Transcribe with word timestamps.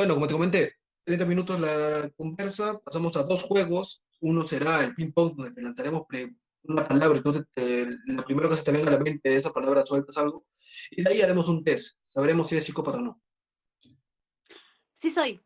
Bueno, 0.00 0.14
como 0.14 0.26
te 0.26 0.32
comenté, 0.32 0.72
30 1.04 1.26
minutos 1.26 1.60
la 1.60 2.10
conversa, 2.16 2.78
pasamos 2.78 3.14
a 3.18 3.24
dos 3.24 3.42
juegos. 3.42 4.02
Uno 4.20 4.46
será 4.46 4.82
el 4.82 4.94
ping-pong, 4.94 5.36
donde 5.36 5.52
te 5.52 5.60
lanzaremos 5.60 6.06
una 6.62 6.88
palabra, 6.88 7.18
entonces 7.18 7.44
lo 8.06 8.24
primero 8.24 8.48
que 8.48 8.56
se 8.56 8.62
te 8.62 8.72
venga 8.72 8.88
a 8.88 8.92
la 8.92 8.98
mente 8.98 9.28
de 9.28 9.36
esa 9.36 9.52
palabra 9.52 9.84
sueltas 9.84 10.16
algo. 10.16 10.46
Y 10.90 11.02
de 11.02 11.10
ahí 11.10 11.20
haremos 11.20 11.50
un 11.50 11.62
test. 11.62 12.00
Sabremos 12.06 12.48
si 12.48 12.54
eres 12.54 12.64
psicópata 12.64 12.96
o 12.96 13.02
no. 13.02 13.20
Sí 14.94 15.10
soy. 15.10 15.38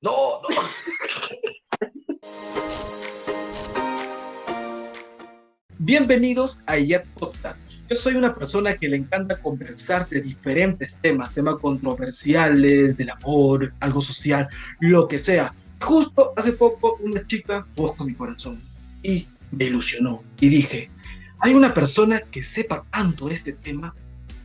No, 0.00 0.40
no. 0.40 0.48
Bienvenidos 5.78 6.64
a 6.66 6.76
Yet 6.76 7.06
Podcast. 7.14 7.65
Yo 7.88 7.96
soy 7.96 8.14
una 8.14 8.34
persona 8.34 8.76
que 8.76 8.88
le 8.88 8.96
encanta 8.96 9.40
conversar 9.40 10.08
de 10.08 10.20
diferentes 10.20 10.98
temas, 11.00 11.32
temas 11.32 11.56
controversiales, 11.56 12.96
del 12.96 13.10
amor, 13.10 13.72
algo 13.78 14.02
social, 14.02 14.48
lo 14.80 15.06
que 15.06 15.22
sea. 15.22 15.54
Justo 15.80 16.32
hace 16.36 16.52
poco 16.52 16.98
una 17.00 17.24
chica 17.26 17.64
buscó 17.76 18.04
mi 18.04 18.14
corazón 18.14 18.60
y 19.04 19.28
me 19.52 19.66
ilusionó 19.66 20.24
y 20.40 20.48
dije, 20.48 20.90
hay 21.38 21.54
una 21.54 21.72
persona 21.72 22.20
que 22.20 22.42
sepa 22.42 22.84
tanto 22.90 23.28
de 23.28 23.34
este 23.34 23.52
tema, 23.52 23.94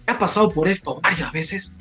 que 0.05 0.13
ha 0.13 0.20
pasado 0.20 0.51
por 0.51 0.67
esto 0.67 1.01
varias 1.01 1.31
veces 1.31 1.76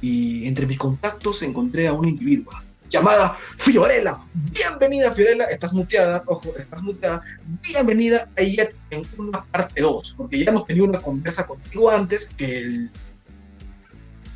y 0.00 0.46
entre 0.46 0.66
mis 0.66 0.78
contactos 0.78 1.42
encontré 1.42 1.88
a 1.88 1.94
un 1.94 2.08
individuo 2.08 2.52
llamada 2.88 3.36
Fiorella. 3.58 4.18
Bienvenida, 4.32 5.12
Fiorella. 5.12 5.44
Estás 5.46 5.72
muteada, 5.72 6.22
ojo, 6.26 6.54
estás 6.56 6.82
muteada. 6.82 7.22
Bienvenida 7.62 8.28
a 8.36 8.40
ella 8.40 8.68
en 8.90 9.02
una 9.18 9.44
parte 9.44 9.80
2, 9.80 10.14
porque 10.16 10.44
ya 10.44 10.50
hemos 10.50 10.66
tenido 10.66 10.86
una 10.86 11.00
conversa 11.00 11.46
contigo 11.46 11.90
antes 11.90 12.28
que 12.36 12.58
el, 12.58 12.90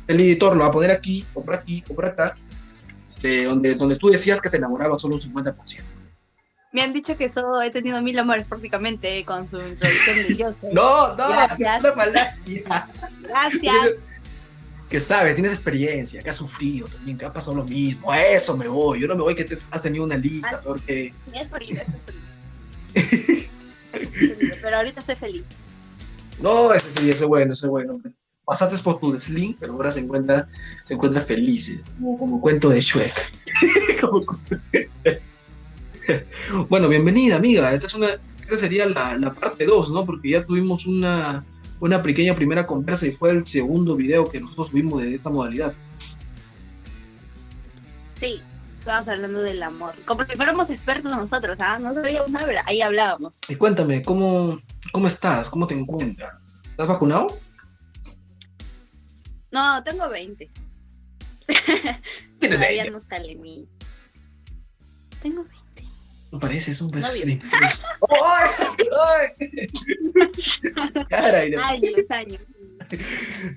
el 0.07 0.19
editor 0.19 0.55
lo 0.55 0.61
va 0.61 0.67
a 0.67 0.71
poner 0.71 0.91
aquí, 0.91 1.25
o 1.33 1.43
por 1.43 1.55
aquí, 1.55 1.83
o 1.89 1.95
por 1.95 2.05
acá, 2.05 2.35
de 3.21 3.45
donde, 3.45 3.75
donde 3.75 3.95
tú 3.95 4.09
decías 4.09 4.41
que 4.41 4.49
te 4.49 4.57
enamorabas 4.57 5.01
solo 5.01 5.15
un 5.15 5.21
50%. 5.21 5.81
Me 6.73 6.81
han 6.81 6.93
dicho 6.93 7.17
que 7.17 7.27
solo 7.27 7.61
he 7.61 7.69
tenido 7.69 8.01
mil 8.01 8.17
amores 8.17 8.47
prácticamente 8.47 9.25
con 9.25 9.45
su 9.45 9.59
introducción 9.59 10.17
de 10.27 10.35
yo. 10.37 10.53
No, 10.71 11.15
no, 11.15 11.29
Gracias. 11.29 11.77
es 11.77 11.83
una 11.83 11.91
falacia. 11.93 12.89
Gracias 13.23 14.10
que 14.91 14.99
sabes, 14.99 15.35
tienes 15.35 15.53
experiencia, 15.53 16.21
que 16.21 16.29
has 16.29 16.35
sufrido 16.35 16.85
también, 16.89 17.17
que 17.17 17.23
ha 17.23 17.31
pasado 17.31 17.55
lo 17.55 17.63
mismo. 17.63 18.11
A 18.11 18.21
eso 18.21 18.57
me 18.57 18.67
voy. 18.67 18.99
Yo 18.99 19.07
no 19.07 19.15
me 19.15 19.21
voy 19.21 19.33
que 19.33 19.45
te 19.45 19.57
has 19.71 19.81
tenido 19.81 20.03
una 20.03 20.17
lista, 20.17 20.57
ah, 20.57 20.61
porque. 20.61 21.13
Es 21.33 21.49
frío, 21.49 21.81
es 21.81 21.97
pero 24.61 24.77
ahorita 24.77 24.99
estoy 24.99 25.15
feliz. 25.15 25.45
No, 26.41 26.73
ese 26.73 26.91
sí, 26.91 27.09
ese 27.09 27.23
es 27.23 27.25
bueno, 27.25 27.53
ese 27.53 27.67
es 27.67 27.69
bueno. 27.69 28.01
Pasaste 28.43 28.77
por 28.83 28.99
tu 28.99 29.17
sling, 29.19 29.55
pero 29.57 29.73
ahora 29.73 29.93
se 29.93 30.01
encuentra, 30.01 30.45
se 30.83 30.95
encuentra 30.95 31.21
feliz, 31.21 31.81
como, 31.97 32.41
cuento 32.41 32.69
de 32.69 32.81
Shrek. 32.81 33.13
bueno, 36.69 36.89
bienvenida, 36.89 37.37
amiga. 37.37 37.73
Esta 37.73 37.87
es 37.87 37.93
una, 37.93 38.09
esta 38.41 38.57
sería 38.57 38.85
la, 38.87 39.17
la 39.17 39.33
parte 39.33 39.65
2, 39.65 39.91
¿no? 39.91 40.05
Porque 40.05 40.31
ya 40.31 40.45
tuvimos 40.45 40.85
una, 40.85 41.45
una 41.81 42.01
pequeña 42.01 42.35
primera 42.35 42.65
conversa 42.65 43.07
y 43.07 43.11
fue 43.11 43.31
el 43.31 43.45
segundo 43.45 43.95
video 43.95 44.29
que 44.29 44.39
nosotros 44.39 44.71
vimos 44.71 45.01
de 45.01 45.15
esta 45.15 45.31
modalidad. 45.31 45.73
Sí, 48.19 48.39
estábamos 48.79 49.07
hablando 49.07 49.41
del 49.41 49.63
amor. 49.63 49.95
Como 50.05 50.23
si 50.25 50.35
fuéramos 50.35 50.69
expertos 50.69 51.11
nosotros, 51.11 51.57
¿ah? 51.59 51.79
No 51.79 51.95
sabíamos 51.95 52.29
nada, 52.29 52.45
pero 52.45 52.59
ahí 52.65 52.81
hablábamos. 52.83 53.33
Y 53.47 53.55
cuéntame, 53.55 54.03
¿cómo, 54.03 54.61
cómo 54.91 55.07
estás? 55.07 55.49
¿Cómo 55.49 55.65
te 55.65 55.73
encuentras? 55.73 56.61
¿Estás 56.69 56.87
vacunado? 56.87 57.39
No, 59.49 59.83
tengo 59.83 60.07
20. 60.07 60.51
Todavía 62.39 62.91
no 62.91 63.01
sale 63.01 63.35
mi. 63.35 63.67
Tengo 65.19 65.43
20. 65.43 65.60
No 66.31 66.39
pareces 66.39 66.81
un 66.81 66.91
beso 66.91 67.11
¡Ay! 67.23 68.49
¡Ay! 71.11 71.53
Años, 71.55 72.09
años. 72.09 72.41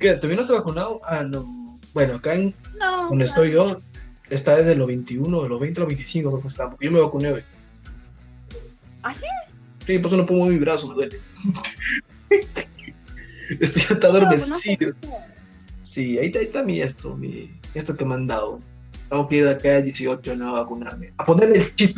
¿Qué? 0.00 0.14
¿También 0.14 0.36
no 0.36 0.42
has 0.42 0.50
vacunado? 0.50 1.00
Ah, 1.04 1.22
no. 1.22 1.78
Bueno, 1.92 2.16
acá 2.16 2.34
en, 2.34 2.54
donde 3.08 3.24
estoy 3.24 3.52
yo, 3.52 3.80
está 4.28 4.56
desde 4.56 4.74
los 4.74 4.88
21, 4.88 5.42
de 5.42 5.48
los 5.48 5.60
20 5.60 5.80
a 5.80 5.82
los 5.82 5.88
25, 5.88 6.30
creo 6.30 6.42
que 6.42 6.48
está, 6.48 6.68
porque 6.70 6.86
yo 6.86 6.92
me 6.92 7.00
vacuné 7.00 7.32
hoy. 7.32 7.44
¿Ah, 9.04 9.14
sí? 9.14 9.26
Sí, 9.86 9.98
por 9.98 10.08
eso 10.08 10.16
no 10.16 10.26
pongo 10.26 10.46
mi 10.46 10.58
brazo, 10.58 10.88
me 10.88 10.94
duele. 10.94 11.20
Estoy 13.60 13.82
hasta 13.82 14.06
adormecido. 14.08 14.94
Sí, 15.82 16.18
ahí, 16.18 16.32
ahí 16.34 16.44
está 16.46 16.62
mi 16.64 16.80
esto, 16.80 17.14
mi, 17.16 17.52
esto 17.74 17.94
que 17.96 18.04
me 18.04 18.14
han 18.14 18.26
dado. 18.26 18.60
Tengo 19.08 19.28
que 19.28 19.36
ir 19.36 19.44
de 19.44 19.50
acá 19.50 19.76
al 19.76 19.84
18 19.84 20.34
no 20.34 20.56
a 20.56 20.62
vacunarme. 20.62 21.12
A 21.18 21.24
ponerme 21.24 21.58
el 21.58 21.74
chip 21.76 21.96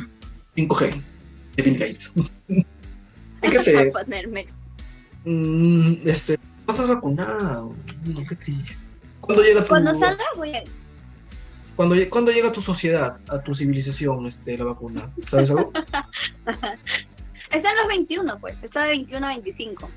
5G 0.56 1.02
de 1.56 1.62
Bill 1.62 1.78
Gates. 1.78 2.14
¿Qué 3.42 3.58
te... 3.58 3.86
ponerme? 3.86 4.46
Mm, 5.24 5.94
este, 6.04 6.38
no 6.66 6.72
estás 6.72 6.88
vacunado. 6.88 7.74
No, 8.04 8.20
qué 8.28 8.34
triste. 8.36 8.84
¿Cuándo 9.20 9.42
llega 9.42 9.62
tu... 9.62 9.68
Cuando 9.68 9.94
salga 9.94 10.24
voy 10.36 10.54
a... 10.54 10.62
¿Cuándo, 11.74 11.94
¿Cuándo, 12.08 12.32
llega 12.32 12.48
a 12.48 12.52
tu 12.52 12.62
sociedad, 12.62 13.18
a 13.28 13.42
tu 13.42 13.54
civilización, 13.54 14.26
este, 14.26 14.56
la 14.56 14.64
vacuna? 14.64 15.12
¿Sabes 15.28 15.50
algo? 15.50 15.70
está 17.50 17.70
en 17.70 17.76
los 17.76 17.86
21, 17.88 18.38
pues. 18.40 18.56
Está 18.62 18.84
de 18.84 18.90
21 18.90 19.26
a 19.26 19.28
25. 19.30 19.90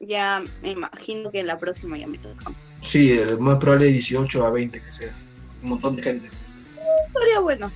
Ya 0.00 0.42
me 0.62 0.70
imagino 0.70 1.30
que 1.30 1.40
en 1.40 1.48
la 1.48 1.58
próxima 1.58 1.98
ya 1.98 2.06
me 2.06 2.18
toca. 2.18 2.50
Sí, 2.80 3.12
el 3.12 3.38
más 3.38 3.58
probable 3.58 3.86
de 3.86 3.92
18 3.92 4.46
a 4.46 4.50
20 4.50 4.82
que 4.82 4.92
sea. 4.92 5.14
Un 5.62 5.68
montón 5.70 5.96
de 5.96 6.02
gente. 6.02 6.30
Sería 7.12 7.40
bueno. 7.40 7.70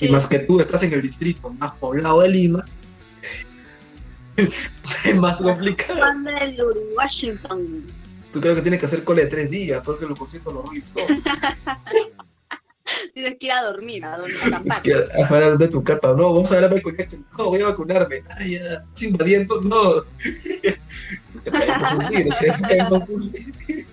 Y 0.00 0.08
más 0.08 0.26
que 0.26 0.40
tú 0.40 0.60
estás 0.60 0.82
en 0.82 0.92
el 0.92 1.02
distrito 1.02 1.50
más 1.50 1.72
poblado 1.74 2.20
de 2.20 2.28
Lima, 2.28 2.64
es 5.04 5.16
más 5.16 5.40
complicado. 5.42 6.00
del 6.24 6.62
Washington. 6.96 7.84
Tú 8.32 8.40
creo 8.40 8.54
que 8.54 8.62
tienes 8.62 8.80
que 8.80 8.86
hacer 8.86 9.04
cole 9.04 9.24
de 9.24 9.30
tres 9.30 9.50
días, 9.50 9.82
porque 9.84 10.06
los 10.06 10.18
conciertos 10.18 10.54
los 10.54 10.64
Rolling 10.64 10.82
Tienes 13.14 13.36
que 13.38 13.46
ir 13.46 13.52
a 13.52 13.62
dormir, 13.62 14.04
a 14.04 14.18
dormir 14.18 14.36
Es 14.64 14.78
que 14.78 14.94
afuera 15.22 15.56
de 15.56 15.68
tu 15.68 15.82
carta, 15.82 16.08
no, 16.08 16.32
vamos 16.32 16.50
a 16.50 16.56
ver 16.56 16.64
a 16.64 16.68
Michael 16.68 16.96
Jackson, 16.96 17.26
no, 17.38 17.44
voy 17.46 17.60
a 17.60 17.66
vacunarme, 17.66 18.22
ay, 18.36 18.58
ya, 18.58 18.84
sin 18.92 19.10
invadiendo, 19.10 19.60
no. 19.60 20.02
Te 21.44 21.50
se 22.32 22.52
pueden 22.58 22.86
confundir. 22.88 23.86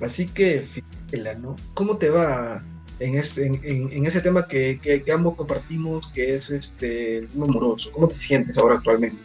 Así 0.00 0.28
que, 0.28 0.62
fíjate, 0.62 1.36
¿no? 1.36 1.56
¿Cómo 1.74 1.98
te 1.98 2.08
va 2.10 2.62
en, 3.00 3.16
este, 3.16 3.46
en, 3.46 4.06
ese 4.06 4.20
tema 4.20 4.46
que, 4.46 4.80
que, 4.80 5.12
ambos 5.12 5.36
compartimos, 5.36 6.08
que 6.08 6.34
es 6.34 6.50
este, 6.50 7.28
amoroso. 7.34 7.92
¿Cómo 7.92 8.08
te 8.08 8.14
sientes 8.14 8.58
ahora 8.58 8.76
actualmente? 8.76 9.20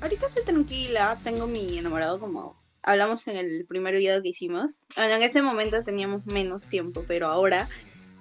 Ahorita 0.00 0.26
estoy 0.26 0.44
tranquila, 0.44 1.18
tengo 1.22 1.46
mi 1.46 1.78
enamorado 1.78 2.18
como 2.18 2.60
hablamos 2.82 3.26
en 3.28 3.36
el 3.36 3.64
primer 3.66 3.94
video 3.94 4.22
que 4.22 4.30
hicimos. 4.30 4.86
Bueno, 4.96 5.14
en 5.14 5.22
ese 5.22 5.42
momento 5.42 5.82
teníamos 5.84 6.24
menos 6.26 6.66
tiempo, 6.66 7.04
pero 7.06 7.28
ahora 7.28 7.68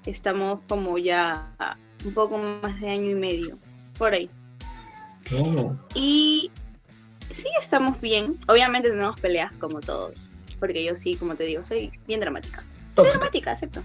estamos 0.06 0.62
como 0.68 0.98
ya 0.98 1.56
un 2.06 2.14
poco 2.14 2.38
más 2.38 2.80
de 2.80 2.90
año 2.90 3.10
y 3.12 3.16
medio, 3.16 3.58
por 3.98 4.14
ahí. 4.14 4.30
Oh. 5.38 5.76
Y 5.96 6.52
sí, 7.32 7.48
estamos 7.60 8.00
bien. 8.02 8.38
Obviamente 8.48 8.90
tenemos 8.90 9.20
peleas 9.20 9.52
como 9.54 9.80
todos, 9.82 10.32
porque 10.60 10.84
yo 10.84 10.96
sí, 10.96 11.16
como 11.16 11.36
te 11.36 11.46
digo, 11.46 11.64
soy 11.64 11.92
bien 12.08 12.20
dramática. 12.20 12.64
Soy 12.96 13.10
dramática, 13.10 13.52
acepto. 13.52 13.84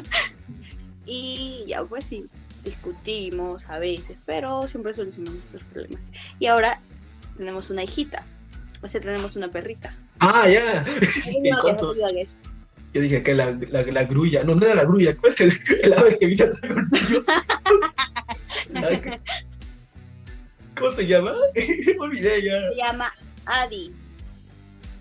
y 1.06 1.64
ya 1.66 1.84
pues 1.84 2.06
sí, 2.06 2.26
discutimos 2.64 3.68
a 3.68 3.78
veces, 3.78 4.16
pero 4.26 4.66
siempre 4.66 4.92
solucionamos 4.92 5.40
los 5.52 5.62
problemas. 5.64 6.10
Y 6.38 6.46
ahora 6.46 6.80
tenemos 7.36 7.70
una 7.70 7.82
hijita, 7.82 8.24
o 8.82 8.88
sea, 8.88 9.00
tenemos 9.00 9.36
una 9.36 9.50
perrita. 9.50 9.96
Ah, 10.20 10.48
ya. 10.48 10.84
Yo 12.94 13.00
dije 13.00 13.22
que 13.22 13.34
la, 13.34 13.50
la, 13.70 14.04
grulla, 14.04 14.44
no, 14.44 14.54
no 14.54 14.66
era 14.66 14.74
la 14.74 14.84
grulla, 14.84 15.16
¿cuál 15.16 15.32
es 15.32 15.40
el, 15.40 15.92
ave 15.94 16.18
que 16.18 16.26
vino 16.26 16.44
con 16.60 16.90
niños? 16.90 17.26
¿Cómo 20.78 20.92
se 20.92 21.06
llama? 21.06 21.32
Me 21.54 21.98
olvidé 21.98 22.42
ya. 22.42 22.70
Se 22.70 22.76
llama 22.76 23.12
Adi. 23.46 23.92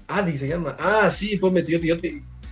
Adi 0.08 0.38
se 0.38 0.48
llama. 0.48 0.76
Ah, 0.80 1.10
sí, 1.10 1.38
pues 1.38 1.52
metió, 1.52 1.80
tío, 1.80 1.96
yo 1.98 2.02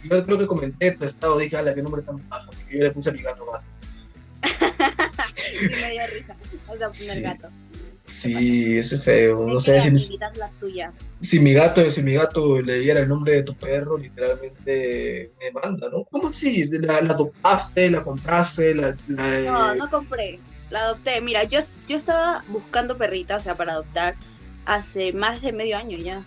creo 0.08 0.38
que 0.38 0.48
comenté 0.48 0.92
tu 0.92 1.06
estado, 1.06 1.38
dije, 1.38 1.58
ala, 1.58 1.74
qué 1.74 1.82
nombre 1.82 2.02
tan 2.02 2.28
bajo, 2.30 2.52
porque 2.52 2.78
yo 2.78 2.84
le 2.84 2.92
puse 2.92 3.10
a 3.10 3.14
mi 3.14 3.22
gato 3.22 3.46
gato. 3.46 3.66
sí, 5.36 5.68
me 5.82 5.92
dio 5.92 6.08
risa, 6.14 6.36
o 6.68 6.78
sea, 6.78 6.90
primer 6.90 7.22
gato. 7.22 7.50
Sí, 8.10 8.78
eso 8.78 8.96
es 8.96 9.04
feo. 9.04 9.46
No 9.46 9.60
sé 9.60 9.80
si, 9.82 9.92
mi, 9.92 10.00
si 11.20 11.40
mi 11.40 11.54
gato, 11.54 11.90
si 11.92 12.02
mi 12.02 12.14
gato 12.14 12.60
le 12.60 12.80
diera 12.80 13.02
el 13.02 13.08
nombre 13.08 13.34
de 13.34 13.44
tu 13.44 13.56
perro, 13.56 13.98
literalmente 13.98 15.32
me 15.40 15.52
manda, 15.52 15.90
¿no? 15.90 16.06
¿Cómo 16.06 16.30
así? 16.30 16.64
¿La, 16.80 17.02
la 17.02 17.14
adoptaste, 17.14 17.92
la 17.92 18.04
compraste? 18.04 18.74
La, 18.74 18.96
No, 19.08 19.76
no 19.76 19.90
compré. 19.92 20.40
La 20.72 20.80
adopté. 20.80 21.22
Mira, 21.22 21.44
yo, 21.44 21.60
yo 21.88 21.98
estaba 21.98 22.44
buscando 22.48 22.98
perrita, 22.98 23.38
o 23.38 23.42
sea, 23.42 23.56
para 23.56 23.74
adoptar 23.74 24.16
hace 24.66 25.14
más 25.14 25.42
de 25.44 25.52
medio 25.52 25.78
año 25.78 25.98
ya. 25.98 26.26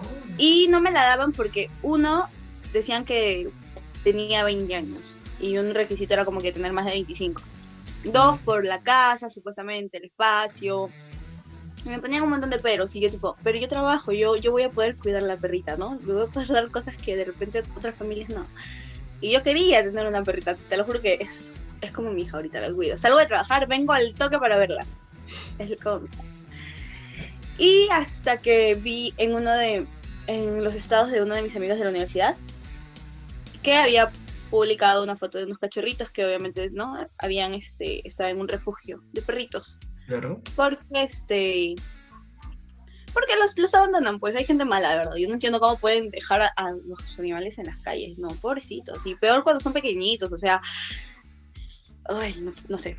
Oh. 0.00 0.34
Y 0.36 0.66
no 0.68 0.80
me 0.80 0.90
la 0.90 1.04
daban 1.04 1.30
porque 1.30 1.70
uno 1.82 2.28
decían 2.72 3.04
que 3.04 3.50
tenía 4.04 4.44
20 4.44 4.74
años 4.74 5.18
y 5.40 5.58
un 5.58 5.74
requisito 5.74 6.14
era 6.14 6.24
como 6.24 6.40
que 6.40 6.52
tener 6.52 6.72
más 6.72 6.86
de 6.86 6.92
25. 6.92 7.42
Dos, 8.04 8.38
por 8.40 8.64
la 8.64 8.80
casa, 8.80 9.30
supuestamente, 9.30 9.98
el 9.98 10.04
espacio. 10.04 10.90
Y 11.84 11.88
me 11.88 11.98
ponían 11.98 12.22
un 12.22 12.30
montón 12.30 12.50
de 12.50 12.58
peros 12.58 12.94
y 12.94 13.00
yo 13.00 13.10
tipo, 13.10 13.36
pero 13.42 13.58
yo 13.58 13.66
trabajo, 13.68 14.12
yo, 14.12 14.36
yo 14.36 14.52
voy 14.52 14.62
a 14.62 14.70
poder 14.70 14.96
cuidar 14.96 15.22
la 15.22 15.36
perrita, 15.36 15.76
¿no? 15.76 16.00
Yo 16.00 16.14
voy 16.14 16.22
a 16.24 16.26
poder 16.26 16.48
dar 16.48 16.70
cosas 16.70 16.96
que 16.96 17.16
de 17.16 17.24
repente 17.24 17.62
otras 17.76 17.96
familias 17.96 18.28
no. 18.28 18.46
Y 19.20 19.32
yo 19.32 19.42
quería 19.42 19.82
tener 19.82 20.06
una 20.06 20.22
perrita, 20.22 20.56
te 20.56 20.76
lo 20.76 20.84
juro 20.84 21.00
que 21.00 21.18
es, 21.20 21.54
es 21.80 21.92
como 21.92 22.10
mi 22.10 22.22
hija 22.22 22.36
ahorita, 22.36 22.60
la 22.60 22.72
cuido. 22.72 22.96
Salgo 22.96 23.18
de 23.18 23.26
trabajar, 23.26 23.66
vengo 23.66 23.92
al 23.92 24.12
toque 24.12 24.38
para 24.38 24.58
verla. 24.58 24.86
Es 25.58 25.80
como... 25.80 26.06
Y 27.58 27.88
hasta 27.92 28.40
que 28.40 28.74
vi 28.74 29.14
en 29.18 29.34
uno 29.34 29.52
de, 29.52 29.86
en 30.26 30.64
los 30.64 30.74
estados 30.74 31.10
de 31.10 31.22
uno 31.22 31.34
de 31.34 31.42
mis 31.42 31.54
amigos 31.54 31.78
de 31.78 31.84
la 31.84 31.90
universidad, 31.90 32.36
que 33.62 33.76
había 33.76 34.10
publicado 34.52 35.02
una 35.02 35.16
foto 35.16 35.38
de 35.38 35.44
unos 35.44 35.58
cachorritos 35.58 36.10
que 36.10 36.26
obviamente 36.26 36.68
no 36.74 36.94
habían 37.16 37.54
este 37.54 38.06
estaba 38.06 38.28
en 38.28 38.38
un 38.38 38.48
refugio 38.48 39.02
de 39.12 39.22
perritos. 39.22 39.78
Claro. 40.06 40.42
Porque 40.54 40.84
este 40.92 41.74
porque 43.14 43.34
los, 43.40 43.58
los 43.58 43.74
abandonan 43.74 44.20
pues 44.20 44.36
hay 44.36 44.44
gente 44.44 44.66
mala 44.66 44.94
verdad 44.94 45.16
yo 45.16 45.26
no 45.28 45.34
entiendo 45.34 45.58
cómo 45.58 45.78
pueden 45.78 46.10
dejar 46.10 46.42
a, 46.42 46.70
los 46.86 47.18
animales 47.18 47.58
en 47.58 47.66
las 47.66 47.78
calles 47.78 48.18
no 48.18 48.28
pobrecitos. 48.28 49.06
Y 49.06 49.14
peor 49.14 49.42
cuando 49.42 49.58
son 49.60 49.72
pequeñitos 49.72 50.30
o 50.30 50.38
sea 50.38 50.60
ay 52.04 52.36
no, 52.42 52.52
no 52.68 52.76
sé. 52.76 52.98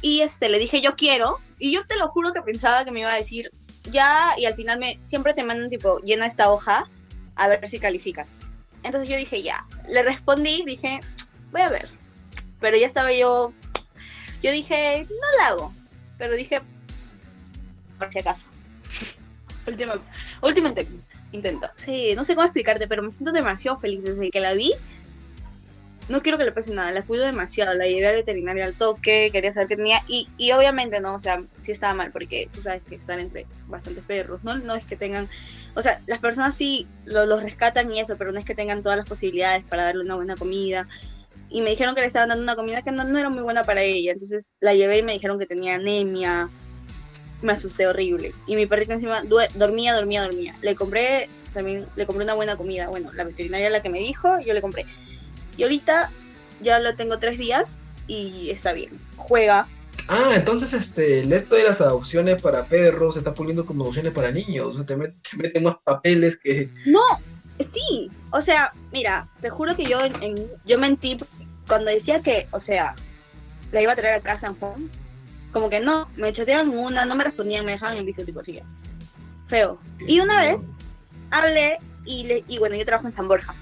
Y 0.00 0.20
este 0.20 0.48
le 0.48 0.60
dije 0.60 0.80
yo 0.80 0.94
quiero 0.94 1.38
y 1.58 1.72
yo 1.72 1.84
te 1.88 1.96
lo 1.96 2.06
juro 2.06 2.32
que 2.32 2.42
pensaba 2.42 2.84
que 2.84 2.92
me 2.92 3.00
iba 3.00 3.12
a 3.12 3.16
decir 3.16 3.50
ya 3.90 4.32
y 4.38 4.44
al 4.44 4.54
final 4.54 4.78
me 4.78 5.00
siempre 5.06 5.34
te 5.34 5.42
mandan 5.42 5.70
tipo 5.70 5.98
llena 6.02 6.26
esta 6.26 6.52
hoja 6.52 6.88
a 7.34 7.48
ver 7.48 7.66
si 7.66 7.80
calificas 7.80 8.40
entonces 8.84 9.08
yo 9.08 9.16
dije, 9.16 9.42
ya, 9.42 9.66
le 9.88 10.02
respondí, 10.02 10.62
dije, 10.66 11.00
voy 11.50 11.62
a 11.62 11.70
ver. 11.70 11.88
Pero 12.60 12.76
ya 12.76 12.86
estaba 12.86 13.12
yo, 13.12 13.52
yo 14.42 14.52
dije, 14.52 15.06
no 15.08 15.38
la 15.38 15.48
hago. 15.48 15.74
Pero 16.18 16.36
dije, 16.36 16.60
por 17.98 18.12
si 18.12 18.18
acaso. 18.18 18.48
último, 19.66 19.94
último 20.42 20.74
intento. 21.32 21.70
Sí, 21.74 22.14
no 22.14 22.24
sé 22.24 22.34
cómo 22.34 22.46
explicarte, 22.46 22.86
pero 22.86 23.02
me 23.02 23.10
siento 23.10 23.32
demasiado 23.32 23.78
feliz 23.78 24.02
desde 24.04 24.30
que 24.30 24.40
la 24.40 24.54
vi 24.54 24.72
no 26.08 26.22
quiero 26.22 26.36
que 26.36 26.44
le 26.44 26.52
pase 26.52 26.72
nada, 26.72 26.92
la 26.92 27.02
cuido 27.02 27.24
demasiado, 27.24 27.74
la 27.74 27.86
llevé 27.86 28.08
al 28.08 28.16
veterinario 28.16 28.64
al 28.64 28.76
toque, 28.76 29.30
quería 29.32 29.52
saber 29.52 29.68
qué 29.68 29.76
tenía, 29.76 30.00
y, 30.06 30.28
y 30.36 30.52
obviamente 30.52 31.00
no, 31.00 31.14
o 31.14 31.18
sea, 31.18 31.42
sí 31.60 31.72
estaba 31.72 31.94
mal, 31.94 32.12
porque 32.12 32.48
tú 32.52 32.60
sabes 32.60 32.82
que 32.82 32.94
están 32.94 33.20
entre 33.20 33.46
bastantes 33.66 34.04
perros, 34.04 34.44
¿no? 34.44 34.56
No 34.58 34.74
es 34.74 34.84
que 34.84 34.96
tengan, 34.96 35.28
o 35.74 35.82
sea, 35.82 36.02
las 36.06 36.18
personas 36.18 36.56
sí 36.56 36.86
los 37.04 37.42
rescatan 37.42 37.90
y 37.90 38.00
eso, 38.00 38.16
pero 38.16 38.32
no 38.32 38.38
es 38.38 38.44
que 38.44 38.54
tengan 38.54 38.82
todas 38.82 38.98
las 38.98 39.08
posibilidades 39.08 39.64
para 39.64 39.84
darle 39.84 40.04
una 40.04 40.16
buena 40.16 40.36
comida. 40.36 40.88
Y 41.48 41.60
me 41.60 41.70
dijeron 41.70 41.94
que 41.94 42.00
le 42.00 42.08
estaban 42.08 42.30
dando 42.30 42.42
una 42.42 42.56
comida 42.56 42.82
que 42.82 42.90
no, 42.90 43.04
no 43.04 43.18
era 43.18 43.30
muy 43.30 43.42
buena 43.42 43.64
para 43.64 43.82
ella, 43.82 44.12
entonces 44.12 44.52
la 44.60 44.74
llevé 44.74 44.98
y 44.98 45.02
me 45.02 45.12
dijeron 45.12 45.38
que 45.38 45.46
tenía 45.46 45.76
anemia, 45.76 46.50
me 47.42 47.52
asusté 47.52 47.86
horrible. 47.86 48.34
Y 48.46 48.56
mi 48.56 48.66
perrita 48.66 48.94
encima 48.94 49.22
dormía, 49.54 49.94
dormía, 49.94 50.22
dormía. 50.22 50.56
Le 50.62 50.74
compré 50.74 51.28
también, 51.52 51.86
le 51.94 52.06
compré 52.06 52.24
una 52.24 52.34
buena 52.34 52.56
comida, 52.56 52.88
bueno, 52.88 53.12
la 53.12 53.24
veterinaria 53.24 53.70
la 53.70 53.80
que 53.80 53.88
me 53.88 54.00
dijo, 54.00 54.40
yo 54.40 54.52
le 54.52 54.60
compré 54.60 54.84
y 55.56 55.62
ahorita 55.62 56.10
ya 56.60 56.78
lo 56.78 56.94
tengo 56.94 57.18
tres 57.18 57.38
días 57.38 57.82
y 58.06 58.50
está 58.50 58.72
bien. 58.72 58.98
Juega. 59.16 59.68
Ah, 60.08 60.32
entonces 60.34 60.72
este, 60.72 61.20
esto 61.34 61.54
de 61.54 61.64
las 61.64 61.80
adopciones 61.80 62.40
para 62.42 62.66
perros 62.66 63.14
se 63.14 63.20
está 63.20 63.32
poniendo 63.32 63.64
como 63.64 63.84
adopciones 63.84 64.12
para 64.12 64.30
niños. 64.30 64.68
O 64.68 64.72
sea, 64.74 64.86
te, 64.86 64.96
meten 65.36 65.62
más 65.62 65.76
papeles 65.84 66.38
que. 66.38 66.68
No, 66.86 67.00
sí. 67.60 68.10
O 68.30 68.40
sea, 68.40 68.72
mira, 68.92 69.28
te 69.40 69.50
juro 69.50 69.76
que 69.76 69.84
yo 69.84 69.98
en, 70.04 70.50
yo 70.64 70.78
mentí 70.78 71.16
cuando 71.66 71.90
decía 71.90 72.20
que, 72.20 72.46
o 72.50 72.60
sea, 72.60 72.94
la 73.72 73.82
iba 73.82 73.92
a 73.92 73.96
traer 73.96 74.14
a 74.16 74.20
casa 74.20 74.48
en 74.48 74.54
Juan. 74.56 74.90
Como 75.52 75.70
que 75.70 75.80
no, 75.80 76.08
me 76.16 76.32
chateaban 76.34 76.70
una, 76.70 77.04
no 77.04 77.14
me 77.14 77.24
respondían, 77.24 77.64
me 77.64 77.72
dejaban 77.72 77.96
en 77.96 78.06
visto 78.06 78.24
tipo 78.24 78.40
así. 78.40 78.60
Feo. 79.46 79.78
Y 80.00 80.18
una 80.18 80.40
vez 80.40 80.56
hablé 81.30 81.78
y, 82.04 82.24
le, 82.24 82.44
y 82.48 82.58
bueno, 82.58 82.74
yo 82.76 82.84
trabajo 82.84 83.06
en 83.06 83.14
San 83.14 83.28
Borja. 83.28 83.54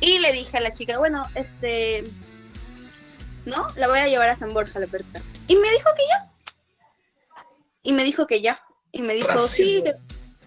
Y 0.00 0.18
le 0.18 0.32
dije 0.32 0.56
a 0.56 0.60
la 0.60 0.72
chica, 0.72 0.98
bueno, 0.98 1.24
este, 1.34 2.04
¿no? 3.44 3.66
La 3.76 3.88
voy 3.88 3.98
a 3.98 4.08
llevar 4.08 4.28
a 4.28 4.36
San 4.36 4.52
Borja, 4.52 4.78
la 4.78 4.86
perrita. 4.86 5.22
Y 5.48 5.56
me 5.56 5.70
dijo 5.70 5.88
que 5.96 6.02
ya. 6.08 6.32
Y 7.82 7.92
me 7.92 8.04
dijo 8.04 8.26
que 8.26 8.40
ya. 8.40 8.60
Y 8.92 9.02
me 9.02 9.14
dijo, 9.14 9.36
sí. 9.38 9.82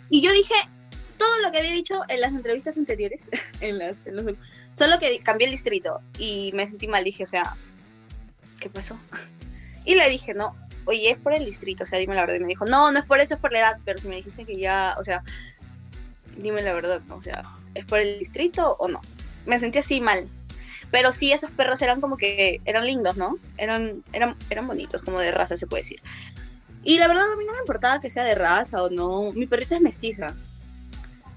Y 0.10 0.22
yo 0.22 0.32
dije 0.32 0.54
todo 1.18 1.40
lo 1.42 1.52
que 1.52 1.60
había 1.60 1.72
dicho 1.72 2.02
en 2.08 2.22
las 2.22 2.32
entrevistas 2.32 2.78
anteriores, 2.78 3.30
en 3.62 3.78
las, 3.78 3.98
solo 4.72 5.00
que 5.00 5.20
cambié 5.20 5.48
el 5.48 5.52
distrito. 5.52 6.02
Y 6.18 6.52
me 6.54 6.68
sentí 6.68 6.88
mal, 6.88 7.04
dije, 7.04 7.24
o 7.24 7.28
sea, 7.28 7.56
¿qué 8.60 8.70
pasó? 8.70 9.00
Y 9.86 9.96
le 9.96 10.08
dije, 10.10 10.36
no, 10.36 10.56
oye, 10.86 11.10
es 11.10 11.18
por 11.18 11.34
el 11.34 11.46
distrito, 11.46 11.84
o 11.84 11.88
sea, 11.88 11.98
dime 11.98 12.14
la 12.14 12.22
verdad. 12.22 12.36
Y 12.36 12.42
me 12.42 12.48
dijo, 12.48 12.66
no, 12.66 12.92
no 12.92 13.00
es 13.00 13.06
por 13.06 13.20
eso, 13.20 13.34
es 13.34 13.40
por 13.40 13.52
la 13.52 13.60
edad. 13.60 13.80
Pero 13.86 14.00
si 14.00 14.08
me 14.08 14.18
dijiste 14.18 14.46
que 14.46 14.58
ya, 14.58 14.96
o 15.00 15.04
sea, 15.04 15.24
dime 16.38 16.62
la 16.62 16.74
verdad, 16.74 17.02
o 17.10 17.22
sea, 17.22 17.46
¿es 17.74 17.86
por 17.86 18.00
el 18.00 18.20
distrito 18.20 18.76
o 18.78 18.88
no? 18.88 19.02
Me 19.50 19.60
sentí 19.60 19.80
así 19.80 20.00
mal. 20.00 20.30
Pero 20.92 21.14
sí, 21.14 21.32
esos 21.32 21.52
perros 21.52 21.82
eran 21.82 22.02
como 22.02 22.18
que 22.18 22.62
eran 22.66 22.86
lindos, 22.86 23.18
¿no? 23.18 23.38
Eran, 23.58 24.04
eran, 24.14 24.36
eran 24.50 24.68
bonitos, 24.68 25.02
como 25.02 25.20
de 25.20 25.32
raza 25.32 25.58
se 25.58 25.68
puede 25.68 25.84
decir. 25.84 26.02
Y 26.84 26.98
la 26.98 27.08
verdad 27.08 27.32
a 27.32 27.36
mí 27.36 27.46
no 27.46 27.54
me 27.54 27.60
importaba 27.60 28.02
que 28.02 28.10
sea 28.10 28.24
de 28.24 28.36
raza 28.36 28.82
o 28.82 28.90
no. 28.90 29.32
Mi 29.34 29.46
perrita 29.46 29.76
es 29.76 29.82
mestiza. 29.82 30.36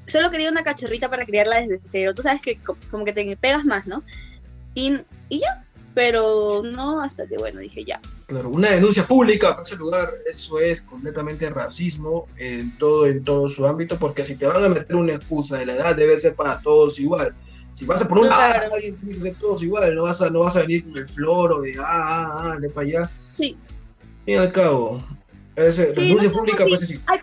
Solo 0.07 0.31
quería 0.31 0.51
una 0.51 0.63
cachorrita 0.63 1.11
para 1.11 1.27
criarla 1.27 1.61
desde 1.61 1.81
cero. 1.85 2.15
Tú 2.15 2.23
sabes 2.23 2.41
que 2.41 2.59
como 2.91 3.05
que 3.05 3.13
te 3.13 3.37
pegas 3.37 3.65
más, 3.65 3.87
¿no? 3.87 4.03
Y, 4.75 4.95
y 5.29 5.41
ya. 5.41 5.65
Pero 5.95 6.63
no, 6.65 7.03
hasta 7.03 7.27
que 7.27 7.37
bueno, 7.37 7.61
dije 7.61 7.85
ya. 7.85 8.01
Claro, 8.27 8.49
una 8.49 8.71
denuncia 8.71 9.07
pública 9.07 9.51
para 9.51 9.63
ese 9.63 9.77
lugar, 9.77 10.15
eso 10.25 10.59
es 10.59 10.81
completamente 10.81 11.51
racismo 11.51 12.29
en 12.39 12.79
todo, 12.79 13.07
en 13.07 13.23
todo 13.23 13.47
su 13.49 13.67
ámbito, 13.67 13.99
porque 13.99 14.25
si 14.25 14.37
te 14.37 14.47
van 14.47 14.65
a 14.65 14.69
meter 14.71 14.97
una 14.97 15.15
excusa 15.15 15.59
de 15.59 15.67
la 15.67 15.75
edad, 15.75 15.95
debe 15.95 16.17
ser 16.17 16.35
para 16.35 16.63
todos 16.63 16.99
igual. 16.99 17.35
Si 17.73 17.87
vas 17.87 18.03
a 18.03 18.09
poner 18.09 18.25
una 18.25 18.37
claro. 18.37 18.75
alguien 18.75 18.97
tiene 18.97 19.15
que 19.15 19.21
ser 19.23 19.37
todos 19.37 19.63
igual, 19.63 19.95
no 19.95 20.03
vas 20.03 20.21
a, 20.21 20.31
no 20.31 20.41
vas 20.41 20.57
a 20.57 20.61
venir 20.61 20.85
con 20.85 20.97
el 20.99 21.09
floro 21.09 21.63
de 21.63 21.75
ah, 21.79 21.85
ah, 21.87 22.53
ah, 22.53 22.57
de 22.61 22.69
para 22.69 22.87
allá. 22.87 23.11
Sí. 23.37 23.57
Y 24.27 24.35
al 24.35 24.53
cabo, 24.53 25.03
ese, 25.57 25.95
sí, 25.95 26.17
pública, 26.29 26.65
pues 26.69 26.81
sí. 26.81 27.01
Hay, 27.07 27.19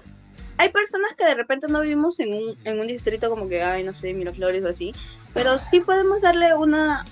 hay, 0.58 0.70
personas 0.70 1.14
que 1.16 1.24
de 1.24 1.36
repente 1.36 1.68
no 1.68 1.82
vivimos 1.82 2.20
en 2.20 2.34
un, 2.34 2.58
en 2.64 2.80
un 2.80 2.88
distrito 2.88 3.30
como 3.30 3.48
que, 3.48 3.62
ay, 3.62 3.84
no 3.84 3.94
sé, 3.94 4.14
Miraflores 4.14 4.64
o 4.64 4.70
así, 4.70 4.92
pero 5.34 5.58
sí 5.60 5.82
podemos 5.82 6.24
darle 6.24 6.56
una, 6.56 7.06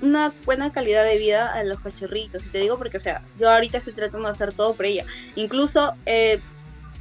una 0.00 0.32
buena 0.44 0.72
calidad 0.72 1.04
de 1.04 1.18
vida 1.18 1.52
a 1.52 1.62
los 1.64 1.78
cachorritos. 1.80 2.46
Y 2.46 2.50
te 2.50 2.58
digo 2.58 2.78
porque, 2.78 2.96
o 2.96 3.00
sea, 3.00 3.22
yo 3.38 3.50
ahorita 3.50 3.78
estoy 3.78 3.92
tratando 3.92 4.28
de 4.28 4.32
hacer 4.32 4.52
todo 4.54 4.74
por 4.74 4.86
ella. 4.86 5.04
Incluso, 5.36 5.94
eh, 6.06 6.40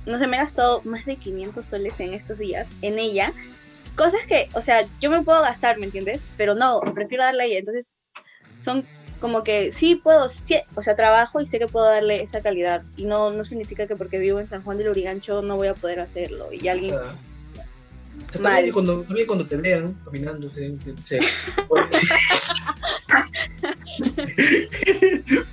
no 0.06 0.20
sé, 0.20 0.28
me 0.28 0.36
he 0.36 0.40
gastado 0.40 0.82
más 0.84 1.06
de 1.06 1.16
500 1.16 1.66
soles 1.66 2.00
en 2.02 2.14
estos 2.14 2.38
días 2.38 2.68
en 2.82 3.00
ella 3.00 3.34
cosas 3.96 4.26
que, 4.28 4.50
o 4.54 4.62
sea, 4.62 4.86
yo 5.00 5.10
me 5.10 5.22
puedo 5.22 5.42
gastar, 5.42 5.78
¿me 5.78 5.86
entiendes? 5.86 6.20
Pero 6.38 6.56
no, 6.56 6.82
prefiero 6.94 7.24
darle 7.24 7.44
a 7.44 7.46
ella. 7.46 7.60
Entonces, 7.60 7.96
son 8.58 8.84
como 9.20 9.44
que 9.44 9.72
sí 9.72 9.96
puedo, 9.96 10.26
o 10.26 10.82
sea, 10.82 10.96
trabajo 10.96 11.40
y 11.40 11.46
sé 11.48 11.60
que 11.60 11.68
puedo 11.68 11.86
darle 11.86 12.24
esa 12.24 12.42
calidad. 12.42 12.84
Y 12.98 13.06
no, 13.06 13.30
no 13.32 13.44
significa 13.44 13.86
que 13.88 13.96
porque 13.96 14.18
vivo 14.18 14.40
en 14.40 14.50
San 14.50 14.64
Juan 14.64 14.80
del 14.80 14.90
Urigancho 14.90 15.44
no 15.44 15.58
voy 15.58 15.68
a 15.68 15.76
poder 15.76 16.00
hacerlo. 16.00 16.50
Y 16.52 16.68
alguien... 16.68 16.96
también, 18.32 18.74
cuando, 18.74 19.04
también 19.04 19.28
cuando 19.28 19.46
te 19.46 19.58
vean 19.58 19.94
caminando, 20.04 20.52
se, 20.52 20.76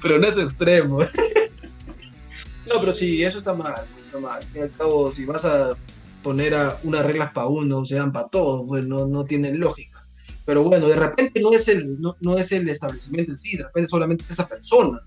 pero 0.03 0.19
no 0.19 0.29
es 0.29 0.39
extremo. 0.39 1.01
no, 2.67 2.81
pero 2.81 2.95
sí, 2.95 3.23
eso 3.23 3.37
está 3.37 3.53
mal. 3.53 3.87
Está 4.07 4.19
mal. 4.19 4.39
Al 4.39 4.45
fin 4.45 4.63
y 4.63 4.65
al 4.65 4.73
cabo, 4.73 5.15
si 5.15 5.27
vas 5.27 5.45
a 5.45 5.77
poner 6.23 6.55
a 6.55 6.79
unas 6.83 7.05
reglas 7.05 7.33
para 7.33 7.47
uno, 7.47 7.79
o 7.79 7.85
sea, 7.85 8.11
para 8.11 8.29
todos, 8.29 8.65
pues 8.67 8.87
no, 8.87 9.07
no 9.07 9.25
tiene 9.25 9.53
lógica. 9.55 10.05
Pero 10.45 10.63
bueno, 10.63 10.89
de 10.89 10.97
repente 10.97 11.41
no 11.41 11.53
es 11.53 11.69
el, 11.69 12.01
no, 12.01 12.17
no 12.21 12.39
es 12.39 12.53
el 12.53 12.69
establecimiento 12.69 13.33
en 13.33 13.39
sí, 13.39 13.57
de 13.57 13.65
repente 13.65 13.91
solamente 13.91 14.25
es 14.25 14.31
esa 14.31 14.49
persona 14.49 15.01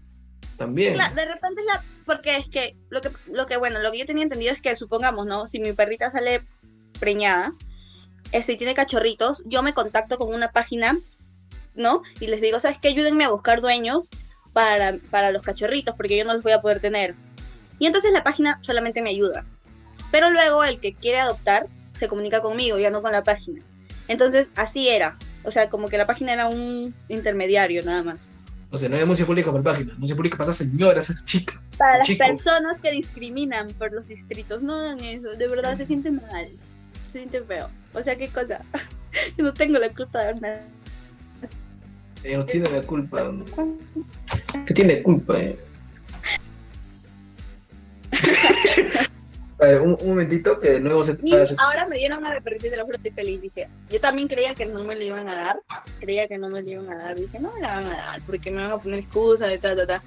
también. 0.57 0.93
De 0.93 1.25
repente 1.25 1.61
es 1.61 1.67
la, 1.67 1.83
porque 2.05 2.35
es 2.37 2.47
que 2.47 2.75
lo 2.89 3.01
que, 3.01 3.11
lo 3.31 3.45
que, 3.47 3.57
bueno, 3.57 3.79
lo 3.79 3.91
que 3.91 3.99
yo 3.99 4.05
tenía 4.05 4.23
entendido 4.23 4.53
es 4.53 4.61
que 4.61 4.75
supongamos, 4.75 5.25
¿no? 5.25 5.47
Si 5.47 5.59
mi 5.59 5.73
perrita 5.73 6.11
sale 6.11 6.45
preñada, 6.99 7.53
eh, 8.31 8.43
si 8.43 8.55
tiene 8.55 8.75
cachorritos, 8.75 9.43
yo 9.47 9.63
me 9.63 9.73
contacto 9.73 10.17
con 10.17 10.33
una 10.33 10.51
página, 10.51 10.99
¿no? 11.73 12.03
Y 12.19 12.27
les 12.27 12.41
digo, 12.41 12.59
¿sabes 12.59 12.77
qué? 12.77 12.89
Ayúdenme 12.89 13.23
a 13.23 13.29
buscar 13.29 13.61
dueños 13.61 14.09
para, 14.53 14.97
para 15.09 15.31
los 15.31 15.41
cachorritos, 15.41 15.95
porque 15.95 16.17
yo 16.17 16.25
no 16.25 16.33
los 16.33 16.43
voy 16.43 16.51
a 16.51 16.61
poder 16.61 16.79
tener. 16.79 17.15
Y 17.79 17.87
entonces 17.87 18.13
la 18.13 18.23
página 18.23 18.59
solamente 18.61 19.01
me 19.01 19.09
ayuda. 19.09 19.43
Pero 20.11 20.29
luego 20.31 20.63
el 20.63 20.79
que 20.79 20.93
quiere 20.93 21.19
adoptar 21.19 21.67
se 21.97 22.07
comunica 22.07 22.41
conmigo, 22.41 22.79
ya 22.79 22.89
no 22.89 23.01
con 23.01 23.11
la 23.11 23.23
página. 23.23 23.61
Entonces, 24.07 24.51
así 24.55 24.89
era. 24.89 25.17
O 25.43 25.51
sea, 25.51 25.69
como 25.69 25.89
que 25.89 25.97
la 25.97 26.07
página 26.07 26.33
era 26.33 26.47
un 26.47 26.93
intermediario 27.07 27.83
nada 27.83 28.03
más. 28.03 28.35
O 28.71 28.77
sea, 28.77 28.87
no 28.87 28.95
hay 28.95 29.05
música 29.05 29.27
pública 29.27 29.51
por 29.51 29.61
página, 29.63 29.93
música 29.97 30.15
pública 30.15 30.37
para 30.37 30.53
señoras, 30.53 31.09
es 31.09 31.25
chica. 31.25 31.61
Para 31.77 31.97
las 31.97 32.09
personas 32.09 32.79
que 32.79 32.91
discriminan 32.91 33.67
por 33.77 33.91
los 33.91 34.07
distritos, 34.07 34.63
no 34.63 34.75
hagan 34.75 34.99
eso, 35.03 35.29
de 35.35 35.47
verdad 35.47 35.77
se 35.77 35.85
siente 35.85 36.09
mal, 36.09 36.47
se 37.11 37.19
siente 37.19 37.41
feo. 37.43 37.69
O 37.93 38.01
sea, 38.01 38.15
qué 38.15 38.29
cosa. 38.29 38.61
Yo 39.37 39.43
no 39.43 39.53
tengo 39.53 39.77
la 39.77 39.89
culpa 39.89 40.19
de 40.19 40.35
nada. 40.35 40.63
Eh, 42.23 42.37
no 42.37 42.45
tiene 42.45 42.69
la 42.69 42.81
culpa. 42.83 43.31
¿Qué 44.65 44.73
tiene 44.73 45.03
culpa, 45.03 45.37
eh? 45.37 45.59
A 49.61 49.65
ver, 49.65 49.81
un, 49.81 49.95
un 50.01 50.09
momentito 50.09 50.59
que 50.59 50.71
de 50.71 50.79
nuevo 50.79 51.05
se 51.05 51.19
Y 51.23 51.35
ahora 51.35 51.85
me 51.87 51.97
dieron 51.97 52.17
una 52.17 52.33
de 52.33 52.41
y 52.59 52.69
de 52.69 52.75
la 52.75 52.85
fruta 52.85 53.07
y 53.07 53.11
feliz. 53.11 53.41
Dije, 53.41 53.67
yo 53.91 54.01
también 54.01 54.27
creía 54.27 54.55
que 54.55 54.65
no 54.65 54.83
me 54.83 54.95
lo 54.95 55.03
iban 55.03 55.29
a 55.29 55.35
dar. 55.35 55.59
Creía 55.99 56.27
que 56.27 56.39
no 56.39 56.49
me 56.49 56.63
lo 56.63 56.69
iban 56.69 56.89
a 56.89 56.97
dar. 56.97 57.15
Dije, 57.15 57.39
no 57.39 57.53
me 57.53 57.61
la 57.61 57.75
van 57.75 57.85
a 57.85 57.95
dar 57.95 58.21
porque 58.25 58.49
me 58.49 58.63
van 58.63 58.71
a 58.71 58.77
poner 58.79 59.01
excusas 59.01 59.47
de 59.49 59.59
ta, 59.59 59.75
ta, 59.75 59.85
ta. 59.85 60.03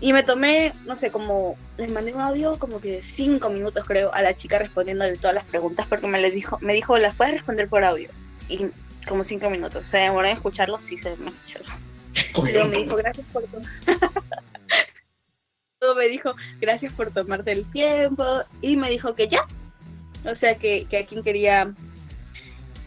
Y 0.00 0.12
me 0.12 0.22
tomé, 0.22 0.74
no 0.84 0.94
sé, 0.94 1.10
como 1.10 1.56
les 1.76 1.90
mandé 1.90 2.12
un 2.14 2.20
audio 2.20 2.56
como 2.58 2.80
que 2.80 3.02
cinco 3.02 3.50
minutos 3.50 3.84
creo 3.84 4.12
a 4.12 4.22
la 4.22 4.36
chica 4.36 4.58
respondiéndole 4.58 5.16
todas 5.16 5.34
las 5.34 5.44
preguntas 5.44 5.86
porque 5.88 6.06
me 6.06 6.20
les 6.20 6.32
dijo, 6.32 6.58
me 6.60 6.74
dijo, 6.74 6.96
las 6.98 7.16
puedes 7.16 7.34
responder 7.34 7.68
por 7.68 7.82
audio. 7.82 8.10
Y 8.48 8.66
como 9.08 9.24
cinco 9.24 9.50
minutos. 9.50 9.86
¿Se 9.86 9.98
demoró 9.98 10.28
en 10.28 10.34
escucharlo? 10.34 10.80
Sí, 10.80 10.96
se 10.96 11.10
demoró 11.10 11.30
en 11.30 11.36
escucharlo. 11.36 11.72
Pero 12.44 12.64
me 12.66 12.76
dijo, 12.76 12.94
gracias 12.94 13.26
por 13.32 13.42
todo. 13.44 13.62
me 15.96 16.08
dijo, 16.08 16.34
gracias 16.60 16.92
por 16.92 17.10
tomarte 17.12 17.52
el 17.52 17.70
tiempo. 17.70 18.24
Y 18.62 18.76
me 18.76 18.88
dijo 18.90 19.14
que 19.14 19.28
ya. 19.28 19.46
O 20.24 20.34
sea, 20.34 20.56
que, 20.56 20.86
que 20.88 20.98
a 20.98 21.06
quien 21.06 21.22
quería 21.22 21.72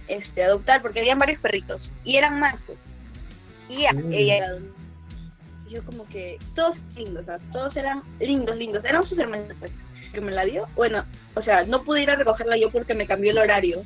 este, 0.08 0.43
adoptar, 0.43 0.81
porque 0.81 1.00
habían 1.00 1.19
varios 1.19 1.39
perritos. 1.39 1.96
Y 2.03 2.17
eran 2.17 2.39
machos. 2.39 2.88
Y 3.69 3.86
a- 3.86 3.93
Mm. 3.93 4.13
ella 4.13 4.38
era 4.38 4.55
yo 5.69 5.86
como 5.86 6.08
que 6.08 6.39
todos 6.55 6.79
lindos, 6.96 7.27
todos 7.51 7.77
eran 7.77 8.01
lindos, 8.19 8.55
lindos, 8.58 8.84
eran 8.86 9.03
sus 9.03 9.19
hermanos 9.19 9.55
pues, 9.60 9.86
que 10.12 10.19
me 10.19 10.31
la 10.31 10.43
dio. 10.43 10.65
Bueno, 10.75 11.05
o 11.36 11.43
sea, 11.43 11.62
no 11.62 11.84
pude 11.84 12.01
ir 12.01 12.10
a 12.10 12.15
recogerla 12.15 12.58
yo 12.58 12.72
porque 12.72 12.96
me 12.96 13.05
cambió 13.05 13.29
el 13.29 13.38
horario. 13.38 13.84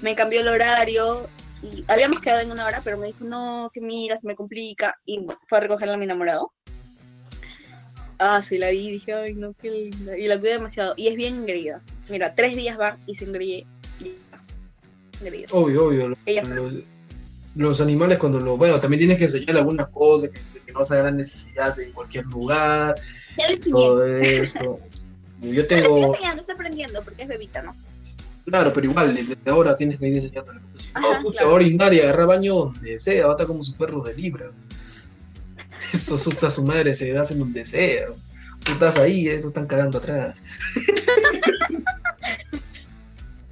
Me 0.00 0.16
cambió 0.16 0.40
el 0.40 0.48
horario 0.48 1.28
y 1.62 1.84
habíamos 1.86 2.20
quedado 2.20 2.40
en 2.40 2.50
una 2.50 2.66
hora, 2.66 2.80
pero 2.82 2.98
me 2.98 3.06
dijo, 3.06 3.24
no, 3.24 3.70
que 3.72 3.80
mira, 3.80 4.18
se 4.18 4.26
me 4.26 4.34
complica. 4.34 4.96
Y 5.06 5.18
bueno, 5.20 5.40
fue 5.48 5.58
a 5.58 5.60
recogerla 5.60 5.94
a 5.94 5.96
mi 5.96 6.06
enamorado. 6.06 6.50
Ah, 8.24 8.40
sí, 8.40 8.56
la 8.56 8.70
vi 8.70 8.88
y 8.88 8.92
dije, 8.92 9.12
ay, 9.12 9.34
no, 9.34 9.52
qué 9.60 9.68
linda. 9.68 10.16
Y 10.16 10.28
la 10.28 10.38
cuidé 10.38 10.52
demasiado. 10.52 10.94
Y 10.96 11.08
es 11.08 11.16
bien 11.16 11.38
engreída. 11.38 11.82
Mira, 12.08 12.36
tres 12.36 12.54
días 12.54 12.78
va 12.78 12.96
y 13.04 13.16
se. 13.16 13.24
Engreída. 13.24 13.66
Obvio, 15.50 15.86
obvio. 15.86 16.16
los 17.56 17.80
animales 17.80 18.18
cuando 18.18 18.38
lo... 18.38 18.56
Bueno, 18.56 18.78
también 18.78 19.00
tienes 19.00 19.18
que 19.18 19.24
enseñarle 19.24 19.58
algunas 19.58 19.88
cosas, 19.88 20.30
que, 20.30 20.40
que 20.60 20.72
no 20.72 20.84
se 20.84 20.94
haga 20.94 21.10
necesidad 21.10 21.74
de 21.74 21.90
cualquier 21.90 22.26
lugar, 22.26 22.94
Ya 23.36 23.48
le 23.48 23.56
todo 23.58 24.06
eso. 24.06 24.78
Yo 25.42 25.62
estoy 25.62 25.78
tengo... 25.82 25.96
enseñando, 26.14 26.40
está 26.40 26.52
aprendiendo 26.52 27.02
porque 27.02 27.24
es 27.24 27.28
bebita, 27.28 27.62
¿no? 27.62 27.74
Claro, 28.44 28.72
pero 28.72 28.88
igual, 28.88 29.14
desde 29.14 29.36
ahora 29.46 29.74
tienes 29.74 29.98
que 29.98 30.06
ir 30.06 30.14
enseñándole. 30.14 30.60
porque 30.60 30.78
si 30.84 30.92
no, 30.92 31.00
claro. 31.00 31.46
va 31.46 31.52
a 31.52 31.54
orinar 31.54 31.92
y 31.92 32.00
agarrar 32.00 32.28
baño 32.28 32.54
donde 32.54 32.98
sea, 33.00 33.26
va 33.26 33.32
a 33.32 33.34
estar 33.34 33.48
como 33.48 33.64
su 33.64 33.76
perro 33.76 34.02
de 34.02 34.14
libra. 34.14 34.52
Eso 35.92 36.14
asusta 36.14 36.46
a 36.46 36.50
su 36.50 36.64
madre, 36.64 36.94
se 36.94 37.16
hacen 37.16 37.38
donde 37.38 37.64
sea. 37.66 38.06
Tú 38.64 38.72
estás 38.72 38.96
ahí, 38.96 39.28
esos 39.28 39.46
están 39.46 39.66
cagando 39.66 39.98
atrás. 39.98 40.42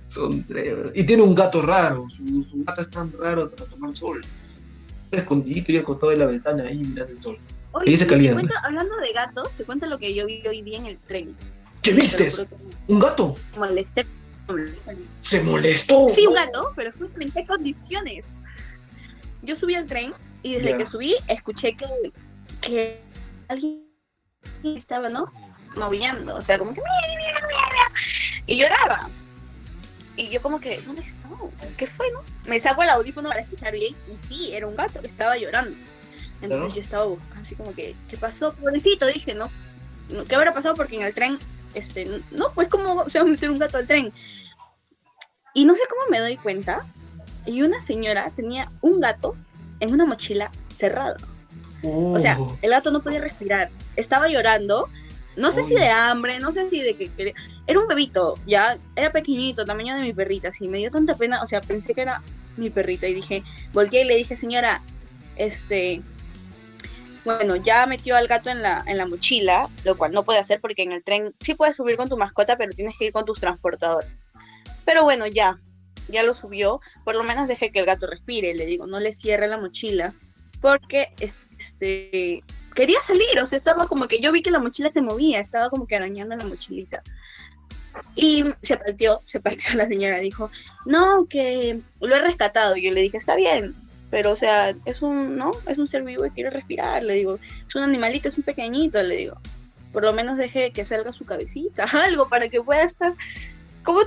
Son 0.09 0.42
tres. 0.44 0.75
Y 0.94 1.04
tiene 1.04 1.23
un 1.23 1.35
gato 1.35 1.62
raro, 1.62 2.06
su, 2.11 2.42
su 2.42 2.64
gato 2.64 2.80
es 2.80 2.90
tan 2.90 3.12
raro 3.12 3.50
para 3.50 3.70
tomar 3.70 3.97
sol. 3.97 4.20
Escondidito 5.12 5.73
y 5.73 5.76
al 5.76 5.85
costado 5.85 6.11
de 6.11 6.16
la 6.18 6.26
ventana 6.26 6.64
ahí 6.64 6.78
mirando 6.78 7.12
el 7.12 7.23
sol. 7.23 7.38
Oye, 7.73 7.97
se 7.97 8.04
te 8.04 8.11
calienta. 8.11 8.40
cuento- 8.40 8.54
hablando 8.64 8.97
de 8.97 9.12
gatos, 9.12 9.54
te 9.54 9.64
cuento 9.64 9.87
lo 9.87 9.99
que 9.99 10.12
yo 10.14 10.26
vi 10.26 10.42
hoy 10.47 10.62
día 10.62 10.78
en 10.78 10.87
el 10.87 10.99
tren. 10.99 11.37
¿Qué 11.82 11.92
viste? 11.94 12.28
¿Un 12.88 12.99
gato? 12.99 13.37
molesté. 13.56 14.04
Se 15.20 15.40
molestó. 15.42 16.09
Sí, 16.09 16.26
un 16.26 16.35
gato, 16.35 16.73
pero 16.75 16.90
escúchame, 16.90 17.26
¿en 17.26 17.30
qué 17.30 17.47
condiciones? 17.47 18.25
Yo 19.42 19.54
subí 19.54 19.75
al 19.76 19.87
tren 19.87 20.12
y 20.42 20.54
desde 20.54 20.76
que 20.76 20.87
subí 20.87 21.14
escuché 21.28 21.76
que, 21.76 21.87
que 22.61 23.02
alguien 23.49 23.87
estaba, 24.62 25.09
¿no? 25.09 25.33
Maullando, 25.76 26.37
o 26.37 26.43
sea, 26.43 26.59
como 26.59 26.75
que... 26.75 26.81
Y 28.47 28.59
lloraba. 28.59 29.09
Y 30.17 30.29
yo 30.29 30.43
como 30.43 30.61
que, 30.61 30.81
¿dónde 30.83 31.02
está? 31.02 31.29
¿Qué 31.76 31.87
fue, 31.87 32.11
no? 32.12 32.23
Me 32.47 32.61
saco 32.61 32.83
el 32.83 32.90
audífono 32.90 33.29
para 33.29 33.43
escuchar 33.43 33.73
bien 33.73 33.95
y 34.07 34.29
sí, 34.29 34.55
era 34.55 34.67
un 34.67 34.76
gato 34.76 35.00
que 35.00 35.07
estaba 35.07 35.37
llorando. 35.37 35.76
Entonces 36.43 36.75
yo 36.75 36.81
estaba 36.81 37.05
buscando 37.05 37.43
así 37.43 37.55
como 37.55 37.75
que, 37.75 37.95
¿qué 38.09 38.17
pasó? 38.17 38.55
Pobrecito, 38.55 39.07
dije, 39.07 39.35
¿no? 39.35 39.50
¿Qué 40.29 40.35
habrá 40.35 40.52
pasado? 40.52 40.75
Porque 40.75 40.97
en 40.97 41.02
el 41.02 41.14
tren, 41.14 41.38
este, 41.75 42.23
no, 42.31 42.52
pues 42.55 42.69
cómo 42.69 43.09
se 43.09 43.19
va 43.19 43.25
a 43.25 43.29
meter 43.29 43.50
un 43.50 43.59
gato 43.59 43.79
al 43.79 43.87
tren. 43.87 44.12
Y 45.55 45.64
no 45.64 45.75
sé 45.75 45.83
cómo 45.88 46.02
me 46.11 46.19
doy 46.19 46.37
cuenta. 46.37 46.87
Y 47.47 47.62
una 47.62 47.81
señora 47.81 48.31
tenía 48.35 48.71
un 48.81 49.00
gato 49.00 49.37
en 49.81 49.93
una 49.93 50.05
mochila 50.05 50.50
cerrada. 50.75 51.17
O 51.83 52.19
sea, 52.19 52.39
Oh, 52.39 52.57
el 52.63 52.71
gato 52.71 52.91
no 52.91 53.03
podía 53.03 53.21
respirar. 53.21 53.71
Estaba 53.97 54.29
llorando. 54.29 54.89
No 55.37 55.53
sé 55.53 55.63
si 55.63 55.75
de 55.75 55.89
hambre, 55.89 56.39
no 56.41 56.53
sé 56.53 56.69
si 56.69 56.81
de 56.83 56.95
que 56.95 57.09
quería- 57.09 57.35
Era 57.67 57.79
un 57.81 57.87
bebito, 57.89 58.37
ya. 58.47 58.79
Era 58.97 59.13
pequeñito, 59.13 59.65
tamaño 59.65 59.95
de 59.95 60.03
mi 60.03 60.13
perrita. 60.13 60.49
Así 60.49 60.69
me 60.69 60.79
dio 60.79 60.91
tanta 60.91 61.17
pena. 61.17 61.43
O 61.43 61.47
sea, 61.47 61.61
pensé 61.61 61.95
que 61.95 62.03
era 62.03 62.23
mi 62.57 62.69
perrita. 62.69 63.07
Y 63.09 63.15
dije, 63.15 63.43
volteé 63.73 64.03
y 64.03 64.05
le 64.05 64.17
dije, 64.17 64.37
señora, 64.37 64.83
este. 65.37 66.03
Bueno, 67.25 67.57
ya 67.57 67.87
metió 67.87 68.17
al 68.17 68.29
gato 68.29 68.51
en 68.51 68.63
la, 68.63 68.83
en 68.87 68.97
la 68.97 69.07
mochila, 69.07 69.69
lo 69.85 69.97
cual 69.97 70.13
no 70.13 70.25
puede 70.25 70.39
hacer 70.39 70.61
porque 70.61 70.83
en 70.83 70.93
el 70.93 71.05
tren 71.05 71.35
sí 71.41 71.55
puedes 71.55 71.77
subir 71.77 71.97
con 71.97 72.09
tu 72.09 72.17
mascota, 72.17 72.57
pero 72.57 72.73
tienes 72.73 72.97
que 72.99 73.07
ir 73.07 73.13
con 73.13 73.27
tus 73.27 73.39
transportadores. 73.39 74.11
Pero 74.87 75.05
bueno, 75.05 75.27
ya, 75.27 75.61
ya 76.09 76.23
lo 76.23 76.33
subió. 76.35 76.81
Por 77.05 77.15
lo 77.15 77.23
menos 77.23 77.47
deje 77.47 77.71
que 77.71 77.79
el 77.81 77.87
gato 77.87 78.07
respire. 78.07 78.55
Le 78.55 78.65
digo, 78.67 78.87
no 78.87 79.01
le 79.01 79.13
cierre 79.13 79.49
la 79.49 79.59
mochila 79.59 80.15
porque 80.63 81.13
este 81.61 82.43
quería 82.75 83.00
salir, 83.02 83.38
o 83.43 83.47
sea, 83.47 83.59
estaba 83.59 83.87
como 83.87 84.09
que 84.09 84.21
yo 84.21 84.33
vi 84.33 84.43
que 84.43 84.50
la 84.50 84.59
mochila 84.59 84.90
se 84.90 85.02
movía, 85.02 85.40
estaba 85.40 85.71
como 85.71 85.87
que 85.87 85.97
arañando 85.97 86.37
la 86.37 86.45
mochilita. 86.45 87.02
Y 88.14 88.45
se 88.62 88.76
partió, 88.76 89.21
se 89.26 89.40
partió 89.40 89.75
la 89.75 89.88
señora, 89.88 90.19
dijo, 90.19 90.50
no, 90.87 91.26
que 91.26 91.81
lo 92.00 92.17
he 92.17 92.21
rescatado. 92.21 92.76
Y 92.76 92.83
yo 92.83 92.93
le 92.93 93.02
dije, 93.02 93.19
está 93.19 93.37
bien, 93.37 93.75
pero 94.11 94.33
o 94.33 94.37
sea, 94.37 94.75
es 94.85 95.02
un, 95.02 95.37
¿no? 95.37 95.52
Es 95.67 95.79
un 95.79 95.87
ser 95.87 96.02
vivo 96.02 96.25
y 96.26 96.31
quiere 96.31 96.50
respirar, 96.50 97.02
le 97.02 97.14
digo, 97.14 97.38
es 97.67 97.75
un 97.75 97.83
animalito, 97.83 98.29
es 98.29 98.38
un 98.38 98.45
pequeñito, 98.45 99.02
le 99.02 99.17
digo. 99.17 99.37
Por 99.93 100.05
lo 100.05 100.12
menos 100.12 100.37
deje 100.37 100.71
que 100.71 100.85
salga 100.85 101.12
su 101.12 101.25
cabecita, 101.25 101.85
algo 102.05 102.29
para 102.29 102.49
que 102.49 102.62
pueda 102.62 102.83
estar. 102.83 103.12
¿Cómo, 103.83 104.00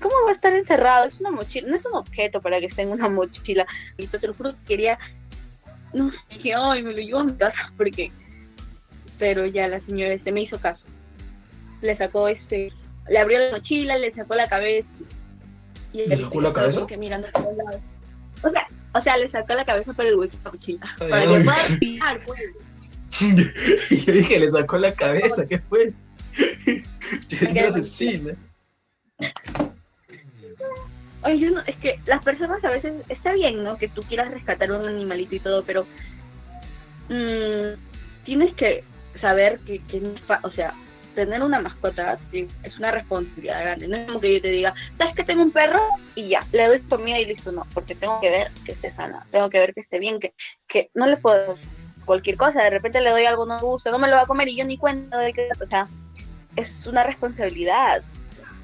¿Cómo 0.00 0.14
va 0.24 0.30
a 0.30 0.32
estar 0.32 0.52
encerrado? 0.52 1.06
Es 1.06 1.20
una 1.20 1.30
mochila, 1.30 1.68
no 1.68 1.76
es 1.76 1.86
un 1.86 1.94
objeto 1.94 2.40
para 2.40 2.60
que 2.60 2.66
esté 2.66 2.82
en 2.82 2.90
una 2.90 3.08
mochila. 3.08 3.66
Y 3.96 4.06
te 4.06 4.26
lo 4.26 4.34
juro 4.34 4.52
que 4.52 4.64
quería 4.66 4.98
no, 5.94 6.10
dije, 6.30 6.52
ay, 6.54 6.82
me 6.82 6.92
lo 6.92 6.98
llevo 6.98 7.20
a 7.20 7.24
mi 7.24 7.32
casa, 7.34 7.72
porque... 7.76 8.10
Pero 9.18 9.46
ya 9.46 9.68
la 9.68 9.80
señora 9.80 10.12
este 10.12 10.32
me 10.32 10.42
hizo 10.42 10.58
caso. 10.58 10.82
Le 11.80 11.96
sacó 11.96 12.26
este, 12.26 12.72
le 13.08 13.18
abrió 13.18 13.38
la 13.38 13.52
mochila, 13.52 13.96
le 13.96 14.12
sacó 14.12 14.34
la 14.34 14.46
cabeza. 14.46 14.88
Y 15.92 16.08
¿Le 16.08 16.16
sacó 16.16 16.40
la 16.40 16.52
cabeza? 16.52 16.84
mirando 16.98 17.28
todos 17.32 17.56
lados. 17.56 17.80
O 18.42 18.50
sea, 18.50 18.66
o 18.92 19.02
sea, 19.02 19.16
le 19.16 19.30
sacó 19.30 19.54
la 19.54 19.64
cabeza 19.64 19.92
por 19.92 20.04
el 20.04 20.16
hueco 20.16 20.36
de 20.36 20.44
la 20.44 20.50
mochila. 20.50 20.96
Ay, 21.00 21.10
para 21.10 21.22
ay. 21.22 21.28
que 21.28 21.44
pueda 21.44 21.56
respirar, 21.56 22.24
pues. 22.24 22.40
Yo 24.06 24.12
dije, 24.12 24.40
le 24.40 24.48
sacó 24.48 24.78
la 24.78 24.92
cabeza, 24.92 25.46
¿qué 25.46 25.58
fue? 25.60 25.92
Una 27.50 27.62
asesina. 27.62 28.34
Oye, 31.24 31.52
es 31.66 31.76
que 31.76 31.98
las 32.06 32.22
personas 32.22 32.62
a 32.64 32.70
veces, 32.70 32.92
está 33.08 33.32
bien, 33.32 33.62
¿no? 33.62 33.76
Que 33.76 33.88
tú 33.88 34.02
quieras 34.02 34.30
rescatar 34.30 34.70
un 34.72 34.86
animalito 34.86 35.34
y 35.34 35.40
todo, 35.40 35.62
pero 35.64 35.86
mm, 37.08 37.78
tienes 38.24 38.54
que 38.54 38.84
saber 39.20 39.58
que, 39.60 39.80
que 39.84 40.02
o 40.42 40.50
sea, 40.50 40.74
tener 41.14 41.42
una 41.42 41.60
mascota 41.60 42.18
es 42.32 42.78
una 42.78 42.90
responsabilidad 42.90 43.60
grande. 43.62 43.88
No 43.88 43.96
es 43.96 44.06
como 44.06 44.20
que 44.20 44.34
yo 44.34 44.42
te 44.42 44.50
diga, 44.50 44.74
¿sabes 44.98 45.14
que 45.14 45.24
tengo 45.24 45.42
un 45.42 45.52
perro? 45.52 45.80
Y 46.14 46.28
ya, 46.28 46.40
le 46.52 46.66
doy 46.66 46.80
comida 46.80 47.18
y 47.18 47.24
listo, 47.24 47.52
no, 47.52 47.66
porque 47.72 47.94
tengo 47.94 48.20
que 48.20 48.30
ver 48.30 48.50
que 48.64 48.72
esté 48.72 48.92
sana, 48.92 49.26
tengo 49.30 49.48
que 49.48 49.58
ver 49.58 49.74
que 49.74 49.80
esté 49.80 49.98
bien, 49.98 50.20
que, 50.20 50.34
que 50.68 50.90
no 50.94 51.06
le 51.06 51.16
puedo 51.16 51.56
cualquier 52.04 52.36
cosa, 52.36 52.62
de 52.62 52.70
repente 52.70 53.00
le 53.00 53.10
doy 53.10 53.24
algo 53.24 53.46
no 53.46 53.56
me 53.56 53.62
gusta, 53.62 53.90
no 53.90 53.98
me 53.98 54.08
lo 54.08 54.16
va 54.16 54.22
a 54.22 54.26
comer 54.26 54.48
y 54.48 54.56
yo 54.56 54.64
ni 54.64 54.76
cuenta 54.76 55.18
de 55.18 55.32
qué, 55.32 55.48
o 55.60 55.66
sea, 55.66 55.88
es 56.56 56.86
una 56.86 57.02
responsabilidad. 57.02 58.02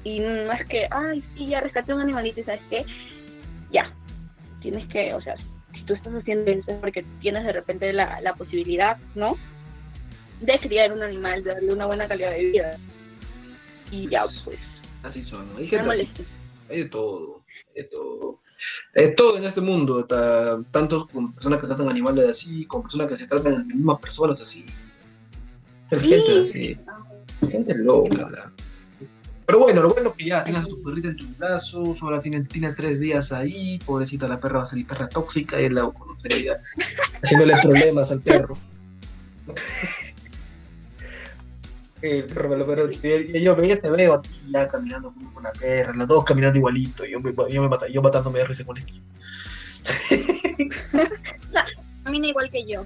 Y 0.03 0.19
no 0.19 0.51
es 0.51 0.65
que, 0.65 0.87
ay, 0.91 1.23
sí, 1.35 1.47
ya 1.47 1.61
rescaté 1.61 1.93
un 1.93 2.01
animalito 2.01 2.39
y 2.39 2.43
sabes 2.43 2.61
qué, 2.69 2.85
ya, 3.71 3.93
tienes 4.61 4.87
que, 4.87 5.13
o 5.13 5.21
sea, 5.21 5.35
si 5.73 5.83
tú 5.83 5.93
estás 5.93 6.13
haciendo 6.13 6.49
eso 6.51 6.71
es 6.71 6.77
porque 6.79 7.05
tienes 7.21 7.45
de 7.45 7.51
repente 7.53 7.93
la, 7.93 8.19
la 8.21 8.33
posibilidad, 8.33 8.97
¿no? 9.15 9.37
De 10.41 10.53
criar 10.59 10.91
un 10.91 11.03
animal, 11.03 11.43
de 11.43 11.53
darle 11.53 11.73
una 11.73 11.85
buena 11.85 12.07
calidad 12.07 12.31
de 12.31 12.45
vida. 12.45 12.77
Y 13.91 14.09
ya, 14.09 14.21
pues, 14.43 14.57
Así 15.03 15.21
son, 15.23 15.51
¿no? 15.51 15.57
Hay 15.59 15.67
gente 15.67 15.89
así. 15.89 16.09
Hay 16.69 16.79
de 16.83 16.85
todo. 16.89 17.41
Hay 17.75 17.83
de 17.83 17.89
todo. 17.89 18.39
Todo 19.17 19.37
en 19.37 19.43
este 19.43 19.61
mundo. 19.61 20.05
ta- 20.05 20.61
tanto 20.71 21.07
con 21.07 21.33
personas 21.33 21.59
que 21.59 21.67
tratan 21.67 21.89
animales 21.89 22.29
así, 22.29 22.65
con 22.65 22.83
personas 22.83 23.07
que 23.07 23.15
se 23.15 23.27
tratan 23.27 23.53
a 23.53 23.57
las 23.57 23.65
mismas 23.65 23.99
personas 23.99 24.41
así. 24.41 24.65
Hay 25.91 25.99
gente 25.99 26.41
así. 26.41 26.79
Gente 27.49 27.75
loca, 27.75 28.29
la. 28.29 28.51
Pero 29.51 29.63
bueno, 29.63 29.81
lo 29.81 29.89
bueno 29.89 30.11
es 30.11 30.15
que 30.15 30.23
ya 30.23 30.45
tienes 30.45 30.63
a 30.63 30.67
tu 30.67 30.81
perrita 30.81 31.09
en 31.09 31.17
tus 31.17 31.37
brazos, 31.37 32.01
ahora 32.01 32.21
tiene, 32.21 32.41
tiene 32.43 32.71
tres 32.71 33.01
días 33.01 33.33
ahí, 33.33 33.77
pobrecita 33.79 34.25
la 34.25 34.39
perra 34.39 34.59
va 34.59 34.63
a 34.63 34.65
salir 34.65 34.87
perra 34.87 35.09
tóxica 35.09 35.59
y 35.59 35.65
él 35.65 35.75
la 35.75 35.91
conocería, 35.91 36.61
haciéndole 37.21 37.57
problemas 37.61 38.13
al 38.13 38.21
perro. 38.21 38.57
El 42.01 42.23
perro, 42.27 42.55
el 42.55 42.65
perro, 42.65 42.91
yo, 42.91 43.57
yo, 43.57 43.77
te 43.77 43.89
veo 43.89 44.13
a 44.13 44.21
ti 44.21 44.29
ya 44.53 44.69
caminando 44.69 45.13
con 45.33 45.43
la 45.43 45.51
perra, 45.51 45.91
los 45.91 46.07
dos 46.07 46.23
caminando 46.23 46.57
igualito, 46.57 47.03
yo 47.05 47.19
me, 47.19 47.33
yo 47.51 47.61
me 47.61 47.67
mata, 47.67 47.89
yo 47.89 48.01
matándome 48.01 48.39
de 48.39 48.45
risa 48.45 48.63
con 48.63 48.77
el 48.77 48.85
Camina 52.05 52.27
igual 52.27 52.49
que 52.49 52.65
yo. 52.65 52.85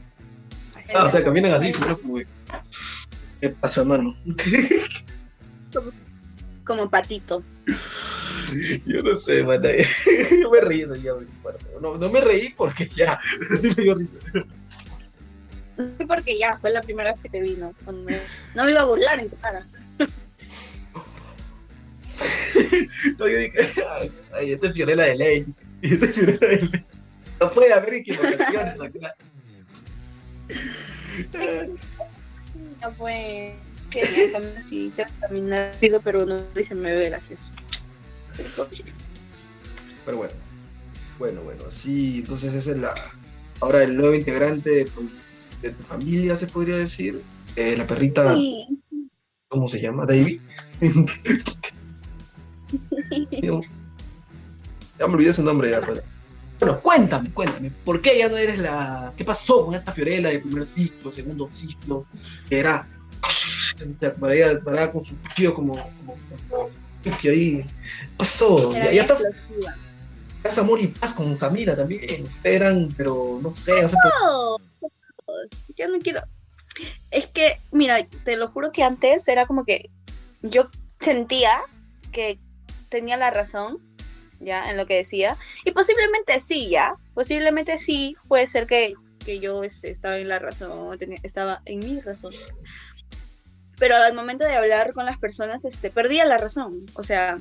Ah, 0.95 1.03
o 1.03 1.09
sea, 1.09 1.23
caminan 1.23 1.53
así, 1.53 1.71
pero 1.79 2.01
como... 2.01 2.17
¿Qué 3.39 3.49
pasa, 3.49 3.83
mano? 3.83 4.15
Como, 6.65 6.89
patito. 6.89 7.43
Yo 8.85 9.01
no 9.01 9.15
sé, 9.15 9.43
man. 9.43 9.61
Yo 9.63 10.49
me 10.51 10.61
reí 10.61 10.81
ese 10.81 10.95
día, 10.95 11.11
no, 11.81 11.97
no 11.97 12.09
me 12.09 12.21
reí 12.21 12.53
porque 12.55 12.89
ya, 12.95 13.19
sí 13.59 13.69
me 13.75 13.83
dio 13.83 13.95
risa. 13.95 14.17
Sí, 15.77 16.05
porque 16.07 16.39
ya 16.39 16.57
fue 16.59 16.71
la 16.71 16.81
primera 16.81 17.11
vez 17.11 17.21
que 17.21 17.29
te 17.29 17.41
vi, 17.41 17.55
¿no? 17.55 17.73
Me... 17.91 18.19
Iba 18.53 18.81
a 18.81 18.85
burlar 18.85 19.19
en 19.19 19.29
tu 19.29 19.37
cara. 19.37 19.65
no, 23.17 23.27
yo 23.27 23.37
dije, 23.37 23.83
ay, 23.89 24.11
ay 24.33 24.51
esta 24.53 24.67
es 24.67 24.73
Fiorella 24.73 25.03
de 25.03 25.15
ley. 25.15 25.45
Esta 25.81 26.05
es 26.05 26.15
Fiorella 26.15 26.47
de 26.47 26.61
ley. 26.61 26.85
No 27.41 27.51
puede 27.51 27.73
haber 27.73 27.93
equivocaciones 27.95 28.79
acá. 28.79 29.15
No 32.81 32.93
sí, 34.69 34.93
caminar 35.19 35.71
rápido, 35.73 36.01
pero 36.01 36.25
no 36.25 36.41
dice 36.55 36.75
me 36.75 36.93
ve 36.93 37.09
gracias. 37.09 37.39
Pero 40.05 40.17
bueno, 40.17 40.33
bueno, 41.17 41.41
bueno, 41.41 41.63
sí, 41.69 42.19
entonces 42.19 42.53
esa 42.53 42.71
es 42.71 42.77
la. 42.77 42.93
Ahora 43.61 43.83
el 43.83 43.95
nuevo 43.95 44.13
integrante 44.13 44.69
de 44.69 44.85
tu, 44.85 45.09
de 45.61 45.71
tu 45.71 45.83
familia, 45.83 46.35
se 46.35 46.47
podría 46.47 46.77
decir. 46.77 47.21
Eh, 47.55 47.75
la 47.77 47.87
perrita. 47.87 48.33
Sí. 48.33 48.67
¿Cómo 49.47 49.67
se 49.67 49.79
llama? 49.81 50.05
David. 50.05 50.41
ya 54.99 55.07
me 55.07 55.13
olvidé 55.13 55.31
su 55.31 55.43
nombre 55.43 55.69
ya, 55.69 55.81
pues. 55.81 56.01
Bueno, 56.59 56.81
cuéntame, 56.81 57.31
cuéntame, 57.31 57.69
¿por 57.83 58.01
qué 58.01 58.17
ya 58.17 58.29
no 58.29 58.37
eres 58.37 58.59
la... 58.59 59.11
¿Qué 59.17 59.25
pasó 59.25 59.65
con 59.65 59.75
esta 59.75 59.91
Fiorella 59.91 60.29
de 60.29 60.39
primer 60.39 60.65
ciclo, 60.65 61.11
segundo 61.11 61.49
ciclo? 61.51 62.05
Que 62.47 62.59
era... 62.59 62.87
Para 64.19 64.59
para 64.59 64.91
con 64.91 65.03
su 65.03 65.15
cuchillo 65.21 65.53
como... 65.53 65.73
como, 65.73 66.17
como 66.49 67.17
que 67.21 67.29
ahí... 67.29 67.63
¿Qué 67.63 67.65
pasó? 68.17 68.73
Ya, 68.73 68.91
ya, 68.91 69.01
estás... 69.01 69.23
Estás 70.37 70.57
amor 70.59 70.79
y 70.79 70.87
paz 70.87 71.13
con 71.13 71.39
Samira 71.39 71.75
también. 71.75 72.03
Esperan, 72.27 72.93
pero 72.95 73.39
no 73.41 73.55
sé, 73.55 73.81
no 73.81 73.87
sé 73.87 73.97
por... 74.03 74.91
Yo 75.75 75.87
no 75.87 75.99
quiero... 75.99 76.21
Es 77.09 77.27
que, 77.27 77.59
mira, 77.71 78.05
te 78.23 78.35
lo 78.35 78.47
juro 78.49 78.71
que 78.71 78.83
antes 78.83 79.27
era 79.27 79.45
como 79.45 79.65
que 79.65 79.89
yo 80.41 80.69
sentía 80.99 81.61
que 82.11 82.39
tenía 82.89 83.17
la 83.17 83.31
razón 83.31 83.79
ya 84.39 84.69
en 84.69 84.77
lo 84.77 84.85
que 84.85 84.95
decía 84.95 85.37
y 85.63 85.71
posiblemente 85.71 86.39
sí 86.39 86.69
ya 86.69 86.95
posiblemente 87.13 87.77
sí 87.79 88.15
puede 88.27 88.47
ser 88.47 88.67
que, 88.67 88.93
que 89.23 89.39
yo 89.39 89.63
este, 89.63 89.91
estaba 89.91 90.17
en 90.17 90.27
la 90.27 90.39
razón 90.39 90.97
tenía, 90.97 91.17
estaba 91.23 91.61
en 91.65 91.79
mi 91.79 92.01
razón 92.01 92.33
pero 93.77 93.95
al 93.95 94.13
momento 94.13 94.43
de 94.43 94.55
hablar 94.55 94.93
con 94.93 95.05
las 95.05 95.17
personas 95.17 95.65
este 95.65 95.89
perdía 95.89 96.25
la 96.25 96.37
razón 96.37 96.85
o 96.93 97.03
sea 97.03 97.39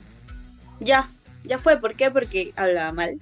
ya 0.81 1.11
ya 1.45 1.59
fue 1.59 1.79
¿por 1.79 1.95
qué? 1.97 2.11
porque 2.11 2.53
hablaba 2.57 2.93
mal 2.93 3.21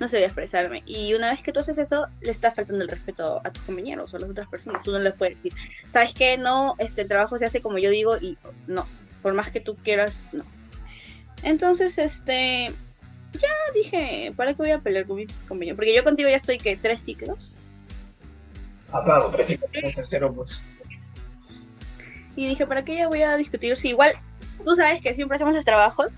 no 0.00 0.08
sabía 0.08 0.26
expresarme 0.26 0.82
y 0.86 1.14
una 1.14 1.30
vez 1.30 1.42
que 1.42 1.52
tú 1.52 1.60
haces 1.60 1.78
eso 1.78 2.08
le 2.20 2.30
estás 2.30 2.54
faltando 2.54 2.82
el 2.82 2.90
respeto 2.90 3.40
a 3.44 3.50
tus 3.50 3.62
compañeros 3.64 4.12
o 4.12 4.16
a 4.16 4.20
las 4.20 4.30
otras 4.30 4.48
personas 4.48 4.82
tú 4.82 4.92
no 4.92 4.98
les 4.98 5.14
puedes 5.14 5.36
decir 5.36 5.58
sabes 5.88 6.12
que 6.12 6.36
no 6.36 6.74
este 6.78 7.02
el 7.02 7.08
trabajo 7.08 7.38
se 7.38 7.46
hace 7.46 7.62
como 7.62 7.78
yo 7.78 7.90
digo 7.90 8.16
y 8.16 8.36
no 8.66 8.86
por 9.22 9.34
más 9.34 9.50
que 9.50 9.60
tú 9.60 9.76
quieras 9.76 10.22
no 10.32 10.44
entonces, 11.44 11.98
este, 11.98 12.72
ya 13.32 13.48
dije, 13.74 14.32
¿para 14.34 14.52
qué 14.52 14.56
voy 14.56 14.70
a 14.70 14.80
pelear 14.80 15.06
con 15.06 15.16
mis 15.16 15.42
compañeros? 15.42 15.76
Porque 15.76 15.94
yo 15.94 16.02
contigo 16.02 16.28
ya 16.28 16.36
estoy, 16.36 16.58
que 16.58 16.76
¿Tres 16.76 17.02
ciclos? 17.02 17.56
Ah, 18.90 19.02
claro, 19.04 19.30
tres 19.30 19.48
ciclos, 19.48 19.70
tercero, 19.94 20.32
pues. 20.32 20.62
Y 22.36 22.46
dije, 22.48 22.66
¿para 22.66 22.84
qué 22.84 22.96
ya 22.96 23.08
voy 23.08 23.22
a 23.22 23.36
discutir? 23.36 23.76
Si 23.76 23.90
igual, 23.90 24.12
tú 24.64 24.74
sabes 24.74 25.00
que 25.00 25.14
siempre 25.14 25.36
hacemos 25.36 25.54
los 25.54 25.64
trabajos, 25.64 26.14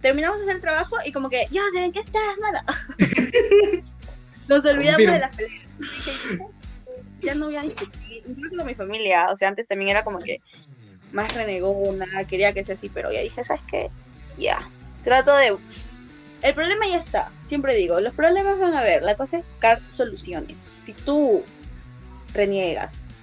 terminamos 0.00 0.38
de 0.38 0.44
hacer 0.44 0.56
el 0.56 0.62
trabajo 0.62 0.96
y 1.04 1.12
como 1.12 1.30
que, 1.30 1.46
ya, 1.50 1.62
¿saben 1.72 1.92
qué 1.92 2.00
estás, 2.00 2.22
mala? 2.40 2.64
Nos 4.48 4.64
olvidamos 4.64 4.98
de 4.98 5.18
las 5.18 5.36
peleas. 5.36 5.62
ya 7.20 7.34
no 7.34 7.46
voy 7.46 7.56
a 7.56 7.62
discutir, 7.62 8.22
incluso 8.26 8.56
con 8.56 8.66
mi 8.66 8.74
familia, 8.74 9.28
o 9.30 9.36
sea, 9.36 9.48
antes 9.48 9.68
también 9.68 9.90
era 9.90 10.04
como 10.04 10.18
que 10.18 10.40
más 11.12 11.34
renegona, 11.34 12.24
quería 12.24 12.52
que 12.52 12.64
sea 12.64 12.74
así, 12.74 12.88
pero 12.88 13.12
ya 13.12 13.20
dije, 13.20 13.44
¿sabes 13.44 13.62
qué? 13.68 13.90
Ya, 14.38 14.68
trato 15.02 15.36
de 15.36 15.56
el 16.42 16.54
problema 16.54 16.86
ya 16.88 16.98
está. 16.98 17.30
Siempre 17.44 17.74
digo, 17.74 18.00
los 18.00 18.14
problemas 18.14 18.58
van 18.58 18.74
a 18.74 18.82
ver. 18.82 19.02
La 19.02 19.14
cosa 19.16 19.38
es 19.38 19.48
buscar 19.48 19.80
soluciones. 19.90 20.72
Si 20.74 20.92
tú 20.92 21.44
reniegas, 22.34 23.14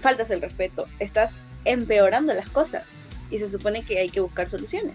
faltas 0.00 0.30
el 0.30 0.42
respeto, 0.42 0.86
estás 0.98 1.34
empeorando 1.70 2.34
las 2.34 2.50
cosas. 2.50 3.00
Y 3.30 3.38
se 3.38 3.48
supone 3.48 3.84
que 3.84 3.98
hay 3.98 4.08
que 4.08 4.20
buscar 4.20 4.48
soluciones. 4.48 4.94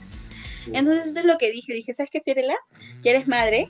Entonces 0.68 1.08
eso 1.08 1.20
es 1.20 1.26
lo 1.26 1.38
que 1.38 1.52
dije. 1.52 1.74
Dije, 1.74 1.94
¿sabes 1.94 2.10
qué, 2.12 2.22
Fiorella? 2.22 2.56
Ya 3.02 3.12
eres 3.12 3.28
madre. 3.28 3.68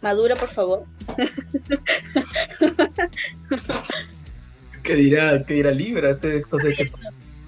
Madura, 0.00 0.36
por 0.36 0.48
favor. 0.48 0.84
¿Qué 4.82 4.94
dirá, 4.94 5.44
qué 5.44 5.54
dirá 5.54 5.72
Libra? 5.72 6.10
Este, 6.10 6.36
entonces, 6.38 6.78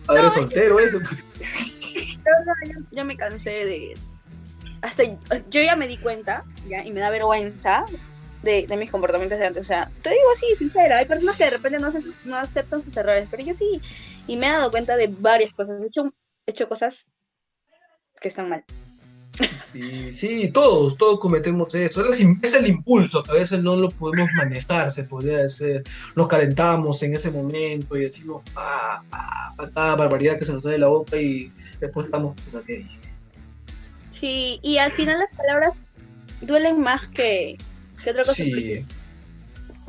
padre 0.05 0.31
soltero, 0.31 0.81
¿eh? 0.81 0.91
yo 2.93 3.05
me 3.05 3.17
cansé 3.17 3.65
de, 3.65 3.95
hasta 4.83 5.05
yo 5.05 5.63
ya 5.63 5.77
me 5.77 5.89
di 5.89 5.97
cuenta, 5.97 6.45
ya, 6.69 6.85
y 6.85 6.93
me 6.93 7.01
da 7.01 7.11
vergüenza 7.11 7.85
de, 8.43 8.67
de, 8.67 8.77
mis 8.77 8.91
comportamientos 8.91 9.39
de 9.39 9.47
antes. 9.47 9.63
O 9.63 9.67
sea, 9.67 9.91
te 10.03 10.11
digo 10.11 10.23
así, 10.35 10.47
sincera, 10.57 10.99
hay 10.99 11.07
personas 11.07 11.37
que 11.37 11.45
de 11.45 11.51
repente 11.51 11.79
no, 11.79 11.93
no, 12.25 12.37
aceptan 12.37 12.83
sus 12.83 12.97
errores, 12.97 13.29
pero 13.31 13.45
yo 13.45 13.55
sí, 13.55 13.81
y 14.27 14.37
me 14.37 14.47
he 14.47 14.51
dado 14.51 14.71
cuenta 14.71 14.97
de 14.97 15.09
varias 15.09 15.53
cosas. 15.53 15.83
He 15.83 15.87
hecho, 15.87 16.05
he 16.47 16.51
hecho 16.51 16.69
cosas 16.69 17.07
que 18.21 18.29
están 18.29 18.49
mal. 18.49 18.65
Sí, 19.65 20.13
sí, 20.13 20.51
todos, 20.53 20.97
todos 20.99 21.19
cometemos 21.19 21.75
eso. 21.75 22.09
Es 22.11 22.55
el 22.55 22.67
impulso 22.67 23.23
que 23.23 23.31
a 23.31 23.35
veces 23.35 23.63
no 23.63 23.77
lo 23.77 23.89
podemos 23.89 24.29
manejar, 24.37 24.93
se 24.93 25.05
podría 25.05 25.39
decir. 25.39 25.83
Nos 26.15 26.29
calentamos 26.29 27.03
en 27.03 27.15
ese 27.15 27.31
momento 27.31 27.97
y 27.97 28.03
decimos, 28.03 28.43
ah, 28.55 29.03
ah, 29.11 29.55
ah, 29.75 29.97
barbaridad 29.97 30.39
que 30.39 30.45
se 30.45 30.53
nos 30.53 30.63
sale 30.63 30.75
de 30.75 30.81
la 30.81 30.89
boca 30.89 31.17
y 31.17 31.51
después 31.81 32.07
estamos, 32.07 32.37
¿qué 32.67 32.77
dije? 32.77 33.01
Sí, 34.11 34.61
y 34.63 34.77
al 34.77 34.93
final 34.93 35.19
las 35.19 35.35
palabras 35.35 36.03
duelen 36.43 36.81
más 36.81 37.09
que, 37.09 37.57
que 38.05 38.11
otra 38.11 38.25
cosa. 38.25 38.35
Sí. 38.35 38.85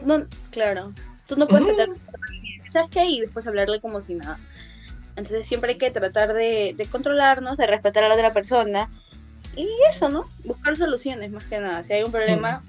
No, 0.06 0.26
claro, 0.52 0.93
tú 1.28 1.36
no 1.36 1.48
puedes 1.48 1.65
tratar 1.65 1.89
¿sabes 2.73 2.89
qué? 2.91 3.05
Y 3.05 3.21
después 3.21 3.47
hablarle 3.47 3.79
como 3.79 4.01
si 4.01 4.15
nada. 4.15 4.39
Entonces 5.15 5.47
siempre 5.47 5.71
hay 5.71 5.77
que 5.77 5.91
tratar 5.91 6.33
de, 6.33 6.73
de 6.75 6.86
controlarnos, 6.88 7.57
de 7.57 7.67
respetar 7.67 8.03
a 8.03 8.09
la 8.09 8.15
otra 8.15 8.33
persona. 8.33 8.89
Y 9.55 9.67
eso, 9.89 10.09
¿no? 10.09 10.25
Buscar 10.43 10.75
soluciones 10.75 11.31
más 11.31 11.43
que 11.45 11.59
nada. 11.59 11.83
Si 11.83 11.93
hay 11.93 12.03
un 12.03 12.12
problema, 12.12 12.63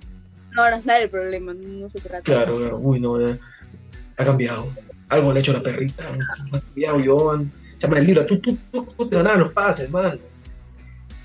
no 0.53 0.63
agrandar 0.63 1.03
el 1.03 1.11
problema, 1.11 1.55
no 1.55 1.89
se 1.89 2.01
trata. 2.01 2.23
Claro, 2.23 2.59
claro. 2.59 2.79
Uy, 2.79 3.01
no, 3.01 3.17
ha 3.17 4.25
cambiado. 4.25 4.69
Algo 5.09 5.33
le 5.33 5.39
ha 5.39 5.41
hecho 5.41 5.53
a 5.53 5.55
la 5.55 5.63
perrita. 5.63 6.05
Ha 6.07 6.61
cambiado, 6.61 7.01
yo. 7.01 7.43
Llama 7.79 7.99
el 7.99 8.07
libro. 8.07 8.27
Tú, 8.27 8.39
tú, 8.41 8.59
tú, 8.71 8.85
tú 8.97 9.09
te 9.09 9.17
ganabas 9.17 9.41
los 9.41 9.53
pases, 9.53 9.91
man 9.91 10.21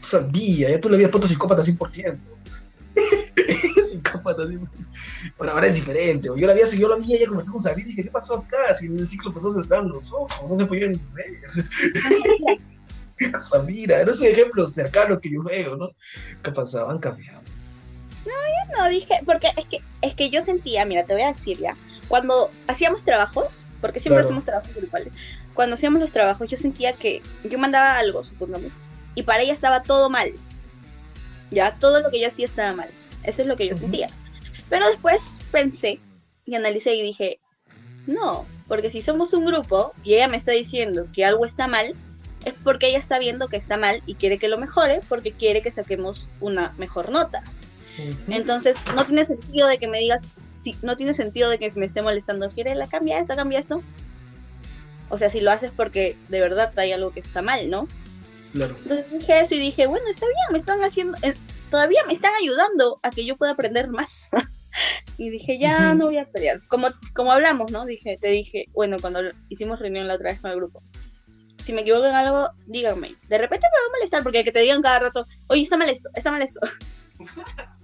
sabía, 0.01 0.69
ya 0.69 0.81
tú 0.81 0.89
le 0.89 0.95
habías 0.95 1.11
puesto 1.11 1.27
psicópata 1.27 1.63
100%. 1.63 2.17
Psicópata 4.29 4.43
100%. 4.43 4.69
Bueno, 5.37 5.53
ahora 5.53 5.67
es 5.67 5.75
diferente. 5.75 6.29
Yo 6.35 6.47
la 6.47 6.53
había 6.53 6.65
seguido 6.65 6.89
la 6.89 6.97
mía 6.97 7.17
ya 7.19 7.27
como 7.27 7.45
con 7.45 7.59
Sabina 7.59 7.87
y 7.87 7.91
dije, 7.91 8.03
¿qué 8.03 8.11
pasó 8.11 8.37
acá? 8.37 8.73
Si 8.73 8.87
en 8.87 8.99
el 8.99 9.09
ciclo 9.09 9.33
pasó 9.33 9.49
se 9.51 9.61
estaban 9.61 9.89
los 9.89 10.11
ojos, 10.13 10.49
no 10.49 10.59
se 10.59 10.65
podían 10.65 10.93
ver. 11.13 12.59
Samira, 13.39 14.03
no 14.05 14.11
es 14.11 14.19
un 14.19 14.27
ejemplo 14.27 14.67
cercano 14.67 15.19
que 15.19 15.31
yo 15.31 15.43
veo, 15.43 15.75
¿no? 15.75 15.89
¿Qué 16.41 16.51
pasaba? 16.51 16.91
Han 16.91 16.99
cambiado. 16.99 17.41
No, 18.25 18.31
yo 18.31 18.77
no 18.77 18.89
dije, 18.89 19.15
porque 19.25 19.47
es 19.57 19.65
que, 19.65 19.79
es 20.01 20.13
que 20.13 20.29
yo 20.29 20.41
sentía, 20.41 20.85
mira, 20.85 21.05
te 21.05 21.13
voy 21.13 21.23
a 21.23 21.33
decir 21.33 21.57
ya, 21.57 21.75
cuando 22.07 22.51
hacíamos 22.67 23.03
trabajos, 23.03 23.63
porque 23.81 23.99
siempre 23.99 24.23
hacemos 24.23 24.45
trabajos 24.45 24.73
grupales, 24.73 25.13
cuando 25.53 25.75
hacíamos 25.75 26.01
los 26.01 26.11
trabajos 26.11 26.47
yo 26.47 26.57
sentía 26.57 26.93
que 26.93 27.21
yo 27.43 27.57
mandaba 27.57 27.97
algo, 27.97 28.23
supongamos, 28.23 28.71
y 29.15 29.23
para 29.23 29.41
ella 29.41 29.53
estaba 29.53 29.81
todo 29.81 30.09
mal. 30.09 30.29
Ya, 31.51 31.75
todo 31.79 32.01
lo 32.01 32.11
que 32.11 32.21
yo 32.21 32.27
hacía 32.27 32.45
estaba 32.45 32.73
mal. 32.73 32.89
Eso 33.29 33.43
es 33.43 33.47
lo 33.47 33.55
que 33.55 33.67
yo 33.67 33.75
sentía. 33.75 34.07
Pero 34.69 34.87
después 34.87 35.39
pensé 35.51 35.99
y 36.45 36.55
analicé 36.55 36.95
y 36.95 37.01
dije, 37.01 37.39
no, 38.07 38.45
porque 38.67 38.89
si 38.89 39.01
somos 39.01 39.33
un 39.33 39.45
grupo 39.45 39.93
y 40.03 40.15
ella 40.15 40.27
me 40.27 40.37
está 40.37 40.51
diciendo 40.51 41.07
que 41.13 41.25
algo 41.25 41.45
está 41.45 41.67
mal, 41.67 41.95
es 42.45 42.53
porque 42.63 42.87
ella 42.87 42.99
está 42.99 43.19
viendo 43.19 43.47
que 43.47 43.57
está 43.57 43.77
mal 43.77 44.01
y 44.05 44.15
quiere 44.15 44.39
que 44.39 44.47
lo 44.47 44.57
mejore 44.57 45.01
porque 45.07 45.31
quiere 45.31 45.61
que 45.61 45.71
saquemos 45.71 46.27
una 46.39 46.73
mejor 46.77 47.11
nota. 47.11 47.43
Entonces, 48.29 48.77
no 48.95 49.05
tiene 49.05 49.25
sentido 49.25 49.67
de 49.67 49.77
que 49.77 49.89
me 49.89 49.99
digas, 49.99 50.29
sí, 50.47 50.77
no 50.81 50.95
tiene 50.95 51.13
sentido 51.13 51.49
de 51.49 51.59
que 51.59 51.67
me 51.75 51.85
esté 51.85 52.01
molestando, 52.01 52.49
quiere 52.49 52.73
la 52.73 52.87
cambia 52.87 53.19
esto, 53.19 53.35
cambia 53.35 53.59
esto. 53.59 53.83
O 55.09 55.17
sea, 55.17 55.29
si 55.29 55.41
lo 55.41 55.51
haces 55.51 55.71
porque 55.75 56.15
de 56.29 56.39
verdad 56.39 56.71
hay 56.79 56.93
algo 56.93 57.11
que 57.11 57.19
está 57.19 57.41
mal, 57.41 57.69
¿no? 57.69 57.87
Claro. 58.53 58.77
Entonces 58.83 59.05
dije 59.11 59.39
eso 59.41 59.55
y 59.55 59.59
dije, 59.59 59.87
bueno, 59.87 60.05
está 60.09 60.25
bien, 60.25 60.45
me 60.51 60.57
están 60.59 60.81
haciendo, 60.81 61.17
eh, 61.23 61.33
todavía 61.69 62.03
me 62.05 62.13
están 62.13 62.33
ayudando 62.41 62.99
a 63.03 63.11
que 63.11 63.25
yo 63.25 63.37
pueda 63.37 63.53
aprender 63.53 63.87
más. 63.89 64.29
y 65.17 65.29
dije, 65.29 65.59
ya 65.59 65.93
no 65.95 66.05
voy 66.05 66.17
a 66.17 66.29
pelear. 66.29 66.65
Como, 66.67 66.87
como 67.13 67.31
hablamos, 67.31 67.71
¿no? 67.71 67.85
Dije, 67.85 68.17
te 68.19 68.29
dije, 68.29 68.65
bueno, 68.73 68.97
cuando 68.99 69.21
hicimos 69.49 69.79
reunión 69.79 70.07
la 70.07 70.15
otra 70.15 70.31
vez 70.31 70.39
con 70.39 70.51
el 70.51 70.57
grupo, 70.57 70.83
si 71.57 71.73
me 71.73 71.81
equivoco 71.81 72.05
en 72.05 72.15
algo, 72.15 72.49
díganme. 72.67 73.15
De 73.27 73.37
repente 73.37 73.67
me 73.67 73.79
va 73.79 73.87
a 73.87 73.97
molestar 73.97 74.23
porque 74.23 74.43
que 74.43 74.51
te 74.51 74.61
digan 74.61 74.81
cada 74.81 74.99
rato, 74.99 75.25
oye, 75.47 75.63
está 75.63 75.77
mal 75.77 75.89
esto, 75.89 76.09
está 76.15 76.31
mal 76.31 76.41
esto. 76.41 76.59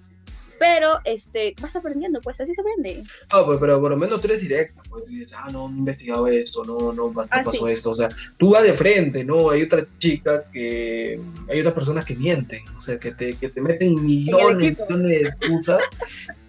pero 0.59 0.89
este, 1.05 1.55
vas 1.61 1.75
aprendiendo, 1.75 2.21
pues 2.21 2.39
así 2.39 2.53
se 2.53 2.61
aprende. 2.61 3.03
No, 3.33 3.45
pues, 3.45 3.57
pero 3.59 3.79
por 3.81 3.91
lo 3.91 3.97
menos 3.97 4.21
tú 4.21 4.27
eres 4.27 4.41
directa, 4.41 4.81
pues 4.89 5.03
tú 5.05 5.11
dices, 5.11 5.33
ah, 5.37 5.49
no, 5.51 5.67
no 5.69 5.75
he 5.75 5.79
investigado 5.79 6.27
esto, 6.27 6.63
no, 6.63 6.77
no, 6.93 7.11
no 7.11 7.21
Ah, 7.31 7.41
pasó 7.43 7.51
sí. 7.51 7.71
esto, 7.71 7.91
o 7.91 7.95
sea, 7.95 8.09
tú 8.37 8.51
vas 8.51 8.63
de 8.63 8.73
frente, 8.73 9.23
¿no? 9.23 9.49
Hay 9.49 9.63
otra 9.63 9.85
chica 9.97 10.43
que, 10.51 11.19
hay 11.49 11.59
otras 11.59 11.73
personas 11.73 12.05
que 12.05 12.15
mienten, 12.15 12.61
o 12.77 12.81
sea, 12.81 12.97
que 12.99 13.11
te, 13.13 13.33
que 13.35 13.49
te 13.49 13.61
meten 13.61 14.03
millones, 14.03 14.77
millones 14.77 15.09
de 15.09 15.21
excusas 15.21 15.83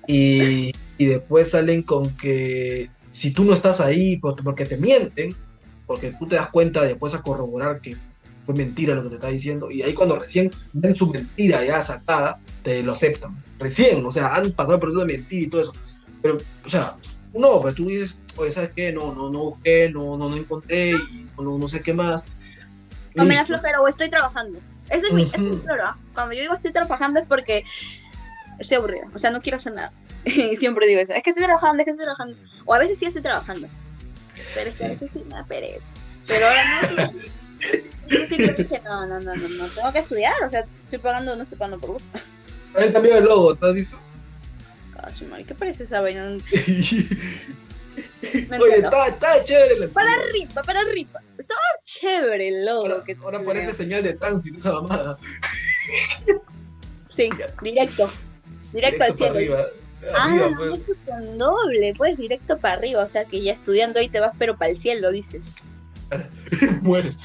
y, 0.07 0.73
y 0.99 1.07
después 1.07 1.51
salen 1.51 1.83
con 1.83 2.17
que 2.17 2.89
si 3.13 3.31
tú 3.33 3.45
no 3.45 3.55
estás 3.55 3.81
ahí 3.81 4.17
por- 4.19 4.43
porque 4.43 4.67
te 4.67 4.77
mienten, 4.77 5.35
porque 5.87 6.13
tú 6.19 6.27
te 6.27 6.37
das 6.37 6.49
cuenta 6.51 6.83
después 6.83 7.15
a 7.15 7.23
corroborar 7.23 7.81
que 7.81 7.97
fue 8.47 8.55
mentira 8.55 8.95
lo 8.95 9.03
que 9.03 9.09
te 9.11 9.15
está 9.17 9.27
diciendo, 9.29 9.71
y 9.71 9.83
ahí 9.83 9.93
cuando 9.93 10.19
recién 10.19 10.51
ven 10.73 10.95
su 10.95 11.11
mentira 11.11 11.65
ya 11.65 11.83
sacada, 11.83 12.39
te 12.63 12.83
lo 12.83 12.93
aceptan. 12.93 13.43
Recién, 13.59 14.07
o 14.07 14.11
sea, 14.11 14.35
han 14.35 14.53
pasado 14.53 14.75
el 14.77 14.81
proceso 14.81 15.05
de 15.05 15.17
mentir 15.17 15.43
y 15.43 15.47
todo 15.51 15.61
eso. 15.63 15.73
Pero, 16.23 16.39
o 16.65 16.69
sea, 16.69 16.97
no, 17.35 17.61
pero 17.61 17.75
tú 17.75 17.87
dices, 17.89 18.19
oye, 18.37 18.51
¿sabes 18.51 18.71
qué? 18.75 18.93
No, 18.93 19.15
no, 19.15 19.29
no 19.31 19.41
busqué, 19.41 19.91
no, 19.91 20.17
no, 20.17 20.29
no 20.31 20.37
encontré 20.37 20.93
y 20.93 21.27
no, 21.39 21.59
no 21.59 21.69
sé 21.69 21.83
qué 21.83 21.93
más. 21.93 22.25
O 23.19 23.25
me 23.25 23.35
da 23.35 23.45
flojera 23.45 23.81
o 23.81 23.89
estoy 23.89 24.09
trabajando. 24.11 24.61
Ese 24.91 25.09
es 25.09 25.13
mi, 25.13 25.23
ese 25.23 25.37
es 25.37 25.43
mi 25.45 25.57
floro. 25.59 25.97
Cuando 26.15 26.35
yo 26.35 26.43
digo 26.43 26.55
estoy 26.55 26.71
trabajando 26.73 27.19
es 27.21 27.27
porque 27.27 27.65
estoy 28.59 28.77
aburrida. 28.77 29.05
O 29.15 29.19
sea, 29.19 29.31
no 29.31 29.41
quiero 29.41 29.57
hacer 29.57 29.73
nada. 29.75 29.93
Y 30.25 30.57
siempre 30.57 30.87
digo 30.87 31.01
eso. 31.01 31.13
Es 31.15 31.23
que 31.23 31.31
estoy 31.31 31.45
trabajando, 31.45 31.81
es 31.81 31.85
que 31.85 31.91
estoy 31.93 32.05
trabajando. 32.07 32.37
O 32.65 32.75
a 32.75 32.79
veces 32.79 32.99
sí 32.99 33.07
estoy 33.07 33.23
trabajando. 33.23 33.69
Pero 34.55 34.71
es 34.71 34.79
que 34.79 34.85
a 34.85 34.89
Sí. 34.89 34.95
veces 34.95 35.11
sí 35.15 35.23
me 35.29 35.35
da 35.35 35.45
pereza. 35.45 35.91
Pero 36.27 36.47
ahora 36.47 36.63
no. 36.97 37.13
Dije, 38.09 38.83
no, 38.85 39.07
no, 39.07 39.21
no, 39.21 39.35
no, 39.35 39.49
no, 39.49 39.67
tengo 39.69 39.93
que 39.93 39.99
estudiar. 39.99 40.35
O 40.45 40.51
sea, 40.51 40.65
estoy 40.83 40.99
pagando, 40.99 41.37
no 41.37 41.43
estoy 41.43 41.59
pagando 41.59 41.81
por 41.81 41.93
gusto. 41.93 42.09
Han 42.75 42.93
cambiado 42.93 43.19
el 43.19 43.25
logo, 43.25 43.55
¿te 43.55 43.67
has 43.67 43.75
visto? 43.75 44.01
Madre, 45.29 45.45
¿Qué 45.45 45.55
parece 45.55 45.85
esa 45.85 46.01
vaina? 46.01 46.39
No 48.51 48.57
Oye, 48.59 48.77
está, 48.79 49.07
está 49.07 49.45
chévere 49.45 49.79
la 49.79 49.89
Para 49.89 50.11
arriba, 50.13 50.63
para 50.63 50.81
arriba. 50.81 51.23
Estaba 51.39 51.61
chévere 51.83 52.49
el 52.49 52.67
logo. 52.67 52.83
Ahora, 52.83 53.05
que 53.05 53.17
ahora 53.23 53.43
parece 53.43 53.73
señal 53.73 54.03
de 54.03 54.15
tránsito 54.15 54.59
esa 54.59 54.73
mamada. 54.73 55.19
Sí, 57.09 57.31
directo. 57.63 58.11
Directo 58.73 59.05
al 59.05 59.11
para 59.11 59.15
cielo. 59.15 59.35
arriba. 59.35 59.67
Ah, 60.15 60.51
pues. 60.57 60.81
con 61.07 61.39
doble, 61.39 61.95
pues 61.97 62.19
directo 62.19 62.59
para 62.59 62.75
arriba, 62.75 63.03
o 63.03 63.09
sea 63.09 63.25
que 63.25 63.41
ya 63.41 63.53
estudiando 63.53 64.01
ahí 64.01 64.09
te 64.09 64.21
vas 64.21 64.33
pero 64.39 64.57
para 64.57 64.71
el 64.71 64.77
cielo, 64.77 65.11
dices. 65.11 65.57
Mueres. 66.83 67.19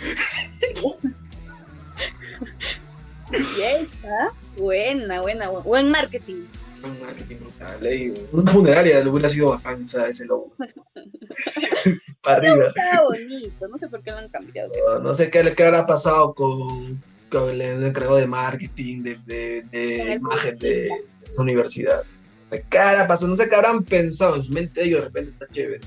¿ah? 4.05 4.29
Buena, 4.57 5.21
buena, 5.21 5.49
bu- 5.49 5.63
buen 5.63 5.89
marketing. 5.89 6.45
Un 6.83 6.99
marketing 6.99 7.35
brutal. 7.37 7.85
¿eh? 7.85 8.13
Una 8.31 8.51
funeraria 8.51 9.03
le 9.03 9.09
hubiera 9.09 9.29
sido 9.29 9.49
bacán 9.49 9.83
esa- 9.83 10.07
ese 10.07 10.25
logo. 10.25 10.51
para 12.21 12.37
arriba. 12.37 12.67
Estaba 12.75 13.07
bonito, 13.07 13.67
no 13.67 13.77
sé 13.77 13.87
por 13.87 14.01
qué 14.01 14.11
lo 14.11 14.17
han 14.17 14.29
cambiado. 14.29 14.71
No, 14.87 14.99
no 14.99 15.13
sé 15.13 15.29
qué, 15.29 15.53
qué 15.55 15.63
habrá 15.63 15.85
pasado 15.85 16.33
con, 16.33 17.01
con 17.29 17.49
el 17.49 17.61
encargado 17.83 18.17
de 18.17 18.27
marketing, 18.27 19.03
de, 19.03 19.15
de, 19.25 19.65
de 19.71 19.97
Con 19.99 20.07
el 20.07 20.17
imagen 20.17 20.57
de 20.57 20.89
esa 21.25 21.41
universidad. 21.41 22.03
No 22.03 22.57
sé 22.57 22.65
qué 22.69 22.77
habrá 22.79 23.07
pasado, 23.07 23.29
no 23.29 23.37
sé 23.37 23.47
qué 23.47 23.55
habrán 23.55 23.83
pensado 23.83 24.35
en 24.35 24.43
su 24.43 24.51
mente 24.51 24.83
ellos, 24.83 25.01
de 25.01 25.05
repente 25.05 25.31
está 25.31 25.47
chévere. 25.53 25.81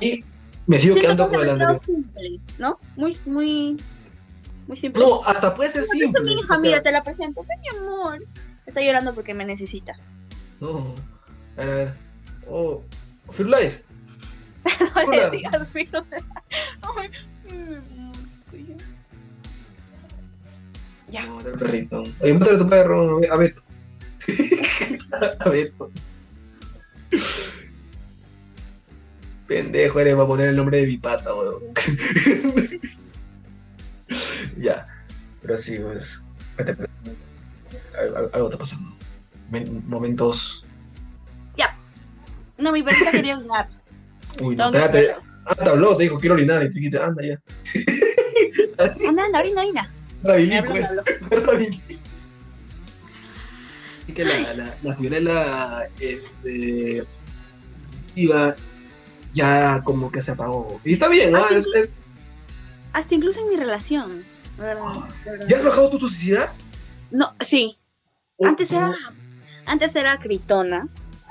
Y 0.00 0.22
me 0.66 0.78
sigo 0.78 0.94
Siento 0.94 1.28
quedando 1.28 1.30
que 1.30 1.46
con 1.48 1.62
el 1.62 1.76
simple, 1.76 2.40
¿no? 2.58 2.78
Muy, 2.96 3.16
muy, 3.24 3.76
muy 4.66 4.76
simple. 4.76 5.02
No, 5.02 5.22
hasta 5.24 5.54
puede 5.54 5.70
ser 5.70 5.84
simple. 5.84 6.22
mi 6.24 6.34
hija, 6.34 6.58
mira, 6.58 6.82
te 6.82 6.90
la 6.90 7.02
presento. 7.02 7.44
Mi 7.44 7.78
amor. 7.78 8.26
Está 8.66 8.80
llorando 8.80 9.14
porque 9.14 9.32
me 9.32 9.44
necesita. 9.44 9.96
No, 10.60 10.94
a 11.56 11.64
ver, 11.64 11.70
a 11.70 11.74
ver. 11.74 11.94
Oh, 12.48 12.82
Firulais, 13.30 13.84
No 15.06 15.12
le 15.12 15.30
digas, 15.30 15.68
mm, 15.72 15.86
Ya. 21.08 21.24
No, 21.26 21.38
perrito. 21.38 22.02
Oye, 22.20 22.32
muéstrale 22.32 22.56
a 22.56 22.58
tu 22.58 22.66
perro, 22.66 23.20
a 23.30 23.36
Beto. 23.36 23.62
a 25.40 25.48
Beto. 25.48 25.90
Pendejo, 29.46 30.00
eres 30.00 30.18
va 30.18 30.24
a 30.24 30.26
poner 30.26 30.48
el 30.48 30.56
nombre 30.56 30.78
de 30.78 30.86
mi 30.86 30.96
pata, 30.96 31.34
weón. 31.34 31.62
ya. 34.58 34.86
Pero 35.42 35.56
sí, 35.56 35.78
pues. 35.78 36.24
Algo, 38.32 38.46
está 38.46 38.58
pasando. 38.58 38.96
Men- 39.50 39.82
Momentos. 39.86 40.62
No, 42.58 42.72
mi 42.72 42.82
perrita 42.82 43.10
quería 43.10 43.36
orinar. 43.38 43.68
Uy, 44.40 44.56
no, 44.56 44.64
espérate. 44.66 45.10
hacerlo. 45.10 45.22
Ah, 45.44 45.54
te 45.54 45.68
habló, 45.68 45.96
te 45.96 46.04
dijo 46.04 46.18
quiero 46.18 46.34
orinar 46.34 46.62
y 46.64 46.68
tú 46.70 46.74
dijiste, 46.76 46.98
anda 46.98 47.22
ya. 47.22 47.40
Anda, 49.08 49.24
anda, 49.24 49.38
orina, 49.38 49.60
orina. 49.62 49.90
Pues. 50.22 50.86
Rabilí. 51.44 51.82
Así 54.04 54.12
que 54.12 54.24
la, 54.24 54.54
la, 54.54 54.78
la 54.82 54.96
Fiorella, 54.96 55.88
este. 56.00 57.04
Iba 58.14 58.54
ya 59.36 59.82
como 59.84 60.10
que 60.10 60.20
se 60.22 60.32
apagó. 60.32 60.80
Y 60.82 60.94
está 60.94 61.08
bien, 61.08 61.30
¿no? 61.32 61.44
Ah, 61.44 61.48
Es- 61.52 61.68
es- 61.74 61.90
Hasta 62.94 63.14
incluso 63.14 63.40
en 63.40 63.50
mi 63.50 63.56
relación. 63.56 64.24
verdad, 64.58 64.82
Ah, 64.86 65.08
verdad. 65.24 65.46
¿Ya 65.48 65.56
has 65.58 65.64
bajado 65.64 65.90
tu 65.90 65.98
toxicidad? 65.98 66.50
No, 67.10 67.34
sí. 67.40 67.76
¿O- 68.38 68.46
Antes 68.46 68.72
era, 68.72 68.88
o- 68.88 68.94
antes 69.66 69.94
era 69.94 70.16
gritona. 70.16 70.88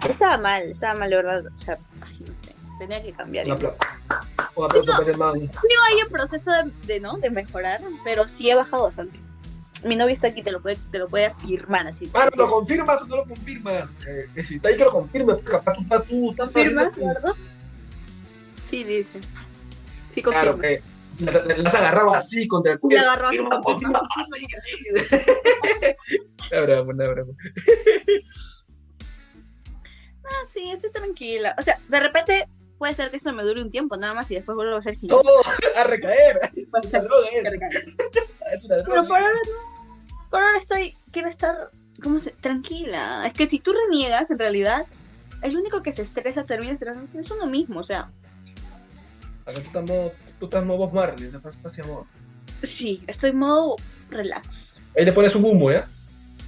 Estaba 0.08 0.38
mal, 0.38 0.62
estaba 0.70 0.94
mal, 1.00 1.10
de 1.10 1.16
verdad. 1.16 1.44
O 1.48 1.60
sea, 1.60 1.80
ay, 2.02 2.18
no 2.20 2.34
sé. 2.36 2.54
Tenía 2.78 3.02
que 3.02 3.12
cambiar. 3.14 3.48
Un 3.48 3.54
aplauso. 3.54 3.78
Un 4.56 4.68
para 4.68 4.80
ese 5.02 5.18
man. 5.18 5.34
Sigo 5.40 5.84
ahí 5.90 6.00
en 6.06 6.10
proceso 6.10 6.52
de, 6.52 6.72
de, 6.86 7.00
¿no? 7.00 7.18
de 7.18 7.30
mejorar, 7.32 7.82
pero 8.04 8.28
sí 8.28 8.50
he 8.50 8.56
bajado 8.56 8.84
bastante. 8.84 9.20
Mi 9.84 9.96
novio 9.96 10.14
está 10.14 10.28
aquí, 10.28 10.44
te 10.44 10.52
lo 10.52 10.62
puede, 10.62 10.78
te 10.92 11.00
lo 11.00 11.10
puede 11.10 11.26
afirmar 11.26 11.88
así. 11.88 12.10
Mano, 12.14 12.32
¿lo 12.36 12.48
confirmas 12.48 13.02
o 13.02 13.08
no 13.08 13.16
lo 13.18 13.26
confirmas? 13.26 13.96
Eh, 14.08 14.28
ahí 14.64 14.78
que 14.78 14.84
lo 14.84 14.92
confirme, 14.92 15.34
porque 15.34 15.52
capaz 15.52 15.76
tú 15.76 16.04
tú. 16.08 16.36
¿Confirmas? 16.38 16.92
Sí, 18.76 18.84
dice. 18.84 19.22
Sí, 20.10 20.22
Claro, 20.22 20.60
que 20.60 20.82
la- 21.20 21.32
la- 21.32 21.58
las 21.58 21.76
agarraba 21.76 22.18
así 22.18 22.46
contra 22.48 22.74
el 22.74 22.80
Le 22.90 23.00
agarró 23.00 23.28
así. 23.28 23.40
Así, 24.18 24.48
así. 24.58 25.96
La 26.52 26.62
broma, 26.66 26.94
la 27.04 27.10
broma. 27.12 27.34
Ah, 30.28 30.44
sí, 30.48 30.72
estoy 30.72 30.92
tranquila. 30.92 31.56
O 31.60 31.62
sea, 31.62 31.80
de 31.88 32.00
repente 32.00 32.48
puede 32.80 32.96
ser 32.96 33.12
que 33.12 33.18
esto 33.18 33.32
me 33.32 33.44
dure 33.44 33.62
un 33.62 33.70
tiempo 33.70 33.96
nada 33.96 34.14
más 34.16 34.30
y 34.32 34.36
después 34.36 34.56
vuelvo 34.56 34.76
a 34.76 34.82
ser 34.82 34.96
gimnasio. 34.96 35.22
Todo 35.22 35.42
a 35.78 35.84
recaer. 35.84 36.40
Es 36.56 36.66
una 36.74 37.00
droga, 37.00 37.28
es, 37.32 37.44
es 38.54 38.66
una 38.66 38.76
Pero 38.78 38.84
droga. 39.04 39.08
por 39.08 39.18
ahora 39.20 39.40
no. 39.46 40.28
Por 40.32 40.42
ahora 40.42 40.58
estoy, 40.58 40.98
quiero 41.12 41.28
estar, 41.28 41.70
¿cómo 42.02 42.20
se? 42.20 42.32
Tranquila. 42.32 43.24
Es 43.28 43.34
que 43.34 43.46
si 43.48 43.60
tú 43.60 43.72
reniegas, 43.74 44.30
en 44.32 44.40
realidad, 44.40 44.88
el 45.44 45.56
único 45.56 45.84
que 45.84 45.92
se 45.92 46.02
estresa, 46.02 46.44
termina 46.46 46.74
estresándose, 46.74 47.20
es 47.20 47.30
uno 47.30 47.46
mismo. 47.46 47.80
O 47.80 47.84
sea, 47.84 48.12
Acá 49.46 49.62
tú 49.62 49.68
estás 49.68 49.84
modo, 49.84 50.14
tú 50.40 50.46
estás 50.46 50.66
modo 50.66 50.78
Bob 50.80 50.94
Marley, 50.94 51.28
estás, 51.28 51.56
estás 51.56 51.88
modo. 51.88 52.08
sí, 52.64 53.04
estoy 53.08 53.32
modo 53.34 53.76
relax. 54.10 54.80
Ahí 54.98 55.06
le 55.06 55.14
pones 55.14 55.36
un 55.36 55.46
humo, 55.46 55.72
¿ya? 55.72 55.88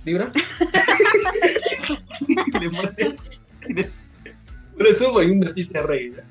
¿Libra? 0.04 0.32
le 2.28 2.70
pones, 2.70 2.98
le 3.68 3.92
pones 4.78 5.02
humo 5.02 5.22
y 5.22 5.32
una 5.32 5.54
pista 5.54 5.82
de 5.82 5.88
rey. 5.88 6.14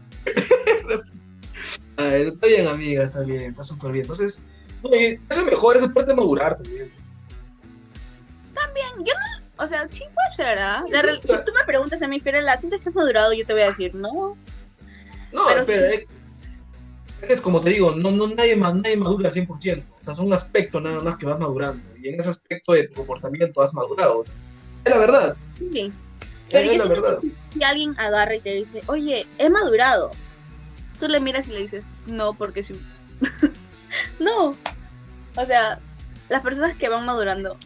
A 1.98 2.04
ver, 2.04 2.26
está 2.26 2.46
bien, 2.46 2.68
amiga, 2.68 3.04
está 3.04 3.20
bien, 3.20 3.44
está 3.44 3.62
súper 3.62 3.92
bien. 3.92 4.02
Entonces, 4.02 4.42
oye, 4.82 5.20
eso 5.30 5.40
es 5.40 5.46
mejor, 5.46 5.76
eso 5.76 5.86
es 5.86 5.92
parte 5.92 6.10
de 6.10 6.16
madurar 6.16 6.56
también. 6.56 6.90
Yo 8.98 9.12
no, 9.14 9.64
o 9.64 9.68
sea, 9.68 9.86
sí 9.90 10.04
puede 10.14 10.30
ser, 10.34 10.58
¿ah? 10.58 10.84
Si 11.22 11.32
tú 11.44 11.52
me 11.58 11.64
preguntas 11.66 12.02
a 12.02 12.08
mí, 12.08 12.20
Fiorella, 12.20 12.56
¿sientes 12.56 12.82
que 12.82 12.88
has 12.88 12.94
madurado? 12.94 13.32
Yo 13.32 13.44
te 13.44 13.52
voy 13.52 13.62
a 13.62 13.66
decir, 13.66 13.94
no. 13.94 14.36
No, 15.32 15.46
Pero 15.48 15.64
sí. 15.64 15.72
Como 17.42 17.60
te 17.60 17.70
digo, 17.70 17.94
no, 17.94 18.10
no, 18.10 18.28
nadie, 18.28 18.56
nadie 18.56 18.96
madura 18.96 19.28
al 19.28 19.34
100%. 19.34 19.48
O 19.48 20.00
sea, 20.00 20.12
es 20.12 20.18
un 20.18 20.32
aspecto 20.32 20.80
nada 20.80 21.00
más 21.00 21.16
que 21.16 21.26
vas 21.26 21.38
madurando. 21.38 21.82
Y 21.98 22.08
en 22.08 22.20
ese 22.20 22.30
aspecto 22.30 22.72
de 22.72 22.88
tu 22.88 22.94
comportamiento 22.94 23.62
has 23.62 23.72
madurado. 23.72 24.24
Es 24.84 24.90
la 24.90 24.98
verdad. 24.98 25.36
Sí. 25.58 25.92
Pero 26.50 26.70
es 26.70 26.76
yo 26.76 26.84
la 26.84 26.88
verdad. 26.88 27.18
que 27.20 27.32
si 27.52 27.64
alguien 27.64 27.98
agarra 27.98 28.36
y 28.36 28.40
te 28.40 28.54
dice, 28.54 28.82
oye, 28.86 29.26
he 29.38 29.50
madurado, 29.50 30.12
tú 30.98 31.08
le 31.08 31.20
miras 31.20 31.48
y 31.48 31.52
le 31.52 31.60
dices, 31.60 31.92
no, 32.06 32.34
porque 32.34 32.62
sí. 32.62 32.80
no. 34.20 34.54
O 35.36 35.46
sea, 35.46 35.80
las 36.28 36.42
personas 36.42 36.76
que 36.76 36.88
van 36.88 37.04
madurando 37.04 37.56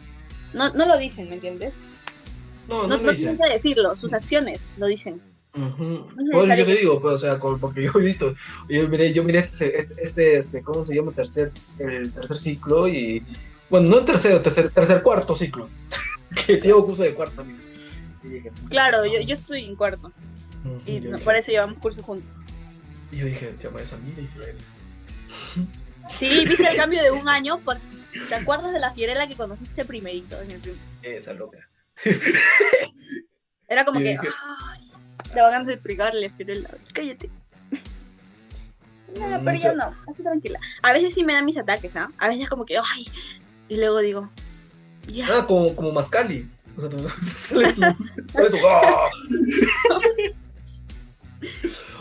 no, 0.53 0.69
no 0.71 0.85
lo 0.85 0.97
dicen, 0.97 1.29
¿me 1.29 1.35
entiendes? 1.35 1.75
No, 2.67 2.87
No, 2.87 2.97
no, 2.97 3.03
no, 3.03 3.13
tienen 3.13 3.37
que 3.37 3.49
decirlo, 3.49 3.95
sus 3.95 4.13
acciones 4.13 4.71
lo 4.77 4.87
dicen. 4.87 5.21
Ujú. 5.53 5.83
No 6.15 6.23
es 6.23 6.29
Por 6.31 6.43
eso 6.45 6.55
yo 6.55 6.65
te 6.65 6.75
digo, 6.77 7.01
pues, 7.01 7.15
o 7.15 7.17
sea, 7.17 7.39
con- 7.39 7.59
porque 7.59 7.81
yo 7.83 7.91
he 7.95 8.01
visto, 8.01 8.33
yo 8.69 8.87
miré, 8.87 9.11
yo 9.13 9.23
miré 9.23 9.39
este, 9.39 9.79
este, 9.79 10.01
este, 10.01 10.37
este, 10.37 10.63
¿cómo 10.63 10.85
se 10.85 10.95
llama? 10.95 11.11
Tercer, 11.11 11.49
el 11.79 12.11
tercer 12.13 12.37
ciclo 12.37 12.87
y, 12.87 13.25
bueno, 13.69 13.89
no 13.89 13.99
el 13.99 14.05
tercero, 14.05 14.41
tercer, 14.41 14.69
tercer 14.71 15.01
cuarto 15.01 15.35
ciclo, 15.35 15.69
que 16.45 16.57
llevo 16.61 16.85
curso 16.85 17.03
de 17.03 17.13
cuarto 17.13 17.35
también. 17.37 17.59
Y 18.23 18.67
Claro, 18.69 18.99
no. 18.99 19.05
yo, 19.05 19.19
yo 19.21 19.33
estoy 19.33 19.65
en 19.65 19.75
cuarto 19.75 20.11
Ujú, 20.63 20.81
y 20.85 21.01
yo 21.01 21.11
no, 21.11 21.19
por 21.19 21.35
eso 21.35 21.51
llevamos 21.51 21.79
curso 21.79 22.01
juntos. 22.03 22.29
Y 23.11 23.17
yo 23.17 23.25
dije, 23.25 23.53
llama 23.61 23.79
a 23.79 23.83
esa 23.83 23.95
amiga 23.97 24.19
y 24.19 24.21
dije, 24.21 24.55
Sí, 26.17 26.45
viste 26.45 26.69
el 26.69 26.77
cambio 26.77 27.01
de 27.01 27.11
un 27.11 27.27
año. 27.27 27.59
Por- 27.59 27.77
¿Te 28.29 28.35
acuerdas 28.35 28.71
de 28.73 28.79
la 28.79 28.93
Fiorella 28.93 29.27
que 29.27 29.35
conociste 29.35 29.83
primerito? 29.85 30.39
En 30.41 30.51
el 30.51 30.59
prim- 30.61 30.77
esa 31.01 31.33
loca. 31.33 31.57
Era 33.67 33.85
como 33.85 33.99
Y 33.99 34.03
que, 34.03 34.09
dije- 34.11 34.27
ay, 34.59 34.80
le 35.33 35.41
van 35.41 35.51
ganas 35.51 35.67
de 35.67 35.73
a 36.27 36.29
Fiorella, 36.29 36.69
cállate. 36.93 37.29
No, 39.19 39.39
Mm, 39.41 39.43
pero 39.43 39.57
yo 39.59 39.75
no, 39.75 39.93
así 40.09 40.23
tranquila. 40.23 40.57
A 40.83 40.93
veces 40.93 41.13
sí 41.13 41.25
me 41.25 41.33
dan 41.33 41.43
mis 41.43 41.57
ataques, 41.57 41.97
¿ah? 41.97 42.09
A 42.17 42.29
veces 42.29 42.47
como 42.47 42.63
que, 42.65 42.77
ay, 42.77 43.05
y 43.67 43.75
luego 43.75 43.99
digo, 43.99 44.29
ya. 45.07 45.27
Ah, 45.29 45.45
como, 45.45 45.75
como 45.75 45.91
Mascali. 45.91 46.47
O 46.77 46.79
sea, 46.81 46.89
tú 46.89 46.97
sale 47.21 47.69
su, 47.73 47.81
sale 48.31 48.49
su, 48.51 48.57
¡ah! 48.65 49.09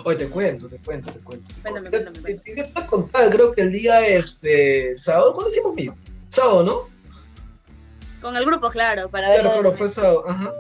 Oye, 0.05 0.17
te 0.17 0.29
cuento, 0.29 0.69
te 0.69 0.79
cuento, 0.79 1.11
te 1.13 1.19
cuento. 1.21 1.47
Cuéntame, 1.63 1.91
Te- 1.91 2.03
cuéntame, 2.05 2.35
te- 2.39 2.55
te- 2.55 2.65
te 2.65 2.87
contar, 2.87 3.29
creo 3.31 3.53
que 3.53 3.63
el 3.63 3.73
día 3.73 4.07
este 4.07 4.97
sábado, 4.97 5.33
¿cuándo 5.35 5.51
hicimos 5.51 5.75
mío? 5.75 5.97
Sábado, 6.29 6.63
¿no? 6.63 6.89
Con 8.21 8.37
el 8.37 8.45
grupo, 8.45 8.71
claro, 8.71 9.09
para 9.11 9.31
ver. 9.31 9.41
Claro, 9.41 9.63
lo 9.63 9.73
fue 9.73 9.89
sábado, 9.89 10.25
ajá. 10.29 10.53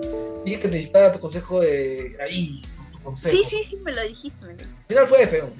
Dije 0.44 0.60
que 0.60 0.68
necesitaba 0.68 1.12
tu 1.12 1.20
consejo 1.20 1.60
de 1.60 2.16
ahí, 2.20 2.62
tu 2.92 3.00
consejo. 3.02 3.36
Sí, 3.36 3.44
sí, 3.44 3.64
sí, 3.68 3.76
me 3.76 3.92
lo 3.92 4.02
dijiste, 4.02 4.44
me 4.44 4.52
lo 4.54 4.58
dijiste. 4.58 4.78
Al 4.78 4.86
final 4.86 5.06
fue 5.08 5.26
feo. 5.26 5.52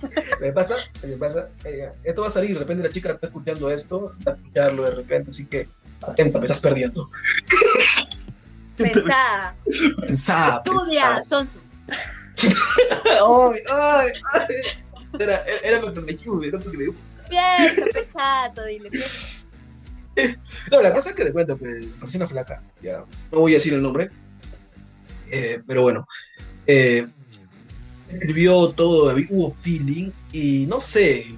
¿Me 0.40 0.52
pasa? 0.52 0.76
¿Me 1.02 1.16
pasa? 1.16 1.48
Eh, 1.64 1.92
esto 2.04 2.22
va 2.22 2.28
a 2.28 2.30
salir, 2.30 2.54
de 2.54 2.60
repente 2.60 2.82
la 2.82 2.92
chica 2.92 3.10
está 3.10 3.26
escuchando 3.26 3.70
esto, 3.70 4.14
a 4.26 4.30
escucharlo 4.30 4.84
de 4.84 4.90
repente, 4.92 5.30
así 5.30 5.46
que 5.46 5.68
atenta, 6.02 6.38
me 6.38 6.46
estás 6.46 6.60
perdiendo. 6.60 7.10
Pensá, 8.76 9.54
Pensá, 10.06 10.62
estudia, 10.64 11.22
Sonso. 11.22 11.58
Ay, 12.40 13.60
ay, 13.68 14.12
ay. 14.32 14.56
Era, 15.18 15.44
era 15.62 15.80
para 15.80 15.92
que 15.92 16.00
me 16.00 16.12
ayude, 16.12 16.50
no 16.50 16.58
porque 16.58 16.78
me 16.78 16.94
Piensa, 17.28 17.84
pensato, 17.92 18.64
dile, 18.64 18.90
piensa. 18.90 19.39
No, 20.70 20.82
la 20.82 20.92
cosa 20.92 21.10
es 21.10 21.16
que 21.16 21.24
te 21.24 21.32
cuento 21.32 21.56
que 21.56 21.88
conocí 21.98 22.16
una 22.16 22.26
flaca, 22.26 22.62
ya, 22.82 23.04
no 23.32 23.40
voy 23.40 23.52
a 23.52 23.56
decir 23.56 23.74
el 23.74 23.82
nombre, 23.82 24.10
eh, 25.30 25.62
pero 25.66 25.82
bueno, 25.82 26.06
eh, 26.66 27.06
escribió 28.08 28.70
todo, 28.70 29.14
hubo 29.30 29.50
feeling 29.50 30.10
y 30.32 30.66
no 30.66 30.80
sé, 30.80 31.34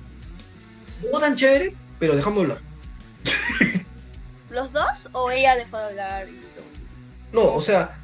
no 1.13 1.19
tan 1.19 1.37
chévere, 1.37 1.75
pero 1.99 2.17
dejamos 2.17 2.47
de 2.47 2.53
hablar. 2.53 2.73
¿Los 4.51 4.73
dos 4.73 5.09
o 5.13 5.31
ella 5.31 5.57
dejó 5.57 5.79
de 5.79 5.85
hablar? 5.85 6.29
No, 7.33 7.55
o 7.55 7.61
sea, 7.63 7.99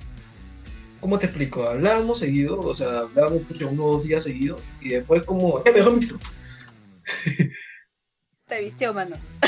¿cómo 1.01 1.19
te 1.19 1.27
explico? 1.27 1.69
Hablábamos 1.69 2.19
seguido, 2.19 2.59
o 2.61 2.75
sea, 2.75 3.01
hablábamos 3.01 3.43
pucha, 3.43 3.67
unos 3.67 3.93
dos 3.93 4.05
días 4.05 4.25
seguidos 4.25 4.63
y 4.81 4.91
después 4.91 5.23
como, 5.25 5.59
eh, 5.61 5.65
me 5.67 5.73
dejó 5.73 5.91
visto. 5.91 6.19
Te 8.47 8.61
vistió, 8.63 8.95
mano. 8.95 9.17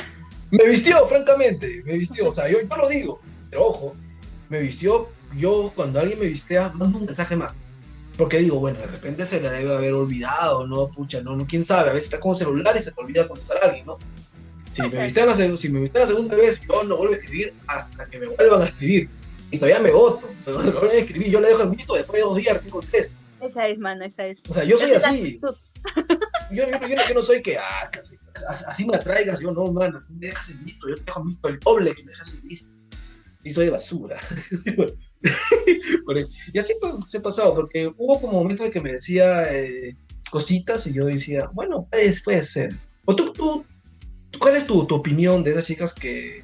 Me 0.50 0.64
vistió, 0.66 1.06
francamente, 1.06 1.82
me 1.84 1.92
vistió, 1.94 2.28
o 2.28 2.34
sea, 2.34 2.48
yo, 2.48 2.58
yo 2.60 2.76
lo 2.76 2.88
digo, 2.88 3.20
pero 3.48 3.66
ojo, 3.66 3.94
me 4.48 4.60
vistió, 4.60 5.08
yo 5.36 5.72
cuando 5.74 6.00
alguien 6.00 6.18
me 6.18 6.26
vistea, 6.26 6.70
mando 6.70 6.98
un 6.98 7.06
mensaje 7.06 7.36
más. 7.36 7.64
Porque 8.16 8.38
digo, 8.38 8.58
bueno, 8.58 8.78
de 8.78 8.86
repente 8.86 9.24
se 9.24 9.40
la 9.40 9.50
debe 9.50 9.74
haber 9.74 9.94
olvidado, 9.94 10.66
¿no? 10.66 10.88
Pucha, 10.88 11.22
no, 11.22 11.36
no, 11.36 11.46
quién 11.46 11.62
sabe, 11.64 11.90
a 11.90 11.92
veces 11.92 12.06
estás 12.06 12.20
con 12.20 12.32
el 12.32 12.36
celular 12.36 12.76
y 12.76 12.82
se 12.82 12.90
te 12.90 13.00
olvida 13.00 13.26
contestar 13.26 13.58
a 13.62 13.66
alguien, 13.66 13.86
¿no? 13.86 13.98
Si 14.72 14.82
me, 14.82 15.02
vistean 15.02 15.28
la, 15.28 15.34
si 15.34 15.68
me 15.68 15.80
vistean 15.80 16.02
la 16.02 16.06
segunda 16.08 16.36
vez, 16.36 16.60
yo 16.60 16.84
no 16.84 16.96
vuelvo 16.96 17.14
a 17.14 17.16
escribir 17.16 17.54
hasta 17.66 18.06
que 18.06 18.18
me 18.18 18.26
vuelvan 18.26 18.62
a 18.62 18.66
escribir. 18.66 19.08
Y 19.50 19.58
todavía 19.58 19.80
me 19.80 19.90
voto, 19.90 20.28
me 20.46 20.52
vuelven 20.52 20.90
a 20.90 21.00
escribir, 21.00 21.28
yo 21.28 21.40
le 21.40 21.48
dejo 21.48 21.62
en 21.62 21.70
visto 21.70 21.94
después 21.94 22.18
de 22.18 22.22
dos 22.22 22.36
días 22.36 22.54
recién 22.54 22.70
contesto. 22.70 23.14
Esa 23.40 23.68
es, 23.68 23.78
mano, 23.78 24.04
esa 24.04 24.26
es. 24.26 24.42
O 24.48 24.52
sea, 24.52 24.64
yo 24.64 24.76
soy 24.76 24.90
la 24.90 24.96
así. 24.98 25.40
Yo, 26.50 26.64
yo, 26.68 26.80
yo, 26.88 26.96
yo 27.08 27.14
no 27.14 27.22
soy 27.22 27.42
que, 27.42 27.56
ah, 27.58 27.88
que 27.92 28.00
así, 28.00 28.16
así- 28.66 28.86
me 28.86 28.96
atraigas, 28.96 29.40
yo 29.40 29.52
no, 29.52 29.64
mano, 29.66 30.02
me 30.08 30.26
dejas 30.28 30.48
en 30.50 30.64
visto, 30.64 30.88
yo 30.88 30.96
te 30.96 31.04
dejo 31.04 31.20
en 31.20 31.26
visto 31.28 31.48
el 31.48 31.58
doble 31.60 31.94
que 31.94 32.02
me 32.04 32.10
dejas 32.10 32.34
en 32.34 32.42
visto. 32.48 32.72
Y 33.42 33.52
soy 33.52 33.66
de 33.66 33.70
basura. 33.70 34.20
Y 36.52 36.58
así 36.58 36.72
pues, 36.80 36.94
se 37.08 37.18
ha 37.18 37.22
pasado, 37.22 37.54
porque 37.54 37.92
hubo 37.96 38.20
como 38.20 38.34
momentos 38.42 38.66
de 38.66 38.72
que 38.72 38.80
me 38.80 38.92
decía 38.92 39.44
eh, 39.52 39.96
cositas 40.30 40.86
y 40.86 40.92
yo 40.92 41.06
decía, 41.06 41.48
bueno, 41.52 41.86
pues, 41.90 42.22
puede 42.22 42.42
ser. 42.42 42.74
O 43.04 43.14
tú, 43.14 43.32
tú, 43.32 43.64
¿cuál 44.38 44.56
es 44.56 44.66
tu, 44.66 44.86
tu 44.86 44.94
opinión 44.96 45.44
de 45.44 45.52
esas 45.52 45.66
chicas 45.66 45.92
que 45.94 46.42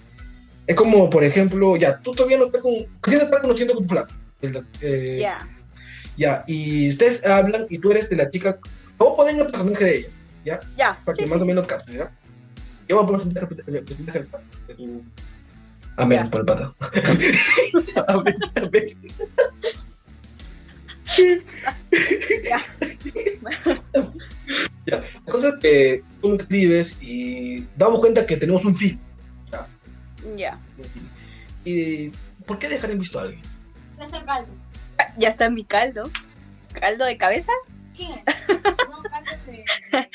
es 0.67 0.77
como, 0.77 1.09
por 1.11 1.25
ejemplo, 1.25 1.77
ya, 1.77 2.01
tú 2.01 2.13
todavía 2.13 2.39
no 2.39 2.47
estás 2.47 2.63
con, 2.63 2.75
recién 3.03 3.23
estás 3.23 3.41
conociendo 3.41 3.75
con 3.75 3.87
tu 3.87 3.95
flaco. 3.95 4.15
eh, 4.81 5.19
Ya. 5.21 5.49
ya, 6.17 6.45
y 6.47 6.91
ustedes 6.91 7.25
hablan 7.25 7.67
y 7.71 7.79
tú 7.79 7.91
eres 7.91 8.09
de 8.11 8.17
la 8.17 8.31
chica. 8.31 8.59
Vamos 8.99 9.15
a 9.15 9.17
poner 9.17 9.37
el 9.37 9.47
personaje 9.51 9.85
de 9.85 10.11
ella, 10.45 10.61
Ya. 10.77 11.01
para 11.05 11.17
que 11.17 11.25
sí, 11.25 11.29
más 11.31 11.39
sí, 11.39 11.43
o 11.43 11.45
sí. 11.45 11.49
menos 11.49 11.67
capte, 11.67 11.93
¿ya? 11.95 12.11
Yo 12.89 12.97
voy 12.97 13.05
a 13.05 13.07
poner 13.07 13.21
el 13.27 13.49
personaje 13.49 13.79
el 13.79 13.85
personaje 13.85 14.19
del 14.21 14.29
pata, 14.29 14.45
de 14.69 14.75
tu- 14.75 15.05
Amén, 15.99 16.19
Ya. 16.25 16.31
por 16.31 16.41
el 16.41 16.47
pata. 16.47 16.75
amén, 18.09 18.37
amén. 18.57 18.87
Ya. 22.45 22.65
Ya, 24.87 25.01
La 25.27 25.33
cosa 25.33 25.49
es 25.49 25.55
que 25.61 26.05
tú 26.21 26.29
me 26.29 26.37
escribes 26.37 26.97
y 27.03 27.67
damos 27.77 27.99
cuenta 27.99 28.25
que 28.25 28.37
tenemos 28.37 28.65
un 28.65 28.77
fin. 28.77 29.01
Ya. 30.37 30.61
¿Y 31.65 32.11
por 32.47 32.61
qué 32.61 32.69
dejar 32.69 32.93
en 32.93 33.01
visto 33.01 33.19
a 33.19 33.23
alguien? 33.23 33.43
César 33.99 34.25
Calvo. 34.25 34.49
Ya 35.19 35.31
está 35.31 35.47
en 35.47 35.55
mi 35.55 35.65
caldo. 35.65 36.09
¿Caldo 36.73 37.05
de 37.05 37.17
cabeza? 37.19 37.51
No, 38.89 39.03
de, 39.03 39.53
de, 39.53 40.09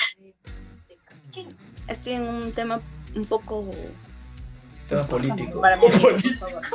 de-. 1.34 1.48
Estoy 1.88 2.13
en 2.13 2.28
un 2.28 2.52
tema 2.54 2.82
un 3.15 3.26
poco. 3.26 3.70
Tema 4.88 5.04
político. 5.04 5.62
Para 5.62 5.76
mí, 5.78 5.88
Político. 6.02 6.39
por 6.39 6.50
favor. 6.50 6.65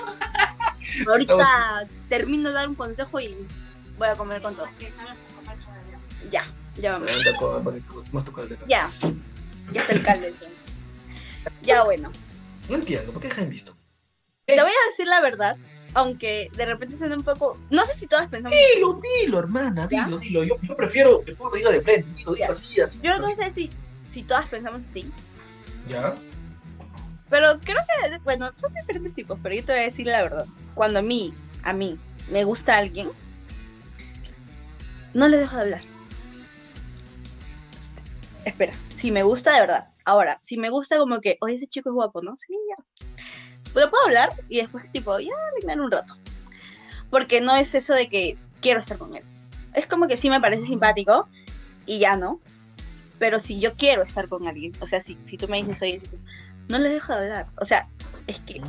Ahorita 1.08 1.88
termino 2.08 2.48
de 2.48 2.54
dar 2.54 2.68
un 2.68 2.74
consejo 2.74 3.20
y 3.20 3.36
voy 3.98 4.08
a 4.08 4.14
comer 4.14 4.42
con 4.42 4.56
todo. 4.56 4.68
Ya, 6.30 6.42
ya 6.76 6.92
vamos. 6.92 7.10
Ya. 8.68 8.90
Ya 9.72 9.80
está 9.80 9.92
el 9.92 10.02
caldo. 10.02 10.26
Ya 11.62 11.84
bueno. 11.84 12.10
No 12.68 12.76
entiendo, 12.76 13.12
¿por 13.12 13.22
qué 13.22 13.28
dejar 13.28 13.44
en 13.44 13.50
visto? 13.50 13.76
Te 14.46 14.60
voy 14.60 14.70
a 14.70 14.90
decir 14.90 15.06
la 15.06 15.20
verdad, 15.20 15.56
aunque 15.96 16.50
de 16.54 16.66
repente 16.66 16.94
suena 16.94 17.16
un 17.16 17.22
poco. 17.22 17.58
No 17.70 17.84
sé 17.86 17.94
si 17.94 18.06
todas 18.06 18.28
pensamos. 18.28 18.56
Dilo, 18.74 19.00
dilo, 19.22 19.38
hermana, 19.38 19.88
¿Ya? 19.90 20.04
dilo, 20.04 20.18
dilo. 20.18 20.44
Yo, 20.44 20.56
yo 20.60 20.76
prefiero 20.76 21.24
que 21.24 21.34
tú 21.34 21.44
lo 21.44 21.56
digas 21.56 21.72
de 21.72 21.80
frente, 21.80 22.10
dilo, 22.14 22.34
dilo 22.34 22.50
así, 22.50 22.80
así. 22.82 23.00
Yo 23.02 23.18
no 23.18 23.24
así. 23.24 23.36
sé 23.36 23.52
si, 23.54 23.70
si 24.10 24.22
todas 24.22 24.46
pensamos 24.46 24.84
así. 24.84 25.10
¿Ya? 25.88 26.14
Pero 27.30 27.58
creo 27.60 27.78
que, 27.78 28.18
bueno, 28.24 28.50
son 28.56 28.74
diferentes 28.74 29.14
tipos, 29.14 29.38
pero 29.42 29.54
yo 29.54 29.64
te 29.64 29.72
voy 29.72 29.80
a 29.80 29.84
decir 29.84 30.06
la 30.06 30.20
verdad. 30.20 30.46
Cuando 30.74 30.98
a 30.98 31.02
mí, 31.02 31.32
a 31.62 31.72
mí, 31.72 31.98
me 32.30 32.44
gusta 32.44 32.76
alguien, 32.76 33.10
no 35.14 35.28
le 35.28 35.38
dejo 35.38 35.56
de 35.56 35.62
hablar. 35.62 35.82
Espera, 38.44 38.74
si 38.94 39.10
me 39.10 39.22
gusta 39.22 39.54
de 39.54 39.60
verdad. 39.60 39.88
Ahora, 40.04 40.38
si 40.42 40.58
me 40.58 40.68
gusta 40.68 40.98
como 40.98 41.20
que, 41.22 41.38
oye, 41.40 41.54
ese 41.54 41.66
chico 41.66 41.88
es 41.88 41.94
guapo, 41.94 42.20
¿no? 42.20 42.36
Sí, 42.36 42.54
ya. 42.68 42.84
Lo 43.76 43.90
puedo 43.90 44.04
hablar 44.04 44.30
y 44.48 44.58
después 44.58 44.90
tipo, 44.90 45.18
ya, 45.20 45.34
vengan 45.60 45.80
un 45.80 45.90
rato. 45.90 46.14
Porque 47.10 47.40
no 47.40 47.54
es 47.54 47.74
eso 47.74 47.94
de 47.94 48.08
que 48.08 48.38
quiero 48.60 48.80
estar 48.80 48.98
con 48.98 49.14
él. 49.14 49.22
Es 49.74 49.86
como 49.86 50.08
que 50.08 50.16
sí 50.16 50.30
me 50.30 50.40
parece 50.40 50.64
simpático 50.64 51.28
y 51.84 51.98
ya 51.98 52.16
no. 52.16 52.40
Pero 53.18 53.38
si 53.38 53.60
yo 53.60 53.74
quiero 53.74 54.02
estar 54.02 54.28
con 54.28 54.46
alguien, 54.46 54.72
o 54.80 54.88
sea, 54.88 55.00
si, 55.02 55.18
si 55.22 55.36
tú 55.36 55.46
me 55.48 55.62
dices, 55.62 55.82
oye, 55.82 56.02
no 56.68 56.78
le 56.78 56.88
dejo 56.88 57.12
de 57.12 57.18
hablar. 57.18 57.46
O 57.60 57.64
sea, 57.64 57.88
es 58.26 58.40
que 58.40 58.60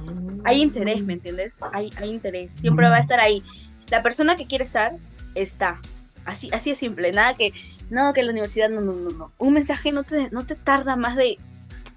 hay 0.45 0.61
interés, 0.61 1.01
¿me 1.01 1.13
entiendes? 1.13 1.61
Hay, 1.73 1.89
hay 1.97 2.09
interés, 2.09 2.53
siempre 2.53 2.87
va 2.89 2.97
a 2.97 2.99
estar 2.99 3.19
ahí. 3.19 3.43
La 3.89 4.03
persona 4.03 4.35
que 4.35 4.45
quiere 4.45 4.63
estar, 4.63 4.97
está. 5.35 5.81
Así, 6.25 6.49
así 6.51 6.71
es 6.71 6.77
simple, 6.77 7.13
nada 7.13 7.35
que, 7.35 7.53
no, 7.89 8.11
que 8.11 8.23
la 8.23 8.31
universidad, 8.31 8.69
no, 8.69 8.81
no, 8.81 8.93
no, 8.93 9.11
no. 9.11 9.31
Un 9.37 9.53
mensaje 9.53 9.93
no 9.93 10.03
te, 10.03 10.29
no 10.31 10.45
te 10.45 10.55
tarda 10.55 10.97
más 10.97 11.15
de, 11.15 11.37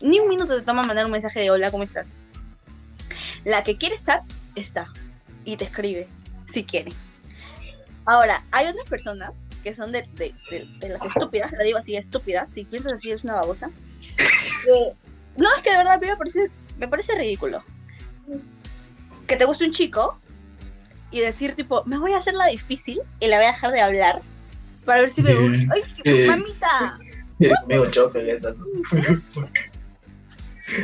ni 0.00 0.20
un 0.20 0.28
minuto 0.28 0.56
te 0.56 0.62
toma 0.62 0.84
mandar 0.84 1.06
un 1.06 1.12
mensaje 1.12 1.40
de 1.40 1.50
hola, 1.50 1.72
¿cómo 1.72 1.82
estás? 1.82 2.14
La 3.44 3.62
que 3.64 3.76
quiere 3.76 3.94
estar, 3.94 4.22
está. 4.54 4.92
Y 5.44 5.56
te 5.56 5.64
escribe, 5.64 6.08
si 6.46 6.64
quiere. 6.64 6.92
Ahora, 8.06 8.44
hay 8.52 8.66
otras 8.66 8.88
personas 8.88 9.30
que 9.62 9.74
son 9.74 9.92
de, 9.92 10.08
de, 10.14 10.34
de- 10.50 10.66
de 10.78 10.88
las 10.88 11.04
estúpidas, 11.04 11.52
lo 11.52 11.62
digo 11.64 11.78
así, 11.78 11.94
estúpidas, 11.96 12.50
si 12.50 12.64
piensas 12.64 12.94
así 12.94 13.10
es 13.10 13.24
una 13.24 13.34
babosa. 13.34 13.70
que- 14.16 14.92
no, 15.36 15.48
es 15.56 15.62
que 15.62 15.70
de 15.70 15.76
verdad 15.76 15.94
a 15.94 15.98
mí 15.98 16.06
me 16.06 16.16
parece, 16.16 16.50
me 16.78 16.88
parece 16.88 17.14
ridículo. 17.16 17.62
Que 19.26 19.36
te 19.36 19.44
guste 19.44 19.64
un 19.64 19.70
chico 19.72 20.18
y 21.10 21.20
decir 21.20 21.54
tipo, 21.54 21.84
me 21.86 21.98
voy 21.98 22.12
a 22.12 22.18
hacer 22.18 22.34
la 22.34 22.46
difícil 22.46 23.00
y 23.20 23.28
la 23.28 23.36
voy 23.36 23.46
a 23.46 23.52
dejar 23.52 23.70
de 23.72 23.80
hablar 23.80 24.22
para 24.84 25.00
ver 25.00 25.10
si 25.10 25.22
me 25.22 25.34
gusta. 25.34 25.58
¡Ay, 25.72 25.82
Eh. 26.04 26.26
mamita! 26.26 26.98
Esas. 28.28 28.58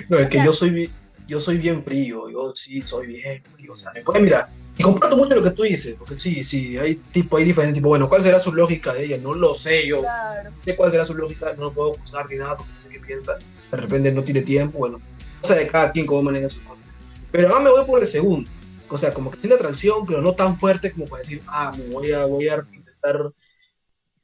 No, 0.09 0.19
es 0.19 0.29
que 0.29 0.39
yo 0.45 0.53
soy, 0.53 0.91
yo 1.27 1.41
soy 1.41 1.59
bien 1.59 1.83
frío, 1.83 2.29
yo 2.31 2.53
sí 2.55 2.83
soy 2.83 3.09
bien 3.09 3.43
frío, 3.55 3.73
o 3.73 3.77
sea, 3.77 3.93
me 3.93 4.03
puede 4.03 4.21
mirar. 4.21 4.49
Y 4.79 4.83
comparto 4.83 5.17
mucho 5.17 5.35
lo 5.35 5.43
que 5.43 5.51
tú 5.51 5.63
dices, 5.63 5.97
porque 5.99 6.19
sí, 6.19 6.45
sí, 6.45 6.77
hay 6.77 6.97
tipo, 6.97 7.39
hay 7.39 7.45
diferentes 7.45 7.75
tipos. 7.75 7.89
Bueno, 7.89 8.09
¿cuál 8.09 8.23
será 8.23 8.39
su 8.39 8.53
lógica 8.53 8.93
de 8.93 9.05
ella? 9.05 9.19
No 9.19 9.33
lo 9.33 9.55
sé 9.55 9.87
yo. 9.87 10.01
Claro. 10.01 10.51
sé 10.65 10.77
cuál 10.77 10.91
será 10.91 11.05
su 11.05 11.15
lógica, 11.15 11.55
no 11.59 11.73
puedo 11.73 11.95
juzgar 11.95 12.29
ni 12.29 12.37
nada 12.37 12.57
porque 12.57 12.73
no 12.73 12.81
sé 12.81 12.89
qué 12.91 13.01
piensa. 13.01 13.39
De 13.71 13.77
repente 13.77 14.13
no 14.13 14.23
tiene 14.23 14.43
tiempo, 14.43 14.79
bueno, 14.79 15.01
cosa 15.41 15.55
de 15.55 15.67
cada 15.67 15.93
quien 15.93 16.07
cómo 16.07 16.25
maneja 16.25 16.51
sus 16.51 16.63
cosas. 16.63 16.85
Pero 17.33 17.49
ahora 17.49 17.61
me 17.61 17.71
voy 17.71 17.85
por 17.85 18.01
el 18.01 18.07
segundo. 18.07 18.51
O 18.89 18.99
sea, 18.99 19.13
como 19.13 19.31
que 19.31 19.39
tiene 19.39 19.57
atracción, 19.57 20.07
pero 20.07 20.21
no 20.21 20.35
tan 20.35 20.57
fuerte 20.57 20.93
como 20.93 21.07
para 21.07 21.23
decir, 21.23 21.43
ah, 21.49 21.73
me 21.77 21.87
voy 21.87 22.13
a, 22.13 22.27
voy 22.27 22.49
a 22.49 22.65
intentar 22.73 23.33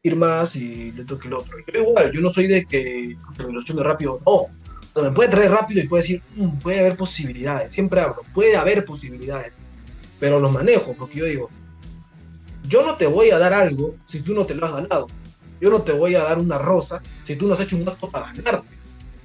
ir 0.02 0.16
más 0.16 0.54
y 0.56 0.92
le 0.92 1.04
toque 1.04 1.28
el 1.28 1.34
otro. 1.34 1.56
Yo 1.72 1.80
igual, 1.80 2.12
yo 2.12 2.20
no 2.20 2.32
soy 2.32 2.46
de 2.46 2.66
que 2.66 3.16
me 3.38 3.50
ilusione 3.50 3.82
rápido, 3.82 4.20
no. 4.26 4.46
Me 4.94 5.10
puede 5.10 5.30
traer 5.30 5.50
rápido 5.50 5.82
y 5.82 5.88
puede 5.88 6.02
decir, 6.02 6.22
"Mm, 6.36 6.58
puede 6.58 6.80
haber 6.80 6.96
posibilidades. 6.96 7.72
Siempre 7.72 8.00
hablo, 8.00 8.22
puede 8.34 8.56
haber 8.56 8.84
posibilidades. 8.84 9.54
Pero 10.20 10.38
los 10.38 10.52
manejo, 10.52 10.94
porque 10.98 11.18
yo 11.18 11.24
digo, 11.24 11.50
yo 12.68 12.84
no 12.84 12.96
te 12.96 13.06
voy 13.06 13.30
a 13.30 13.38
dar 13.38 13.52
algo 13.54 13.96
si 14.06 14.20
tú 14.20 14.34
no 14.34 14.44
te 14.44 14.54
lo 14.54 14.66
has 14.66 14.72
ganado. 14.72 15.06
Yo 15.60 15.70
no 15.70 15.82
te 15.82 15.92
voy 15.92 16.14
a 16.14 16.22
dar 16.22 16.38
una 16.38 16.58
rosa 16.58 17.02
si 17.22 17.36
tú 17.36 17.46
no 17.46 17.54
has 17.54 17.60
hecho 17.60 17.76
un 17.76 17.88
acto 17.88 18.10
para 18.10 18.32
ganarte. 18.32 18.76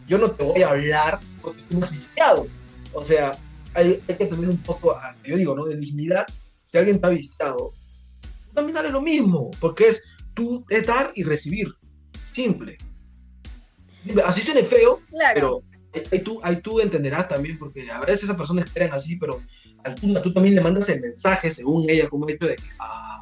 Yo 0.08 0.17
no 0.17 0.32
te 0.32 0.43
voy 0.43 0.62
a 0.62 0.69
hablar 0.69 1.19
porque 1.41 1.62
tú 1.63 1.77
me 1.77 1.84
has 1.84 1.91
visitado. 1.91 2.47
O 2.93 3.06
sea, 3.06 3.38
hay, 3.73 4.01
hay 4.08 4.15
que 4.15 4.25
tener 4.25 4.49
un 4.49 4.58
poco, 4.58 4.95
yo 5.23 5.36
digo, 5.36 5.56
¿no? 5.56 5.65
De 5.65 5.75
dignidad. 5.77 6.25
Si 6.63 6.77
alguien 6.77 6.99
te 6.99 7.08
ha 7.08 7.10
visitado, 7.10 7.73
también 8.53 8.75
dale 8.75 8.89
lo 8.89 9.01
mismo, 9.01 9.51
porque 9.60 9.88
es 9.88 10.03
tú 10.34 10.65
es 10.69 10.86
dar 10.86 11.12
y 11.15 11.23
recibir. 11.23 11.73
Simple. 12.25 12.77
Así 14.26 14.41
suene 14.41 14.63
feo, 14.63 15.02
Claro. 15.10 15.34
pero 15.34 15.63
ahí, 16.12 16.20
tú, 16.20 16.39
ahí 16.43 16.56
tú 16.58 16.80
entenderás 16.80 17.28
también, 17.28 17.58
porque 17.58 17.89
a 17.91 18.00
veces 18.02 18.24
esas 18.24 18.38
personas 18.38 18.65
esperan 18.65 18.93
así, 18.93 19.15
pero 19.15 19.41
al 19.84 19.96
tú, 19.96 20.13
tú 20.22 20.34
también 20.34 20.56
le 20.56 20.62
mandas 20.62 20.89
el 20.89 21.02
mensaje, 21.02 21.52
según 21.52 21.89
ella, 21.89 22.10
como 22.10 22.28
hecho 22.28 22.48
de 22.48 22.56
que, 22.56 22.70
ah, 22.80 23.22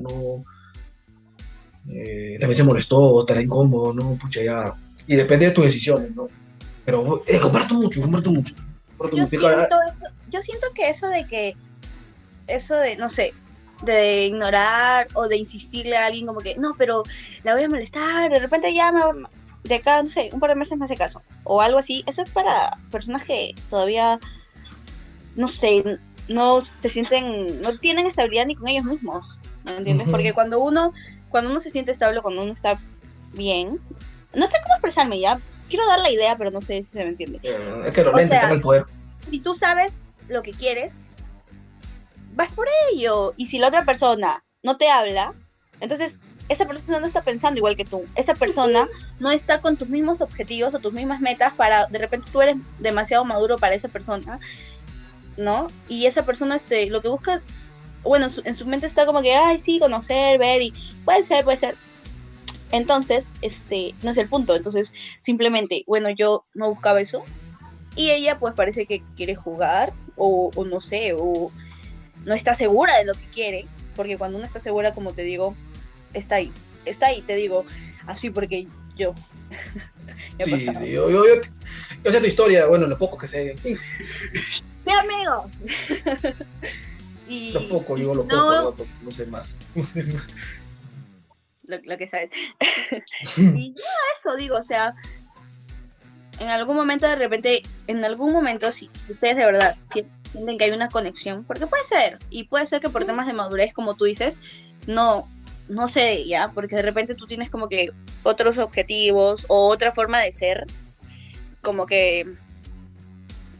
no, 0.00 0.44
eh, 1.90 2.36
también 2.38 2.56
se 2.56 2.64
molestó, 2.64 3.20
estará 3.20 3.40
incómodo, 3.40 3.92
¿no? 3.92 4.16
Pucha, 4.16 4.42
ya. 4.42 4.74
Y 5.06 5.16
depende 5.16 5.46
de 5.46 5.52
tus 5.52 5.64
decisiones, 5.64 6.14
¿no? 6.14 6.28
Pero 6.84 7.22
eh, 7.26 7.38
comparto 7.38 7.74
mucho, 7.74 8.00
comparto 8.00 8.30
mucho. 8.30 8.54
Comparto 8.96 9.16
yo 9.16 9.22
mucho. 9.22 9.38
Siento 9.38 9.76
eso, 9.90 10.14
yo 10.30 10.42
siento 10.42 10.66
que 10.74 10.88
eso 10.90 11.08
de 11.08 11.26
que, 11.26 11.56
eso 12.46 12.74
de, 12.76 12.96
no 12.96 13.08
sé, 13.08 13.32
de 13.84 14.26
ignorar 14.26 15.08
o 15.14 15.28
de 15.28 15.36
insistirle 15.36 15.96
a 15.96 16.06
alguien 16.06 16.26
como 16.26 16.40
que, 16.40 16.56
no, 16.56 16.74
pero 16.76 17.02
la 17.42 17.54
voy 17.54 17.62
a 17.64 17.68
molestar, 17.68 18.30
de 18.30 18.38
repente 18.38 18.74
ya 18.74 18.92
me- 18.92 19.00
de 19.64 19.74
acá, 19.76 20.02
no 20.02 20.08
sé, 20.08 20.30
un 20.32 20.40
par 20.40 20.50
de 20.50 20.56
meses 20.56 20.78
me 20.78 20.84
hace 20.84 20.96
caso, 20.96 21.22
o 21.44 21.60
algo 21.60 21.78
así, 21.78 22.04
eso 22.06 22.22
es 22.22 22.30
para 22.30 22.78
personas 22.90 23.24
que 23.24 23.54
todavía, 23.70 24.18
no 25.36 25.48
sé, 25.48 25.98
no 26.28 26.60
se 26.78 26.88
sienten, 26.88 27.60
no 27.60 27.76
tienen 27.78 28.06
estabilidad 28.06 28.46
ni 28.46 28.54
con 28.54 28.68
ellos 28.68 28.84
mismos, 28.84 29.38
¿me 29.64 29.76
entiendes? 29.76 30.06
Ujú. 30.06 30.12
Porque 30.12 30.32
cuando 30.32 30.60
uno, 30.60 30.92
cuando 31.28 31.50
uno 31.50 31.60
se 31.60 31.70
siente 31.70 31.92
estable, 31.92 32.22
cuando 32.22 32.42
uno 32.42 32.52
está 32.52 32.80
bien, 33.32 33.80
no 34.34 34.46
sé 34.46 34.56
cómo 34.62 34.74
expresarme 34.74 35.20
ya, 35.20 35.40
quiero 35.68 35.86
dar 35.86 36.00
la 36.00 36.10
idea, 36.10 36.36
pero 36.36 36.50
no 36.50 36.60
sé 36.60 36.82
si 36.82 36.90
se 36.90 37.04
me 37.04 37.10
entiende 37.10 37.40
eh, 37.42 37.56
es 37.86 37.94
que 37.94 38.02
los 38.02 38.14
o 38.14 38.16
lentes 38.16 38.28
sea, 38.28 38.40
tengan 38.40 38.56
el 38.56 38.62
poder. 38.62 38.84
si 39.30 39.40
tú 39.40 39.54
sabes 39.54 40.04
lo 40.28 40.42
que 40.42 40.52
quieres, 40.52 41.08
vas 42.34 42.50
por 42.52 42.68
ello. 42.92 43.34
Y 43.36 43.46
si 43.48 43.58
la 43.58 43.68
otra 43.68 43.84
persona 43.84 44.44
no 44.62 44.76
te 44.76 44.90
habla, 44.90 45.34
entonces 45.80 46.22
esa 46.48 46.66
persona 46.66 47.00
no 47.00 47.06
está 47.06 47.22
pensando 47.22 47.58
igual 47.58 47.76
que 47.76 47.84
tú. 47.84 48.04
Esa 48.14 48.34
persona 48.34 48.88
no 49.18 49.30
está 49.30 49.60
con 49.60 49.76
tus 49.76 49.88
mismos 49.88 50.20
objetivos 50.20 50.74
o 50.74 50.78
tus 50.78 50.92
mismas 50.92 51.20
metas 51.20 51.52
para, 51.54 51.86
de 51.86 51.98
repente 51.98 52.30
tú 52.32 52.40
eres 52.40 52.56
demasiado 52.78 53.24
maduro 53.24 53.56
para 53.58 53.74
esa 53.74 53.88
persona, 53.88 54.40
¿no? 55.36 55.68
Y 55.88 56.06
esa 56.06 56.24
persona, 56.24 56.56
este, 56.56 56.86
lo 56.86 57.02
que 57.02 57.08
busca, 57.08 57.42
bueno, 58.02 58.26
en 58.26 58.30
su, 58.30 58.42
en 58.44 58.54
su 58.54 58.66
mente 58.66 58.86
está 58.86 59.04
como 59.04 59.20
que, 59.20 59.34
ay, 59.34 59.60
sí, 59.60 59.78
conocer, 59.78 60.38
ver, 60.38 60.62
y 60.62 60.72
puede 61.04 61.22
ser, 61.22 61.44
puede 61.44 61.58
ser. 61.58 61.76
Entonces, 62.70 63.32
este, 63.42 63.94
no 64.02 64.10
es 64.10 64.18
el 64.18 64.28
punto. 64.28 64.56
Entonces, 64.56 64.94
simplemente, 65.20 65.84
bueno, 65.86 66.10
yo 66.10 66.44
no 66.54 66.68
buscaba 66.70 67.00
eso, 67.00 67.24
y 67.94 68.10
ella 68.10 68.38
pues 68.38 68.54
parece 68.54 68.86
que 68.86 69.02
quiere 69.16 69.34
jugar 69.34 69.92
o, 70.16 70.50
o 70.54 70.64
no 70.64 70.80
sé, 70.80 71.14
o 71.18 71.50
no 72.24 72.34
está 72.34 72.54
segura 72.54 72.96
de 72.96 73.04
lo 73.04 73.14
que 73.14 73.26
quiere, 73.26 73.66
porque 73.96 74.16
cuando 74.16 74.38
uno 74.38 74.46
está 74.46 74.60
segura, 74.60 74.92
como 74.94 75.12
te 75.12 75.22
digo, 75.22 75.54
está 76.14 76.36
ahí, 76.36 76.52
está 76.84 77.06
ahí, 77.06 77.22
te 77.22 77.34
digo, 77.36 77.64
así 78.06 78.30
porque 78.30 78.66
yo. 78.96 79.14
Sí, 80.44 80.66
yo, 80.66 81.10
yo, 81.10 81.24
yo, 81.26 81.40
yo 82.04 82.12
sé 82.12 82.20
tu 82.20 82.26
historia, 82.26 82.66
bueno, 82.66 82.86
lo 82.86 82.98
poco 82.98 83.16
que 83.18 83.26
sé. 83.28 83.56
¡Mi 83.64 84.92
amigo! 84.92 85.50
y, 87.26 87.52
Lo 87.52 87.68
poco, 87.68 87.96
y 87.96 88.00
digo 88.00 88.14
lo 88.14 88.24
no, 88.24 88.72
poco, 88.74 88.86
no, 89.02 89.10
sé 89.10 89.26
más. 89.26 89.56
lo, 91.64 91.78
lo 91.84 91.98
que 91.98 92.08
sabes. 92.08 92.30
y 93.36 93.74
ya 93.74 93.84
eso 94.16 94.36
digo, 94.36 94.56
o 94.58 94.62
sea, 94.62 94.94
en 96.40 96.48
algún 96.48 96.76
momento 96.76 97.06
de 97.06 97.16
repente, 97.16 97.62
en 97.86 98.04
algún 98.04 98.32
momento, 98.32 98.70
si, 98.72 98.88
si 99.06 99.12
ustedes 99.12 99.36
de 99.36 99.46
verdad 99.46 99.76
si- 99.92 100.06
sienten 100.32 100.58
que 100.58 100.64
hay 100.64 100.70
una 100.70 100.88
conexión, 100.88 101.44
porque 101.44 101.66
puede 101.66 101.84
ser, 101.84 102.18
y 102.30 102.44
puede 102.44 102.66
ser 102.66 102.80
que 102.80 102.90
por 102.90 103.04
temas 103.06 103.26
de 103.26 103.32
madurez, 103.32 103.72
como 103.72 103.94
tú 103.94 104.04
dices, 104.04 104.40
no, 104.86 105.28
no 105.68 105.88
sé 105.88 106.26
ya, 106.26 106.50
porque 106.52 106.76
de 106.76 106.82
repente 106.82 107.14
tú 107.14 107.26
tienes 107.26 107.50
como 107.50 107.68
que 107.68 107.90
otros 108.22 108.58
objetivos 108.58 109.44
o 109.48 109.68
otra 109.68 109.92
forma 109.92 110.20
de 110.20 110.32
ser, 110.32 110.66
como 111.62 111.86
que, 111.86 112.26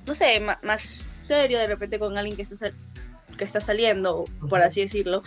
no 0.07 0.14
sé, 0.14 0.40
más 0.62 1.05
serio 1.25 1.59
de 1.59 1.66
repente 1.66 1.99
con 1.99 2.16
alguien 2.16 2.37
que 2.37 2.42
está, 2.42 2.57
sal- 2.57 2.75
que 3.37 3.44
está 3.44 3.61
saliendo, 3.61 4.25
por 4.49 4.62
así 4.62 4.81
decirlo, 4.81 5.23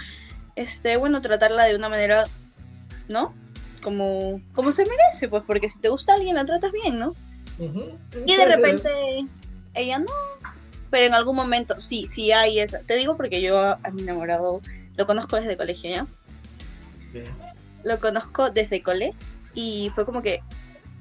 este, 0.55 0.97
bueno, 0.97 1.21
tratarla 1.21 1.65
de 1.65 1.75
una 1.75 1.89
manera, 1.89 2.25
¿no? 3.07 3.33
Como, 3.83 4.41
como 4.53 4.71
se 4.71 4.85
merece, 4.85 5.27
pues, 5.29 5.43
porque 5.45 5.69
si 5.69 5.79
te 5.81 5.89
gusta 5.89 6.13
alguien, 6.13 6.35
la 6.35 6.45
tratas 6.45 6.71
bien, 6.71 6.97
¿no? 6.99 7.15
Y 8.25 8.35
de 8.35 8.45
repente 8.55 8.89
ella 9.73 9.99
no, 9.99 10.05
pero 10.89 11.05
en 11.05 11.13
algún 11.13 11.35
momento 11.35 11.79
sí, 11.79 12.05
sí 12.07 12.31
hay 12.31 12.59
esa. 12.59 12.79
Te 12.79 12.95
digo 12.95 13.15
porque 13.15 13.41
yo 13.41 13.57
a, 13.59 13.79
a 13.83 13.91
mi 13.91 14.01
enamorado 14.01 14.61
lo 14.95 15.05
conozco 15.07 15.35
desde 15.37 15.55
colegio, 15.57 15.89
¿ya? 15.89 16.07
Bien. 17.13 17.25
Lo 17.83 17.99
conozco 17.99 18.49
desde 18.51 18.81
cole 18.81 19.13
y 19.53 19.91
fue 19.95 20.05
como 20.05 20.21
que 20.21 20.41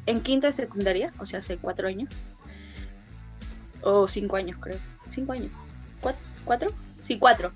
en 0.06 0.20
quinta 0.22 0.46
de 0.48 0.52
secundaria, 0.52 1.12
o 1.18 1.26
sea, 1.26 1.38
hace 1.40 1.56
cuatro 1.58 1.88
años. 1.88 2.10
O 3.82 4.08
cinco 4.08 4.36
años, 4.36 4.58
creo. 4.60 4.78
Cinco 5.10 5.32
años. 5.32 5.50
¿Cuat- 6.02 6.16
¿Cuatro? 6.44 6.70
Sí, 7.02 7.18
cuatro. 7.18 7.52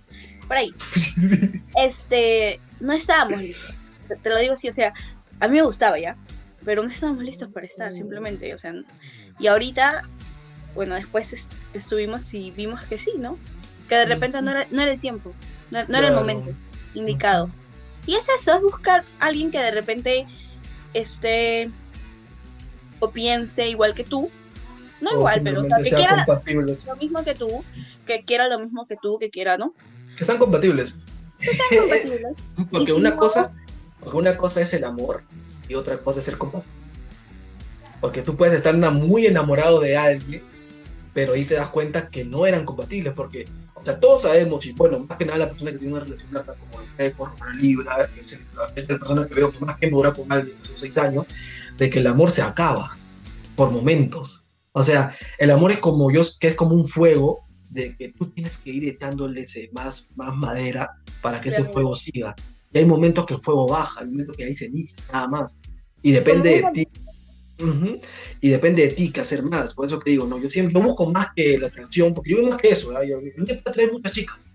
Por 0.46 0.56
ahí. 0.56 0.72
Este, 1.76 2.60
no 2.78 2.92
estábamos 2.92 3.40
listos. 3.42 3.74
Te, 4.22 4.30
lo 4.30 4.38
digo 4.38 4.54
así, 4.54 4.68
o 4.68 4.72
sea, 4.72 4.92
a 5.40 5.48
mí 5.48 5.56
me 5.56 5.62
gustaba 5.64 5.98
ya, 5.98 6.16
pero 6.64 6.82
no 6.84 6.88
estábamos 6.88 7.24
listos 7.24 7.48
para 7.52 7.66
estar, 7.66 7.92
simplemente, 7.92 8.54
o 8.54 8.58
sea, 8.58 8.72
y 9.40 9.48
ahorita, 9.48 10.02
bueno, 10.76 10.94
después 10.94 11.32
es- 11.32 11.48
estuvimos 11.72 12.32
y 12.32 12.52
vimos 12.52 12.84
que 12.84 12.98
sí, 12.98 13.12
¿no? 13.18 13.38
Que 13.88 13.96
de 13.96 14.04
repente 14.04 14.40
no 14.40 14.52
era, 14.52 14.66
no 14.70 14.82
era 14.82 14.92
el 14.92 15.00
tiempo, 15.00 15.32
no, 15.72 15.84
no 15.88 15.98
era 15.98 16.08
el 16.08 16.14
momento 16.14 16.52
indicado. 16.94 17.50
Y 18.06 18.14
es 18.14 18.28
eso, 18.28 18.54
es 18.54 18.62
buscar 18.62 19.04
a 19.20 19.26
alguien 19.26 19.50
que 19.50 19.58
de 19.58 19.70
repente 19.70 20.26
esté 20.92 21.70
o 23.00 23.10
piense 23.10 23.68
igual 23.68 23.94
que 23.94 24.04
tú, 24.04 24.30
no 25.00 25.10
O 25.10 25.14
igual, 25.14 25.40
pero 25.42 25.62
o 25.62 25.66
sea, 25.66 25.78
que 25.78 25.90
quiera 25.90 26.26
lo 26.26 26.96
mismo 26.96 27.24
que 27.24 27.34
tú, 27.34 27.64
que 28.06 28.22
quiera 28.24 28.48
lo 28.48 28.58
mismo 28.58 28.86
que 28.86 28.96
tú, 29.00 29.18
que 29.18 29.30
quiera, 29.30 29.56
¿no? 29.56 29.74
Que 30.16 30.24
sean 30.24 30.38
compatibles. 30.38 30.94
Sean 31.40 31.82
compatibles. 31.82 32.22
Porque 32.70 32.86
si 32.86 32.92
una 32.92 33.10
no- 33.10 33.16
cosa, 33.16 33.52
porque 34.00 34.16
una 34.16 34.36
cosa 34.36 34.60
es 34.60 34.72
el 34.74 34.84
amor 34.84 35.22
y 35.68 35.74
otra 35.74 35.98
cosa 35.98 36.18
es 36.20 36.24
ser 36.26 36.38
compatible. 36.38 36.72
Porque 38.00 38.22
tú 38.22 38.36
puedes 38.36 38.54
estar 38.54 38.76
muy 38.76 39.26
enamorado 39.26 39.80
de 39.80 39.96
alguien, 39.96 40.42
pero 41.14 41.32
ahí 41.32 41.44
te 41.44 41.54
das 41.54 41.70
cuenta 41.70 42.08
que 42.10 42.24
no 42.24 42.44
eran 42.46 42.64
compatibles, 42.66 43.14
porque 43.14 43.46
O 43.84 43.86
sea, 43.86 44.00
todos 44.00 44.22
sabemos, 44.22 44.64
y 44.64 44.72
bueno, 44.72 45.00
más 45.06 45.18
que 45.18 45.26
nada 45.26 45.40
la 45.40 45.50
persona 45.50 45.70
que 45.70 45.76
tiene 45.76 45.92
una 45.92 46.04
relación 46.04 46.32
larga 46.32 46.54
como 46.54 46.82
el 46.96 47.12
por 47.12 47.34
una 47.34 47.52
libra, 47.52 48.08
que 48.14 48.20
es 48.20 48.42
la 48.54 48.98
persona 48.98 49.26
que 49.26 49.34
veo 49.34 49.52
que 49.52 49.58
más 49.58 49.76
tiempo 49.76 49.98
dura 49.98 50.14
con 50.14 50.32
alguien, 50.32 50.56
esos 50.56 50.80
seis 50.80 50.96
años, 50.96 51.26
de 51.76 51.90
que 51.90 51.98
el 51.98 52.06
amor 52.06 52.30
se 52.30 52.40
acaba 52.40 52.96
por 53.54 53.70
momentos. 53.70 54.48
O 54.72 54.82
sea, 54.82 55.14
el 55.38 55.50
amor 55.50 55.70
es 55.70 55.80
como 55.80 56.10
yo, 56.10 56.22
que 56.40 56.48
es 56.48 56.54
como 56.54 56.74
un 56.74 56.88
fuego 56.88 57.44
de 57.68 57.94
que 57.94 58.08
tú 58.08 58.30
tienes 58.30 58.56
que 58.56 58.70
ir 58.70 58.88
echándole 58.88 59.44
más, 59.72 60.08
más 60.14 60.34
madera 60.34 60.88
para 61.20 61.42
que 61.42 61.50
ese 61.50 61.64
fuego 61.64 61.94
siga. 61.94 62.34
Y 62.72 62.78
hay 62.78 62.86
momentos 62.86 63.26
que 63.26 63.34
el 63.34 63.40
fuego 63.40 63.68
baja, 63.68 64.00
hay 64.00 64.06
momentos 64.06 64.34
que 64.34 64.44
hay 64.44 64.56
ceniza, 64.56 65.02
nada 65.12 65.28
más. 65.28 65.58
Y 66.00 66.12
depende 66.12 66.64
de 66.72 66.86
Como 66.86 67.03
ti. 67.56 67.64
Ujú. 67.64 67.96
Y 68.40 68.48
depende 68.48 68.82
de 68.82 68.94
ti 68.94 69.10
qué 69.10 69.20
hacer 69.20 69.42
más. 69.42 69.74
Por 69.74 69.86
eso 69.86 69.98
que 69.98 70.10
digo, 70.10 70.26
no, 70.26 70.38
yo 70.38 70.50
siempre 70.50 70.74
yo 70.74 70.82
busco 70.82 71.10
más 71.10 71.28
que 71.34 71.58
la 71.58 71.68
atracción, 71.68 72.14
porque 72.14 72.30
yo 72.30 72.38
veo 72.38 72.48
más 72.48 72.60
que 72.60 72.70
eso. 72.70 72.88
¿verdad? 72.88 73.02
Yo, 73.02 73.20
yo 73.20 73.44
me 73.44 73.52
atraer 73.52 73.92
muchas 73.92 74.12
chicas. 74.12 74.48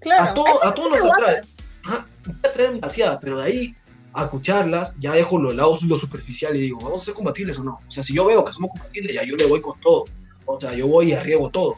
Claro. 0.00 0.30
A, 0.30 0.34
todo, 0.34 0.64
a 0.64 0.74
todos 0.74 0.90
nos 0.90 1.12
atrae. 1.12 1.40
Ajá, 1.84 2.06
me 2.26 2.48
atraen 2.48 2.74
demasiadas, 2.74 3.18
pero 3.20 3.38
de 3.38 3.44
ahí 3.44 3.74
a 4.12 4.24
escucharlas, 4.24 4.96
ya 4.98 5.12
dejo 5.12 5.38
lo 5.38 5.52
lado 5.52 5.78
lo 5.86 5.96
superficial 5.96 6.56
y 6.56 6.60
digo, 6.60 6.78
¿vamos 6.80 7.02
a 7.02 7.04
ser 7.04 7.14
compatibles 7.14 7.58
o 7.58 7.64
no? 7.64 7.80
O 7.86 7.90
sea, 7.90 8.02
si 8.02 8.14
yo 8.14 8.26
veo 8.26 8.44
que 8.44 8.52
somos 8.52 8.70
compatibles, 8.70 9.14
ya 9.14 9.24
yo 9.24 9.36
le 9.36 9.46
voy 9.46 9.60
con 9.60 9.78
todo. 9.80 10.04
O 10.46 10.60
sea, 10.60 10.74
yo 10.74 10.88
voy 10.88 11.10
y 11.10 11.12
arriesgo 11.12 11.48
todo. 11.50 11.76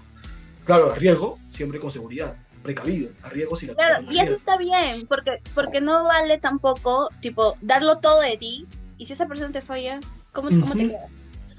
Claro, 0.64 0.92
arriesgo 0.92 1.38
siempre 1.50 1.78
con 1.78 1.90
seguridad, 1.90 2.34
precavido, 2.62 3.10
arriesgo 3.22 3.56
si 3.56 3.66
la 3.66 3.74
Claro, 3.74 4.10
y 4.10 4.18
eso 4.18 4.34
está 4.34 4.56
bien, 4.56 5.06
porque, 5.06 5.42
porque 5.54 5.80
no 5.80 6.04
vale 6.04 6.38
tampoco, 6.38 7.10
tipo, 7.20 7.56
darlo 7.60 7.98
todo 7.98 8.20
de 8.20 8.36
ti, 8.36 8.66
y 8.96 9.06
si 9.06 9.12
esa 9.12 9.26
persona 9.26 9.50
te 9.50 9.60
falla, 9.60 10.00
¿cómo, 10.32 10.48
cómo 10.48 10.74
te 10.74 10.88
quedas? 10.88 11.10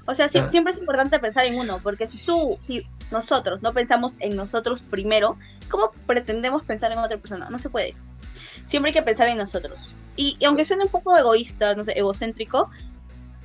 O 0.06 0.14
sea, 0.14 0.28
sí- 0.28 0.32
Claro. 0.34 0.48
siempre 0.48 0.72
es 0.72 0.78
importante 0.78 1.18
pensar 1.18 1.46
en 1.46 1.58
uno, 1.58 1.80
porque 1.82 2.06
si 2.08 2.18
tú, 2.18 2.58
si 2.62 2.82
nosotros 3.10 3.62
no 3.62 3.72
pensamos 3.72 4.16
en 4.20 4.36
nosotros 4.36 4.82
primero, 4.82 5.38
¿cómo 5.70 5.92
pretendemos 6.06 6.62
pensar 6.62 6.92
en 6.92 6.98
otra 6.98 7.16
persona? 7.18 7.48
No 7.50 7.58
se 7.58 7.70
puede. 7.70 7.94
Siempre 8.64 8.90
hay 8.90 8.94
que 8.94 9.02
pensar 9.02 9.28
en 9.28 9.38
nosotros. 9.38 9.94
Y, 10.16 10.36
y 10.38 10.44
aunque 10.44 10.64
suene 10.64 10.84
un 10.84 10.90
poco 10.90 11.16
egoísta, 11.16 11.74
no 11.74 11.84
sé, 11.84 11.92
egocéntrico, 11.98 12.70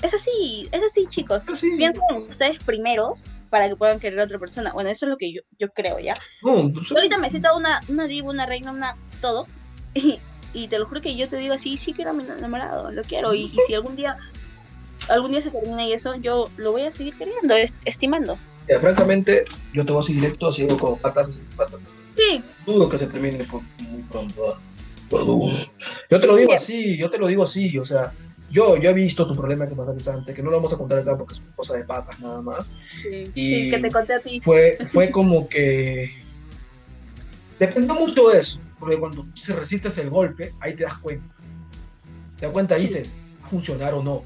es 0.02 0.14
así, 0.14 0.68
es 0.72 0.82
así, 0.84 1.06
chicos. 1.08 1.42
Ah, 1.48 1.56
sí. 1.56 1.72
Piensen 1.78 2.02
en 2.10 2.18
ustedes 2.30 2.58
primeros 2.64 3.26
para 3.50 3.68
que 3.68 3.76
puedan 3.76 4.00
querer 4.00 4.20
a 4.20 4.24
otra 4.26 4.40
persona. 4.40 4.72
Bueno, 4.74 4.90
eso 4.90 5.06
es 5.06 5.10
lo 5.10 5.18
que 5.18 5.32
yo, 5.34 5.42
yo 5.58 5.70
creo, 5.70 6.00
¿ya? 6.00 6.16
No, 6.42 6.72
pues, 6.74 6.88
Yo 6.90 6.96
ahorita 6.96 7.18
me 7.18 7.30
siento 7.30 7.50
una, 7.58 7.82
una 7.88 8.06
diva, 8.08 8.30
una 8.30 8.46
reina, 8.46 8.72
una 8.72 8.96
todo. 9.22 9.48
Y, 9.96 10.20
y 10.54 10.68
te 10.68 10.80
lo 10.80 10.88
juro 10.88 11.02
que 11.02 11.16
yo 11.16 11.28
te 11.30 11.38
digo 11.38 11.54
así, 11.54 11.78
sí 11.78 11.94
quiero 11.94 12.10
a 12.12 12.14
mi 12.14 12.24
enamorado, 12.24 12.92
lo 12.92 13.04
quiero. 13.04 13.34
Y, 13.34 13.42
y 13.44 13.58
si 13.68 13.74
algún 13.74 13.96
día 13.96 14.18
algún 15.10 15.32
día 15.32 15.41
se 15.41 15.51
termina 15.51 15.86
y 15.86 15.93
eso, 15.93 16.16
yo 16.16 16.49
lo 16.57 16.72
voy 16.72 16.84
a 16.84 16.91
seguir 16.91 17.18
queriendo, 17.18 17.53
es- 17.55 17.76
estimando. 17.86 18.38
mira, 18.68 18.80
francamente, 18.82 19.45
yo 19.74 19.86
te 19.86 19.91
voy 19.91 20.03
así 20.03 20.14
directo, 20.14 20.47
así 20.49 20.66
como 20.68 20.97
patas, 20.97 21.30
así, 21.30 21.39
patas. 21.55 21.80
Sí, 22.16 22.43
dudo 22.66 22.89
que 22.89 22.97
se 22.97 23.07
termine 23.07 23.43
por- 23.45 23.62
muy 23.80 24.01
pronto. 24.03 24.41
¿ah? 24.47 24.60
Lo 25.12 25.24
dudo. 25.26 25.49
Yo 26.10 26.20
te 26.20 26.28
lo 26.28 26.36
digo 26.36 26.53
así, 26.53 26.97
yo 26.97 27.10
te 27.10 27.18
lo 27.18 27.28
digo 27.28 27.43
así, 27.43 27.78
o 27.80 27.86
sea, 27.86 28.14
yo, 28.51 28.78
yo 28.78 28.89
he 28.89 28.93
visto 28.93 29.26
tu 29.28 29.36
problema 29.36 29.68
que 29.68 29.76
pasaste 29.76 30.10
antes, 30.12 30.36
que 30.36 30.43
no 30.43 30.51
lo 30.51 30.57
vamos 30.57 30.74
a 30.74 30.78
contar 30.78 30.99
acá 30.99 31.18
porque 31.18 31.34
es 31.36 31.39
una 31.39 31.55
cosa 31.55 31.76
de 31.76 31.84
patas 31.84 32.20
nada 32.20 32.41
más. 32.41 32.72
sí, 33.01 33.32
Y- 33.34 33.64
sí, 33.66 33.70
que 33.72 33.80
te 33.80 33.91
conté 33.91 34.14
a 34.14 34.20
ti. 34.20 34.39
Fue, 34.43 34.78
fue 34.86 35.12
como 35.12 35.47
que 35.49 36.12
dependió 37.60 37.95
mucho 37.95 38.30
de 38.30 38.39
eso, 38.39 38.60
porque 38.80 38.97
cuando 38.97 39.26
se 39.34 39.55
resistes 39.55 39.97
el 39.97 40.10
golpe, 40.10 40.53
ahí 40.60 40.74
te 40.76 40.84
das 40.84 40.97
cuenta. 40.99 41.34
Te 42.39 42.45
das 42.45 42.53
cuenta 42.53 42.76
y 42.78 42.80
Sí. 42.82 42.88
dices, 42.88 43.16
¿va 43.41 43.47
a 43.47 43.49
funcionar 43.49 43.93
o 43.93 44.03
no? 44.03 44.24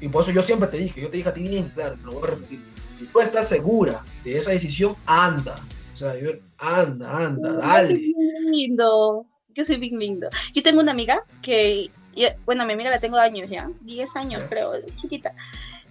Y 0.00 0.08
por 0.08 0.22
eso 0.22 0.32
yo 0.32 0.42
siempre 0.42 0.68
te 0.68 0.78
dije, 0.78 1.00
yo 1.00 1.10
te 1.10 1.18
dije 1.18 1.28
a 1.28 1.34
ti 1.34 1.42
bien 1.42 1.68
claro, 1.70 1.96
lo 2.04 2.12
voy 2.12 2.24
a 2.24 2.30
repetir. 2.30 2.64
Si 2.98 3.06
tú 3.06 3.20
estás 3.20 3.48
segura 3.48 4.04
de 4.24 4.36
esa 4.36 4.50
decisión, 4.50 4.96
anda. 5.06 5.56
O 5.92 5.96
sea, 5.96 6.18
yo- 6.18 6.32
anda, 6.58 7.26
anda, 7.26 7.48
Yo 7.50 7.56
dale. 7.58 7.94
bien 7.94 8.16
lindo. 8.50 9.26
Yo 9.54 9.64
soy 9.64 9.76
bien 9.76 9.98
lindo. 9.98 10.28
Yo 10.54 10.62
tengo 10.62 10.80
una 10.80 10.92
amiga 10.92 11.22
que, 11.42 11.90
yo- 12.14 12.28
bueno, 12.46 12.64
mi 12.66 12.72
amiga 12.72 12.90
la 12.90 13.00
tengo 13.00 13.18
años 13.18 13.50
ya, 13.50 13.70
10 13.82 14.14
años 14.16 14.42
creo, 14.48 14.72
chiquita. 15.00 15.34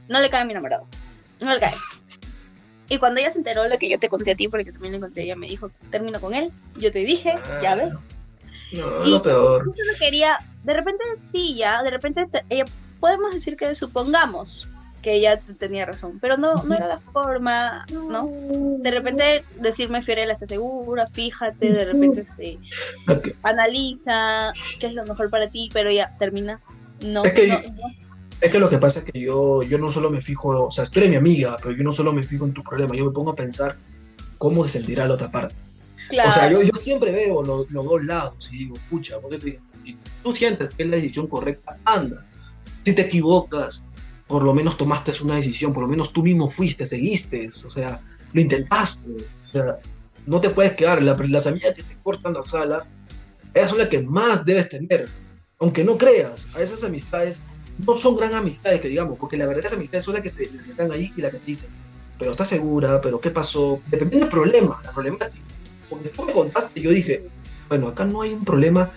No 0.08 0.20
le 0.22 0.30
cae 0.30 0.42
a 0.42 0.46
mi 0.46 0.52
enamorado. 0.54 0.88
No 1.40 1.54
le 1.54 1.60
cae. 1.60 1.74
Y 2.90 2.98
cuando 2.98 3.20
ella 3.20 3.30
se 3.32 3.38
enteró 3.38 3.68
lo 3.68 3.78
que 3.78 3.88
yo 3.90 4.00
te 4.00 4.10
conté 4.10 4.32
a 4.32 4.36
ti, 4.36 4.48
porque 4.48 4.72
también 4.72 4.94
le 4.94 5.00
conté, 5.00 5.24
ella 5.24 5.36
me 5.36 5.48
dijo, 5.48 5.70
termino 5.92 6.20
con 6.20 6.34
él. 6.34 6.52
Yo 6.78 6.92
te 6.92 7.00
dije, 7.00 7.36
ya 7.62 7.76
ves. 7.76 7.94
No, 8.72 9.06
Y- 9.06 9.12
lo 9.12 9.22
peor. 9.22 9.66
Yo 9.66 9.84
no 9.92 9.98
quería, 10.00 10.40
de 10.64 10.74
repente 10.74 11.04
sí, 11.16 11.56
ya, 11.56 11.84
de 11.84 11.92
repente 11.92 12.26
te- 12.32 12.44
ella, 12.50 12.66
podemos 13.00 13.34
decir 13.34 13.56
que 13.58 13.74
supongamos 13.76 14.68
que 15.02 15.14
ella 15.14 15.40
tenía 15.58 15.86
razón, 15.86 16.20
pero 16.20 16.36
no, 16.36 16.56
no 16.64 16.76
era 16.76 16.86
la 16.88 17.00
forma, 17.00 17.86
¿no? 17.90 18.30
De 18.80 18.92
repente 18.92 19.46
decirme 19.62 20.02
Fiorella 20.02 20.36
se 20.36 20.44
asegura, 20.44 21.08
fíjate, 21.08 21.72
de 21.72 21.86
repente 21.86 22.26
se 22.26 22.60
analiza 23.44 24.54
qué 24.80 24.88
es 24.88 24.94
lo 24.94 25.06
mejor 25.06 25.30
para 25.30 25.50
ti, 25.50 25.70
pero 25.74 25.92
ya 25.92 26.16
termina. 26.18 26.60
No, 27.06 27.24
Es 27.24 27.34
que- 27.34 27.48
no, 27.48 27.60
no. 27.60 27.88
Es 28.42 28.52
que 28.54 28.60
lo 28.60 28.70
que 28.70 28.78
pasa 28.78 29.00
es 29.00 29.06
que 29.06 29.20
yo, 29.20 29.64
yo 29.64 29.78
no 29.78 29.92
solo 29.92 30.10
me 30.10 30.22
fijo, 30.22 30.68
o 30.68 30.72
sea, 30.72 30.86
tú 30.86 31.00
eres 31.00 31.10
mi 31.10 31.18
amiga, 31.18 31.58
pero 31.62 31.76
yo 31.76 31.84
no 31.84 31.92
solo 31.92 32.14
me 32.14 32.24
fijo 32.24 32.46
en 32.46 32.54
tu 32.54 32.64
problema, 32.64 32.96
yo 32.96 33.04
me 33.06 33.12
pongo 33.12 33.32
a 33.32 33.36
pensar 33.36 33.76
cómo 34.38 34.64
se 34.64 34.78
sentirá 34.80 35.06
la 35.08 35.16
otra 35.16 35.30
parte. 35.30 35.56
Claro. 36.08 36.30
O 36.30 36.32
sea, 36.32 36.50
yo, 36.50 36.62
yo 36.62 36.74
siempre 36.74 37.12
veo 37.12 37.44
lo- 37.44 37.66
los 37.70 37.86
dos 37.86 38.04
lados 38.06 38.50
y 38.54 38.60
digo, 38.60 38.76
pucha, 38.90 39.18
vos 39.18 39.38
te- 39.38 39.60
si 39.84 39.98
tú 40.24 40.34
sientes 40.34 40.70
que 40.74 40.84
es 40.84 40.90
la 40.90 40.96
decisión 40.96 41.28
correcta, 41.28 41.78
anda. 41.84 42.26
Si 42.86 42.94
te 42.94 43.02
equivocas, 43.04 43.84
por 44.28 44.44
lo 44.44 44.54
menos 44.54 44.78
tomaste 44.78 45.12
una 45.24 45.36
decisión, 45.36 45.74
por 45.74 45.84
lo 45.84 45.90
menos 45.90 46.14
tú 46.14 46.24
mismo 46.24 46.50
fuiste, 46.50 46.86
seguiste, 46.86 47.48
o 47.66 47.70
sea, 47.70 48.02
lo 48.34 48.42
intentaste. 48.42 49.12
O 49.12 49.52
sea, 49.52 49.78
no 50.26 50.40
te 50.40 50.50
puedes 50.50 50.74
quedar. 50.74 51.02
La- 51.02 51.16
las 51.28 51.48
amigas 51.48 51.74
que 51.76 51.84
te 51.84 51.96
cortan 52.04 52.34
las 52.34 52.54
alas, 52.54 52.88
esas 53.54 53.70
son 53.72 53.80
las 53.80 53.88
que 53.90 54.02
más 54.02 54.46
debes 54.46 54.70
tener. 54.70 55.10
Aunque 55.60 55.84
no 55.84 55.98
creas, 55.98 56.48
a 56.56 56.62
esas 56.62 56.84
amistades 56.84 57.44
no 57.86 57.98
son 57.98 58.16
gran 58.16 58.34
amistades, 58.34 58.80
que 58.82 58.88
digamos, 58.88 59.18
porque 59.20 59.36
la 59.38 59.46
verdad 59.46 59.66
esas 59.66 59.78
amistades 59.78 60.06
son 60.06 60.14
las 60.14 60.24
que, 60.24 60.30
te- 60.32 60.52
las 60.54 60.64
que 60.64 60.72
están 60.72 60.92
ahí 60.92 61.12
y 61.16 61.22
las 61.22 61.32
que 61.32 61.40
te 61.40 61.46
dicen, 61.46 61.70
pero 62.18 62.32
estás 62.32 62.48
segura, 62.50 63.02
pero 63.02 63.20
¿qué 63.20 63.32
pasó? 63.32 63.82
Dependiendo 63.88 64.26
del 64.28 64.30
problema, 64.32 64.80
la 64.84 64.92
problemática. 64.92 65.44
Porque 65.90 66.10
tú 66.10 66.24
me 66.24 66.34
contaste, 66.34 66.82
yo 66.82 66.92
dije, 66.92 67.26
bueno, 67.68 67.88
acá 67.88 68.06
no 68.06 68.22
hay 68.22 68.34
un 68.34 68.46
problema 68.46 68.92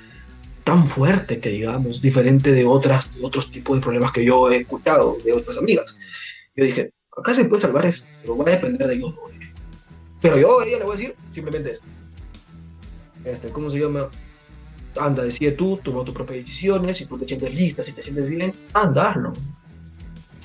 tan 0.65 0.87
fuerte 0.87 1.41
que 1.41 1.51
digamos, 1.51 2.01
diferente 2.01 2.53
de 2.53 2.65
otras, 2.65 3.15
de 3.15 3.25
otros 3.25 3.51
tipos 3.51 3.77
de 3.77 3.83
problemas 3.83 4.13
que 4.13 4.25
yo 4.25 4.51
he 4.51 4.59
escuchado 4.59 5.19
de 5.25 5.33
otras 5.33 5.59
amigas. 5.59 5.99
Yo 6.55 6.65
dije, 6.65 6.93
acá 7.17 7.35
se 7.35 7.45
puede 7.45 7.63
salvar 7.63 7.87
eso, 7.87 8.05
pero 8.21 8.37
va 8.37 8.45
a 8.47 8.51
depender 8.51 8.87
de 8.87 8.95
ellos. 8.95 9.15
Pero 10.21 10.39
yo 10.39 10.61
a 10.61 10.65
ella 10.65 10.79
le 10.79 10.85
voy 10.85 10.95
a 10.95 10.99
decir 10.99 11.17
simplemente 11.31 11.73
esto. 11.73 11.87
Este, 13.25 13.49
¿cómo 13.51 13.71
se 13.71 13.79
llama? 13.79 14.09
Anda, 14.97 15.25
decide 15.25 15.53
tú, 15.53 15.79
toma 15.83 16.05
tus 16.05 16.15
propias 16.15 16.45
decisiones, 16.45 16.99
si 16.99 17.07
tú 17.07 17.19
te 17.19 17.27
sientes 17.27 17.55
lista, 17.55 17.83
si 17.83 17.93
te 17.93 18.03
sientes 18.03 18.29
bien, 18.29 18.53
anda, 18.75 19.11
hazlo. 19.11 19.33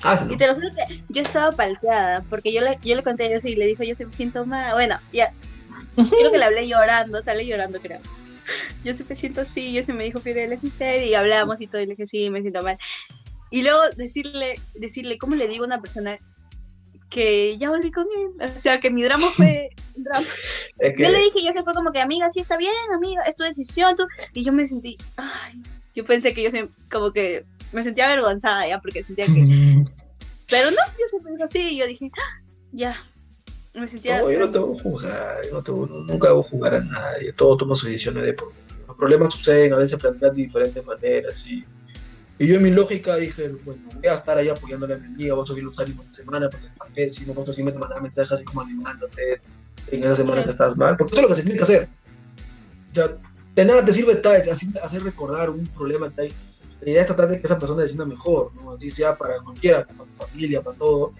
Hazlo. 0.02 0.32
Y 0.32 0.36
te 0.36 0.46
lo 0.46 0.54
juro 0.54 0.68
que 0.74 1.02
yo 1.08 1.22
estaba 1.22 1.52
palteada, 1.52 2.24
porque 2.30 2.52
yo 2.52 2.62
le, 2.62 2.78
yo 2.82 2.96
le 2.96 3.02
conté 3.02 3.24
a 3.24 3.26
ella 3.26 3.40
y 3.42 3.56
le 3.56 3.66
dijo, 3.66 3.82
yo 3.82 3.94
se 3.94 4.06
me 4.06 4.12
siento 4.12 4.46
mal. 4.46 4.74
Bueno, 4.74 4.98
ya, 5.12 5.32
creo 5.94 6.32
que 6.32 6.38
le 6.38 6.44
hablé 6.44 6.66
llorando, 6.66 7.22
tal 7.22 7.36
vez 7.36 7.46
llorando, 7.46 7.80
creo. 7.80 8.00
Yo 8.84 8.94
se 8.94 9.04
me 9.04 9.14
siento 9.16 9.40
así, 9.42 9.72
yo 9.72 9.82
se 9.82 9.92
me 9.92 10.04
dijo, 10.04 10.20
Fiorella, 10.20 10.54
es 10.54 10.62
en 10.64 10.72
serio, 10.72 11.06
y 11.06 11.14
hablamos 11.14 11.60
y 11.60 11.66
todo, 11.66 11.80
y 11.82 11.86
le 11.86 11.92
dije, 11.92 12.06
sí, 12.06 12.30
me 12.30 12.40
siento 12.40 12.62
mal. 12.62 12.78
Y 13.50 13.62
luego 13.62 13.80
decirle, 13.96 14.54
decirle, 14.74 15.18
¿cómo 15.18 15.34
le 15.34 15.48
digo 15.48 15.64
a 15.64 15.66
una 15.66 15.80
persona 15.80 16.18
que 17.10 17.56
ya 17.58 17.70
volví 17.70 17.90
con 17.90 18.04
él? 18.04 18.50
O 18.56 18.58
sea, 18.58 18.78
que 18.80 18.90
mi 18.90 19.02
drama 19.02 19.28
fue 19.30 19.70
un 19.94 20.04
drama. 20.04 20.26
Es 20.78 20.94
que- 20.94 21.02
Yo 21.04 21.10
le 21.10 21.18
dije, 21.18 21.42
ya 21.42 21.52
se 21.52 21.62
fue 21.64 21.74
como 21.74 21.90
que, 21.92 22.00
amiga, 22.00 22.30
sí 22.30 22.40
está 22.40 22.56
bien, 22.56 22.72
amiga, 22.94 23.22
es 23.22 23.36
tu 23.36 23.44
decisión, 23.44 23.96
tú. 23.96 24.06
Y 24.32 24.44
yo 24.44 24.52
me 24.52 24.66
sentí, 24.68 24.96
ay, 25.16 25.60
yo 25.94 26.04
pensé 26.04 26.32
que 26.34 26.42
yo 26.44 26.50
se, 26.50 26.68
como 26.90 27.12
que 27.12 27.44
me 27.72 27.82
sentía 27.82 28.06
avergonzada 28.06 28.66
ya, 28.68 28.78
porque 28.80 29.02
sentía 29.02 29.26
que 29.26 29.32
pero 30.50 30.70
no, 30.70 30.76
yo 30.98 31.06
siempre 31.10 31.32
digo 31.32 31.44
así, 31.44 31.60
y 31.60 31.76
yo 31.78 31.86
dije, 31.86 32.10
"Ah, 32.16 32.42
ya. 32.72 33.04
Me 33.80 33.88
sentía. 33.88 34.20
No, 34.20 34.30
yo 34.30 34.40
no 34.40 34.50
te 34.50 34.58
voy 34.58 34.76
a 34.78 34.82
juzgar, 34.82 35.44
yo 35.46 35.52
no 35.52 35.62
te 35.62 35.72
nunca 35.72 36.32
voy 36.32 36.40
a 36.40 36.48
juzgar 36.48 36.74
a 36.74 36.80
nadie, 36.80 37.32
todo 37.32 37.56
toma 37.56 37.74
sus 37.74 37.88
decisiones 37.88 38.22
de 38.24 38.32
por 38.32 38.52
Los 38.86 38.96
problemas 38.96 39.34
suceden, 39.34 39.72
a 39.72 39.76
veces 39.76 39.92
se 39.92 39.98
plantean 39.98 40.34
de 40.34 40.42
diferentes 40.42 40.84
maneras 40.84 41.44
y, 41.46 41.64
y 42.38 42.46
yo 42.46 42.54
en 42.56 42.62
mi 42.62 42.70
lógica 42.70 43.16
dije, 43.16 43.48
bueno, 43.64 43.82
voy 43.94 44.06
a 44.06 44.14
estar 44.14 44.38
ahí 44.38 44.48
apoyándole 44.48 44.94
a 44.94 44.98
mi 44.98 45.06
amiga, 45.06 45.34
voy 45.34 45.42
a 45.44 45.46
subir 45.46 45.64
los 45.64 45.78
ánimos 45.78 46.06
de 46.06 46.14
semana 46.14 46.48
porque 46.50 46.66
está 46.66 46.84
pésimo, 46.94 47.34
vos 47.34 47.48
así 47.48 47.62
me 47.62 47.70
te 47.72 47.78
mandaba 47.78 48.00
mensajes 48.00 48.32
así 48.32 48.44
como 48.44 48.62
animándote 48.62 49.40
en 49.88 50.02
esa 50.04 50.16
semana 50.16 50.40
Sí. 50.42 50.44
que 50.46 50.50
estás 50.52 50.76
mal, 50.76 50.96
porque 50.96 51.10
eso 51.12 51.20
es 51.20 51.22
lo 51.22 51.28
que 51.28 51.34
se 51.36 51.42
tiene 51.42 51.56
que 51.58 51.62
hacer. 51.64 51.88
Sea, 52.92 53.08
de 53.54 53.64
nada 53.64 53.84
te 53.84 53.92
sirve 53.92 54.12
estar, 54.12 54.36
así- 54.50 54.72
hacer 54.82 55.02
recordar 55.02 55.50
un 55.50 55.66
problema 55.66 56.12
que 56.12 56.22
hay. 56.22 56.32
La 56.80 56.90
idea 56.90 57.00
es 57.00 57.06
tratar 57.08 57.28
de 57.28 57.40
que 57.40 57.46
esa 57.46 57.58
persona 57.58 57.82
se 57.82 57.88
sienta 57.88 58.04
mejor, 58.04 58.52
¿no? 58.54 58.72
así 58.72 58.88
sea 58.90 59.16
para 59.18 59.40
cualquiera, 59.40 59.84
para 59.84 60.08
tu 60.08 60.14
familia, 60.14 60.62
para 60.62 60.76
todo. 60.78 61.12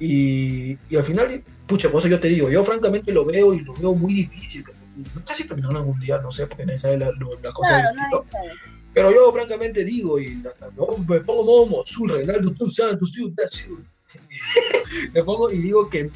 Y, 0.00 0.78
y 0.88 0.96
al 0.96 1.04
final, 1.04 1.44
pucha, 1.66 1.90
por 1.90 2.00
eso 2.00 2.08
yo 2.08 2.18
te 2.18 2.28
digo, 2.28 2.48
yo 2.50 2.64
francamente 2.64 3.12
lo 3.12 3.24
veo 3.24 3.52
y 3.54 3.60
lo 3.60 3.74
veo 3.74 3.94
muy 3.94 4.14
difícil. 4.14 4.64
No 4.96 5.22
sé 5.26 5.34
si 5.34 5.46
terminarán 5.46 5.76
algún 5.76 6.00
día, 6.00 6.18
no 6.18 6.32
sé, 6.32 6.46
porque 6.46 6.64
nadie 6.66 6.78
sabe 6.78 6.96
la, 6.98 7.10
lo- 7.12 7.38
la 7.42 7.52
cosa 7.52 7.80
Claro, 7.92 8.24
del. 8.32 8.46
Pero 8.92 9.12
yo 9.12 9.30
francamente 9.32 9.84
digo, 9.84 10.18
y 10.18 10.42
hasta 10.44 10.68
yo 10.74 10.96
me 11.06 11.20
pongo 11.20 11.44
modo 11.44 11.66
Mosul, 11.66 12.10
Reinaldo, 12.10 12.52
tú 12.58 12.68
Santos, 12.70 13.12
tú 13.12 13.30
Brasil. 13.30 13.76
me 15.14 15.22
pongo 15.22 15.50
y 15.50 15.58
digo 15.58 15.88
que 15.88 16.10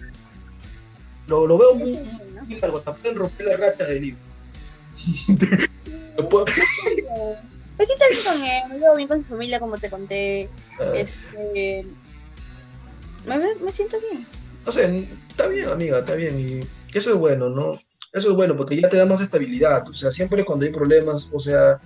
lo, 1.28 1.46
lo 1.46 1.56
veo 1.58 1.74
muy, 1.74 1.92
muy 2.48 2.58
largo, 2.60 2.78
hasta 2.78 2.94
pueden 2.96 3.16
romper 3.18 3.46
la 3.46 3.56
racha 3.58 3.84
del 3.84 4.02
libro. 4.02 4.20
Pues 7.76 7.88
sí, 7.88 7.94
está 7.94 8.08
bien 8.08 8.22
con 8.24 8.44
él, 8.72 8.80
llevo 8.80 8.96
bien 8.96 9.08
con 9.08 9.22
su 9.22 9.28
familia, 9.28 9.60
como 9.60 9.78
te 9.78 9.90
conté. 9.90 10.48
Ah. 10.80 10.92
Me, 13.26 13.54
me 13.56 13.72
siento 13.72 13.98
bien. 14.00 14.26
no 14.64 14.72
sé, 14.72 15.08
está 15.28 15.46
bien, 15.48 15.68
amiga, 15.68 15.98
está 15.98 16.14
bien. 16.14 16.38
Y 16.40 16.96
eso 16.96 17.10
es 17.10 17.16
bueno, 17.16 17.48
¿no? 17.48 17.78
Eso 18.12 18.30
es 18.30 18.36
bueno 18.36 18.56
porque 18.56 18.80
ya 18.80 18.88
te 18.88 18.96
da 18.96 19.06
más 19.06 19.20
estabilidad. 19.20 19.88
O 19.88 19.94
sea, 19.94 20.10
siempre 20.10 20.44
cuando 20.44 20.64
hay 20.64 20.72
problemas, 20.72 21.28
o 21.32 21.40
sea, 21.40 21.80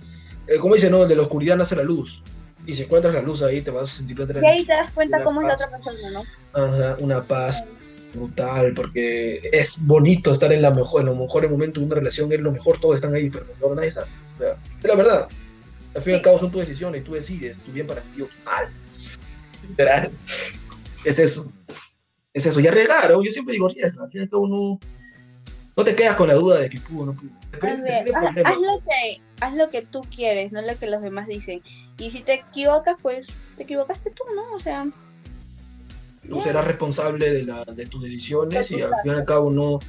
eh, 0.47 0.57
como 0.57 0.75
dice, 0.75 0.89
¿no? 0.89 1.05
De 1.05 1.15
la 1.15 1.23
oscuridad 1.23 1.57
nace 1.57 1.75
la 1.75 1.83
luz. 1.83 2.21
Y 2.65 2.75
si 2.75 2.83
encuentras 2.83 3.13
la 3.13 3.21
luz 3.21 3.41
ahí, 3.41 3.61
te 3.61 3.71
vas 3.71 3.83
a 3.83 3.97
sentir 3.97 4.17
Y 4.19 4.45
ahí 4.45 4.65
te 4.65 4.73
das 4.73 4.91
cuenta 4.91 5.23
cómo 5.23 5.41
es 5.41 5.47
la 5.47 5.55
paz. 5.55 5.65
otra 5.65 5.77
persona, 5.79 6.11
¿no? 6.11 6.23
Ajá, 6.53 6.97
una 6.99 7.23
paz 7.23 7.63
brutal, 8.13 8.73
porque 8.73 9.39
es 9.51 9.85
bonito 9.85 10.31
estar 10.31 10.51
en 10.51 10.61
la 10.61 10.71
mejor, 10.71 11.01
en 11.01 11.07
los 11.07 11.17
mejores 11.17 11.49
momentos 11.49 11.81
de 11.81 11.87
una 11.87 11.95
relación, 11.95 12.31
es 12.31 12.39
lo 12.39 12.51
mejor, 12.51 12.79
todos 12.79 12.95
están 12.95 13.13
ahí, 13.13 13.29
pero 13.29 13.45
no 13.59 13.75
nadie 13.75 13.91
sabe. 13.91 14.07
O 14.35 14.41
sea, 14.41 14.57
es 14.79 14.87
la 14.87 14.95
verdad. 14.95 15.27
Al 15.95 16.01
fin 16.01 16.13
y 16.13 16.15
al 16.17 16.21
cabo 16.21 16.37
son 16.37 16.51
tus 16.51 16.61
decisiones, 16.61 17.03
tú 17.03 17.13
decides, 17.13 17.57
tu 17.59 17.71
bien 17.71 17.87
para 17.87 18.01
ti 18.01 18.21
o 18.21 18.25
tu 18.25 18.43
mal. 18.45 18.69
Literal. 19.69 20.11
Es 21.03 21.19
eso. 21.19 21.51
Es 22.33 22.45
eso. 22.45 22.59
Y 22.59 22.67
arriesgar, 22.67 23.11
yo 23.11 23.31
siempre 23.31 23.53
digo 23.53 23.67
arriesga. 23.67 24.03
Al 24.03 24.11
fin 24.11 24.21
y 24.21 24.23
al 24.23 24.29
cabo 24.29 24.47
no, 24.47 25.83
te 25.83 25.95
quedas 25.95 26.15
con 26.15 26.27
la 26.27 26.35
duda 26.35 26.59
de 26.59 26.69
que 26.69 26.79
pudo 26.79 27.03
o 27.03 27.05
no 27.07 27.13
pudo. 27.15 27.31
Haz, 27.61 28.35
haz- 28.45 28.55
lo 28.61 28.79
que, 28.83 29.21
haz 29.41 29.53
lo 29.55 29.69
que 29.69 29.81
tú 29.81 30.01
quieres, 30.13 30.51
no 30.51 30.61
lo 30.61 30.77
que 30.77 30.87
los 30.87 31.01
demás 31.01 31.27
dicen. 31.27 31.61
Y 31.97 32.11
si 32.11 32.21
te 32.21 32.33
equivocas, 32.33 32.97
pues 33.01 33.27
te 33.55 33.63
equivocaste 33.63 34.11
tú, 34.11 34.23
¿no? 34.35 34.53
O 34.55 34.59
sea, 34.59 34.87
tú 36.27 36.41
serás 36.41 36.65
responsable 36.67 37.31
de, 37.31 37.43
la, 37.43 37.63
de 37.65 37.85
tus 37.87 38.03
decisiones 38.03 38.69
De 38.69 38.77
y 38.77 38.81
al 38.81 38.91
fin 39.01 39.11
y 39.13 39.15
al 39.15 39.25
cabo 39.25 39.49
no 39.49 39.79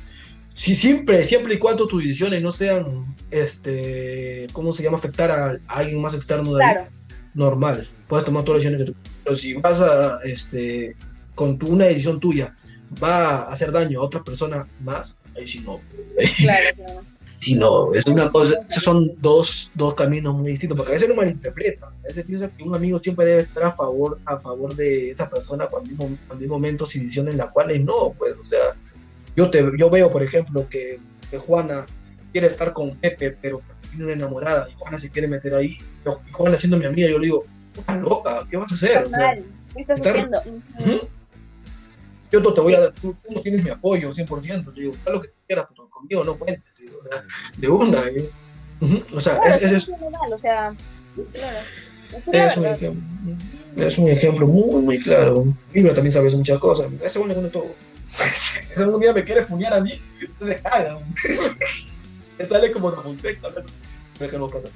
si 0.55 0.75
siempre 0.75 1.23
siempre 1.25 1.55
y 1.55 1.59
cuando 1.59 1.87
tus 1.87 2.03
decisiones 2.03 2.43
no 2.43 2.51
sean 2.51 3.15
este 3.31 4.47
cómo 4.53 4.73
se 4.73 4.83
llama 4.83 4.99
afectar 4.99 5.31
a, 5.31 5.51
a 5.69 5.79
alguien 5.79 6.01
más 6.01 6.15
externo 6.15 6.55
de 6.55 6.65
ahí, 6.65 6.73
claro. 6.73 6.89
Normal. 7.35 7.89
Puedes 8.09 8.25
tomar 8.25 8.45
todas 8.45 8.65
las 8.65 8.73
decisiones 8.73 8.87
que 8.87 8.93
tú 8.93 9.11
pero 9.25 9.37
si 9.37 9.55
vas 9.55 9.81
a 9.81 10.19
este 10.25 10.97
con 11.35 11.59
tu, 11.59 11.69
una 11.69 11.87
decisión 11.87 12.21
tuya 12.21 12.55
va 13.03 13.43
a 13.43 13.53
hacer 13.53 13.71
daño 13.71 14.01
a 14.01 14.05
otra 14.05 14.23
persona 14.23 14.67
más 14.81 15.17
ahí 15.37 15.47
sí 15.47 15.61
no. 15.61 15.81
Claro, 16.39 16.65
claro. 16.77 17.03
Sí, 17.39 17.55
no, 17.55 17.95
es 17.95 18.05
una 18.05 18.31
cosa, 18.31 18.55
esos 18.69 18.83
son 18.83 19.13
dos, 19.19 19.73
dos 19.75 19.95
caminos 19.95 20.35
muy 20.35 20.51
distintos, 20.51 20.77
porque 20.77 20.93
a 20.93 20.95
veces 20.97 21.09
lo 21.09 21.15
malinterpreta, 21.15 21.87
a 21.87 22.09
veces 22.09 22.27
piensa 22.27 22.55
que 22.55 22.63
un 22.63 22.75
amigo 22.75 22.99
siempre 22.99 23.25
debe 23.25 23.41
estar 23.41 23.63
a 23.63 23.73
favor, 23.73 24.19
a 24.27 24.39
favor 24.39 24.77
de 24.77 25.09
esa 25.09 25.31
persona 25.31 25.67
cuando 25.69 25.89
hay, 25.89 25.97
cuando 25.97 26.43
hay 26.43 26.47
momentos 26.47 26.95
y 26.95 26.99
decisiones 26.99 27.33
en 27.33 27.39
las 27.39 27.51
cuales 27.51 27.83
no, 27.83 28.15
pues, 28.19 28.35
o 28.39 28.45
sea, 28.45 28.77
yo, 29.35 29.49
te, 29.49 29.65
yo 29.79 29.89
veo, 29.89 30.13
por 30.13 30.23
ejemplo, 30.23 30.69
que, 30.69 31.01
que 31.31 31.39
Juana 31.39 31.87
quiere 32.31 32.47
estar 32.47 32.75
con 32.75 32.95
Pepe, 32.97 33.31
pero 33.41 33.63
tiene 33.91 34.05
una 34.05 34.13
enamorada, 34.15 34.69
y 34.71 34.75
Juana 34.77 34.99
se 34.99 35.11
quiere 35.11 35.29
meter 35.29 35.55
ahí, 35.55 35.79
y 35.79 36.33
Juana 36.33 36.57
siendo 36.59 36.77
mi 36.79 36.87
amiga, 36.87 37.09
yo 37.11 37.19
le 37.19 37.27
digo, 37.27 37.45
estás 37.77 37.99
loca, 38.01 38.47
¿qué 38.51 38.57
vas 38.57 38.73
a 38.73 38.75
hacer? 38.75 39.05
O 39.05 39.11
sea, 39.11 39.19
Mal. 39.19 39.45
¿Qué 39.75 39.81
estás 39.81 40.01
estar- 40.01 40.13
haciendo? 40.13 40.43
Yo 42.33 42.41
no 42.41 42.55
te 42.55 42.61
voy 42.61 42.75
a 42.75 42.81
dar, 42.81 42.93
tú, 42.93 43.15
tú 43.27 43.33
no 43.35 43.43
tienes 43.43 43.65
mi 43.65 43.71
apoyo 43.71 44.11
100%, 44.13 44.73
te 44.73 44.81
digo, 44.81 44.93
haz 45.05 45.13
lo 45.13 45.21
que 45.21 45.31
quieras, 45.49 45.67
pero 45.69 45.91
conmigo 45.91 46.23
no 46.25 46.39
cuentes, 46.39 46.73
te 46.77 46.83
digo, 46.85 46.99
de 47.57 47.69
una. 47.69 48.07
¿eh? 48.07 48.31
O 49.13 49.21
sea, 49.21 49.41
Claro, 49.41 49.51
es, 49.57 49.63
es, 49.63 49.73
es 49.73 49.89
normal, 49.89 50.33
o 50.33 50.39
sea, 50.39 50.75
claro. 51.33 51.59
Es 52.17 52.25
que 52.25 52.31
es 52.47 52.57
la 52.57 52.63
un 52.63 52.67
ejemplo, 52.69 53.85
es 53.87 53.99
un 53.99 54.09
ejemplo 54.09 54.47
muy, 54.47 54.83
muy 54.83 54.99
claro. 55.01 55.45
Libra 55.75 55.93
también 55.95 56.13
sabes 56.13 56.35
muchas 56.35 56.59
cosas, 56.61 56.87
ese 57.03 57.19
bueno 57.19 57.35
con 57.35 57.51
todo. 57.51 57.75
Ese 58.75 58.85
un 58.85 59.01
día 59.01 59.13
me 59.13 59.25
quiere 59.25 59.45
funear 59.45 59.73
a 59.75 59.81
mí, 59.81 60.01
entonces. 60.21 60.61
Me 62.41 62.47
sale 62.47 62.73
como 62.73 62.91
Rapunzel, 62.91 63.39
hablando. 63.43 63.71
Dejemos 64.19 64.53
patas. 64.53 64.73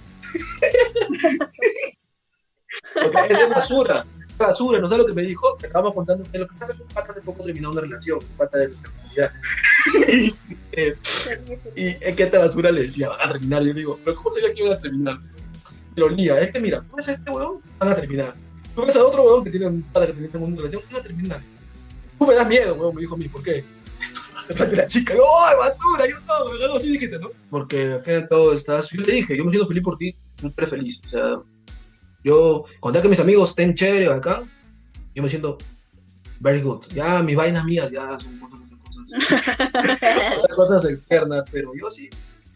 Porque 2.94 3.32
es 3.32 3.38
de 3.38 3.46
basura, 3.46 4.06
basura, 4.36 4.80
no 4.80 4.88
sé 4.88 4.98
lo 4.98 5.06
que 5.06 5.12
me 5.14 5.22
dijo, 5.22 5.56
me 5.60 5.68
estábamos 5.68 5.94
contando 5.94 6.24
que 6.30 6.38
lo 6.38 6.48
que 6.48 6.54
pasa 6.56 6.72
es 6.72 6.78
que 6.78 6.82
un 6.82 6.88
pata 6.90 7.10
hace 7.10 7.20
poco 7.22 7.44
terminó 7.44 7.70
una 7.70 7.82
relación, 7.82 8.18
un 8.18 8.36
pata 8.36 8.58
de 8.58 8.68
la 8.68 8.74
comunidad. 8.74 9.32
Eh, 10.76 10.96
y 11.76 11.86
es 12.00 12.16
que 12.16 12.24
esta 12.24 12.40
basura 12.40 12.72
le 12.72 12.82
decía, 12.82 13.08
van 13.08 13.20
a 13.20 13.32
terminar, 13.32 13.62
y 13.62 13.68
yo 13.68 13.74
digo, 13.74 14.00
pero 14.04 14.16
¿cómo 14.16 14.32
sabía 14.32 14.52
que 14.52 14.60
iban 14.60 14.76
a 14.76 14.80
terminar? 14.80 15.20
Pero 15.94 16.08
Lía, 16.08 16.40
es 16.40 16.50
que 16.50 16.58
mira, 16.58 16.82
tú 16.90 16.96
ves 16.96 17.06
a 17.06 17.12
este 17.12 17.30
huevón, 17.30 17.60
van 17.78 17.90
a 17.90 17.94
terminar. 17.94 18.34
Tú 18.74 18.84
ves 18.84 18.96
a 18.96 19.04
otro 19.04 19.22
huevón 19.22 19.44
que 19.44 19.50
tiene 19.50 19.68
un 19.68 19.82
pata 19.82 20.06
que 20.06 20.14
tiene 20.14 20.36
una 20.36 20.56
relación, 20.56 20.82
van 20.90 21.00
a 21.00 21.04
terminar. 21.04 21.40
Tú 22.18 22.26
me 22.26 22.34
das 22.34 22.48
miedo, 22.48 22.74
huevón, 22.74 22.96
me 22.96 23.02
dijo 23.02 23.14
a 23.14 23.18
mí, 23.18 23.28
¿por 23.28 23.44
qué? 23.44 23.64
Se 24.46 24.54
parte 24.54 24.76
la 24.76 24.86
chica, 24.86 25.14
¡ay, 25.14 25.56
basura! 25.58 26.06
Yo 26.08 26.20
no, 26.20 26.68
me 26.70 26.76
así 26.76 26.92
dijiste, 26.92 27.18
¿no? 27.18 27.28
Porque 27.50 27.92
al 27.94 28.00
fin 28.00 28.14
y 28.14 28.16
al 28.16 28.28
cabo 28.28 28.52
estás, 28.52 28.90
yo 28.90 29.00
le 29.00 29.12
dije, 29.14 29.36
yo 29.36 29.44
me 29.44 29.50
siento 29.50 29.66
feliz 29.68 29.82
por 29.82 29.96
ti, 29.96 30.14
eres 30.56 30.70
feliz, 30.70 31.00
o 31.06 31.08
sea, 31.08 31.42
yo, 32.22 32.64
cuando 32.80 33.00
que 33.02 33.08
mis 33.08 33.20
amigos 33.20 33.50
estén 33.50 33.74
chéveres 33.74 34.10
acá, 34.10 34.42
yo 35.14 35.22
me 35.22 35.28
siento 35.28 35.58
very 36.40 36.60
good. 36.60 36.84
Ya 36.94 37.22
mis 37.22 37.36
vainas 37.36 37.64
mías 37.64 37.90
ya 37.90 38.18
son 38.18 38.38
cosas, 38.38 38.60
cosas, 38.82 40.38
otras 40.38 40.56
cosas 40.56 40.84
externas, 40.86 41.44
pero 41.50 41.72
yo 41.78 41.90
sí, 41.90 42.08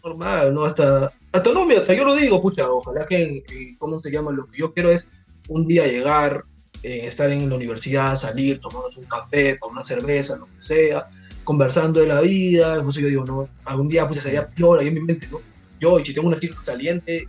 normal, 0.03 0.53
¿no? 0.53 0.65
Hasta, 0.65 1.13
hasta 1.31 1.51
no, 1.53 1.67
hasta 1.69 1.93
yo 1.93 2.03
lo 2.03 2.15
digo, 2.15 2.41
pucha, 2.41 2.69
ojalá 2.69 3.05
que, 3.05 3.43
que- 3.47 3.75
¿cómo 3.77 3.99
se 3.99 4.11
llama? 4.11 4.31
Lo 4.31 4.47
que 4.47 4.59
yo 4.59 4.73
quiero 4.73 4.91
es 4.91 5.11
un 5.47 5.67
día 5.67 5.87
llegar, 5.87 6.45
eh, 6.83 7.01
estar 7.07 7.29
en 7.31 7.49
la 7.49 7.55
universidad, 7.55 8.15
salir, 8.15 8.59
tomarnos 8.59 8.97
un 8.97 9.05
café, 9.05 9.57
tomar 9.59 9.73
una 9.77 9.85
cerveza, 9.85 10.37
lo 10.37 10.45
que 10.45 10.59
sea, 10.59 11.09
conversando 11.53 11.99
de 11.99 12.05
la 12.05 12.21
vida, 12.21 12.75
eso 12.87 12.99
yo 12.99 13.07
digo, 13.07 13.25
no, 13.25 13.49
algún 13.65 13.87
día, 13.89 14.07
pucha, 14.07 14.21
sería 14.21 14.47
peor 14.47 14.79
ahí 14.79 14.89
en 14.89 14.93
mi 14.93 14.99
mente, 14.99 15.27
¿no? 15.31 15.39
Yo, 15.79 15.99
y 15.99 16.05
si 16.05 16.13
tengo 16.13 16.27
una 16.27 16.39
chica 16.39 16.55
saliente, 16.61 17.27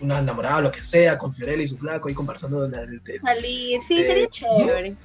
una 0.00 0.18
enamorada, 0.18 0.62
lo 0.62 0.72
que 0.72 0.82
sea, 0.82 1.16
con 1.16 1.32
Fiorella 1.32 1.62
y 1.62 1.68
su 1.68 1.78
flaco, 1.78 2.08
ahí 2.08 2.14
conversando 2.14 2.62
de, 2.62 2.70
la- 2.70 2.84
de- 2.84 2.98
de- 3.04 3.20
Salir, 3.20 3.80
sí, 3.80 3.98
Eh, 4.00 4.04
sería 4.04 4.26
chévere. 4.28 4.96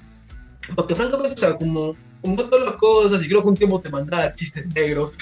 porque 0.76 0.96
francamente, 0.96 1.36
o 1.36 1.38
sea, 1.38 1.56
como, 1.56 1.96
como 2.20 2.36
todas 2.50 2.66
las 2.66 2.76
cosas, 2.78 3.24
y 3.24 3.28
creo 3.28 3.44
que 3.44 3.48
un 3.50 3.56
tiempo 3.56 3.80
te 3.80 3.90
mandaba 3.90 4.34
chistes 4.34 4.66
negros, 4.74 5.14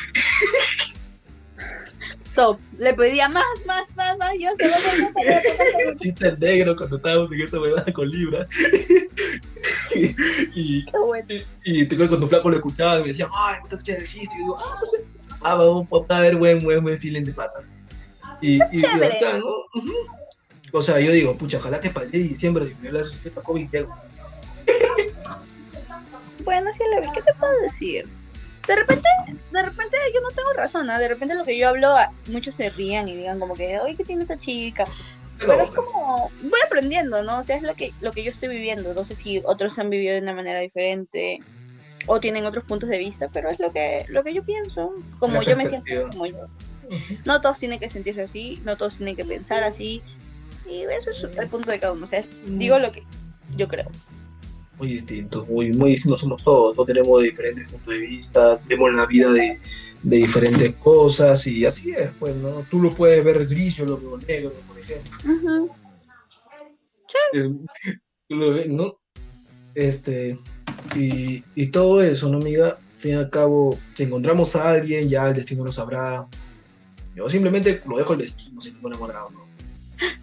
Top. 2.38 2.59
Le 2.77 2.93
pedía 2.93 3.27
más, 3.27 3.43
más, 3.65 3.83
más, 3.95 4.15
más. 4.19 4.29
Yo 4.39 4.51
se 4.59 4.67
lo 5.85 5.95
chistes 5.95 6.38
negros 6.38 6.75
cuando 6.75 6.97
estábamos 6.97 7.31
en 7.31 7.41
esa 7.41 7.59
huevada 7.59 7.91
con 7.91 8.07
Libra. 8.07 8.47
y, 9.95 10.15
y, 10.53 10.85
Qué 10.85 10.97
bueno. 10.99 11.25
y 11.65 11.85
te 11.85 11.95
acuerdas 11.95 12.09
cuando 12.09 12.27
Flaco 12.27 12.51
lo 12.51 12.57
escuchaba 12.57 12.97
y 12.99 13.01
me 13.01 13.07
decía, 13.07 13.27
ay, 13.33 13.55
me 13.63 13.69
escuchar 13.69 13.97
el 13.97 14.07
chiste. 14.07 14.35
Y 14.35 14.41
yo 14.41 14.43
digo, 14.43 14.57
ah, 14.59 14.77
no 14.79 14.85
sé. 14.85 15.05
Ah, 15.41 15.55
vamos 15.55 15.88
a 16.09 16.21
ver 16.21 16.35
buen, 16.35 16.63
buen, 16.63 16.83
buen 16.83 16.99
feeling 16.99 17.23
de 17.23 17.33
patas. 17.33 17.73
Y, 18.39 18.57
y, 18.57 18.61
y 18.71 18.85
acá, 18.85 19.39
¿no? 19.39 19.47
Ujú. 19.73 19.93
O 20.73 20.81
sea, 20.83 20.99
yo 20.99 21.11
digo, 21.11 21.35
pucha, 21.35 21.57
ojalá 21.57 21.81
que 21.81 21.89
para 21.89 22.05
el 22.05 22.11
10 22.11 22.23
de 22.23 22.29
diciembre, 22.29 22.65
si 22.67 22.75
me 22.75 22.89
hablas 22.89 23.23
de 23.23 23.31
COVID, 23.31 23.67
llego. 23.71 23.97
Bueno, 26.43 26.71
sí, 26.71 26.83
¿qué 27.15 27.21
te 27.21 27.33
puedo 27.33 27.61
decir? 27.61 28.07
De 28.68 28.76
repente, 28.76 29.07
de 29.51 29.63
repente 29.63 29.97
yo 30.13 30.22
no 30.22 30.30
tengo 30.30 30.53
razón, 30.55 30.89
¿ah? 30.89 30.99
De 30.99 31.07
repente 31.07 31.36
lo 31.36 31.45
que 31.45 31.57
yo 31.57 31.70
hablo, 31.70 31.95
a- 31.95 32.11
muchos 32.28 32.55
se 32.55 32.70
rían 32.70 33.07
y 33.07 33.15
digan 33.15 33.39
como 33.39 33.55
que, 33.55 33.80
oye, 33.80 33.95
¿qué 33.95 34.03
tiene 34.03 34.24
esta 34.24 34.38
chica? 34.38 34.86
Pero 35.39 35.53
Pero, 35.53 35.63
es 35.63 35.72
como, 35.72 36.32
voy 36.41 36.59
aprendiendo, 36.65 37.24
¿no? 37.24 37.39
O 37.39 37.43
sea, 37.43 37.55
es 37.57 37.61
lo 37.61 37.76
que, 37.76 37.91
lo 38.01 38.11
que 38.11 38.24
yo 38.24 38.30
estoy 38.30 38.49
viviendo. 38.49 38.93
No 38.93 39.03
sé 39.03 39.15
si 39.15 39.41
otros 39.45 39.78
han 39.80 39.89
vivido 39.89 40.15
de 40.15 40.22
una 40.22 40.34
manera 40.34 40.59
diferente 40.59 41.39
o 42.07 42.20
tienen 42.20 42.45
otros 42.45 42.63
puntos 42.63 42.89
de 42.89 42.97
vista, 42.97 43.30
pero 43.30 43.49
es 43.49 43.59
lo 43.59 43.72
que, 43.72 44.05
lo 44.09 44.24
que 44.24 44.34
yo 44.34 44.43
pienso. 44.43 44.91
Como 45.20 45.41
yo 45.43 45.55
me 45.55 45.68
siento 45.68 46.09
como 46.09 46.26
yo. 46.26 46.47
No 47.26 47.39
todos 47.41 47.59
tienen 47.59 47.80
que 47.80 47.89
sentirse 47.89 48.22
así, 48.22 48.59
no 48.63 48.78
todos 48.78 48.97
tienen 48.97 49.15
que 49.15 49.26
pensar 49.26 49.63
así. 49.63 50.01
Y 50.70 50.84
eso 50.84 51.11
es 51.11 51.24
el 51.38 51.47
punto 51.49 51.72
de 51.72 51.80
cada 51.80 51.93
uno. 51.93 52.03
O 52.05 52.07
sea, 52.07 52.22
digo 52.45 52.80
lo 52.80 52.91
que 52.91 53.03
yo 53.55 53.68
creo. 53.68 53.88
Muy 54.78 54.89
distintos, 54.89 55.47
muy, 55.47 55.71
muy 55.73 55.91
distintos 55.91 56.21
somos 56.21 56.43
todos, 56.43 56.75
todos 56.75 56.88
tenemos 56.88 57.21
diferentes 57.21 57.69
puntos 57.71 57.93
de 57.93 57.99
vista, 57.99 58.55
vemos 58.67 58.93
la 58.93 59.05
vida 59.05 59.32
de, 59.32 59.59
de 60.03 60.17
diferentes 60.17 60.73
cosas 60.75 61.45
y 61.47 61.65
así 61.65 61.91
es, 61.91 62.11
pues, 62.19 62.36
¿no? 62.36 62.63
Tú 62.69 62.82
lo 62.82 62.91
puedes 62.91 63.23
ver 63.23 63.47
gris, 63.47 63.75
yo 63.75 63.86
lo 63.86 63.97
veo 63.97 64.17
negro, 64.19 64.53
por 64.67 64.80
ejemplo. 64.80 65.11
Ujú. 65.25 65.71
Eh, 67.34 67.53
Tú 68.30 68.36
lo 68.36 68.53
ves, 68.53 68.67
¿no? 68.67 68.99
Este, 69.73 70.38
y, 70.95 71.43
y 71.55 71.67
todo 71.67 72.01
eso, 72.01 72.30
¿no, 72.30 72.38
amiga? 72.38 72.71
Al 72.71 73.01
fin 73.01 73.11
y 73.11 73.15
al 73.15 73.30
cabo, 73.30 73.78
si 73.95 74.03
encontramos 74.03 74.55
a 74.55 74.69
alguien, 74.69 75.07
ya 75.07 75.30
el 75.30 75.36
destino 75.36 75.63
lo 75.63 75.71
sabrá. 75.71 76.28
Yo 77.15 77.30
simplemente 77.30 77.82
lo 77.88 77.97
dejo 77.97 78.13
al 78.13 78.19
destino, 78.19 78.61
si 78.61 78.69
estoy 78.69 78.86
enamorado, 78.86 79.30
¿no? 79.32 79.47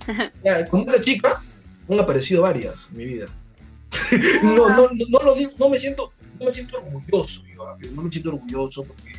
Ya, 0.45 0.67
con 0.67 0.83
esa 0.83 1.03
chica 1.03 1.43
han 1.89 2.01
aparecido 2.01 2.43
varias 2.43 2.89
en 2.91 2.97
mi 2.99 3.05
vida. 3.07 3.27
No, 4.43 4.69
no, 4.69 4.89
no, 4.91 5.07
no 5.09 5.19
lo 5.21 5.35
digo, 5.35 5.53
no 5.59 5.69
me 5.69 5.79
siento, 5.79 6.13
no 6.39 6.47
me 6.47 6.55
siento 6.55 6.79
orgulloso, 6.79 7.45
yo, 7.47 7.91
no 7.93 8.03
me 8.03 8.11
siento 8.11 8.31
orgulloso 8.31 8.85
porque 8.85 9.13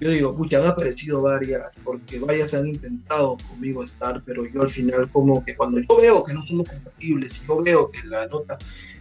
yo 0.00 0.10
digo, 0.10 0.34
pucha, 0.34 0.58
han 0.58 0.66
aparecido 0.66 1.22
varias, 1.22 1.76
porque 1.82 2.20
varias 2.20 2.54
han 2.54 2.68
intentado 2.68 3.36
conmigo 3.48 3.82
estar, 3.82 4.22
pero 4.24 4.46
yo 4.46 4.62
al 4.62 4.70
final 4.70 5.10
como 5.10 5.44
que 5.44 5.56
cuando 5.56 5.80
yo 5.80 6.00
veo 6.00 6.24
que 6.24 6.32
no 6.32 6.42
somos 6.42 6.68
compatibles, 6.68 7.42
yo 7.46 7.60
veo 7.62 7.90
que 7.90 8.06
la 8.06 8.26
nota 8.26 8.56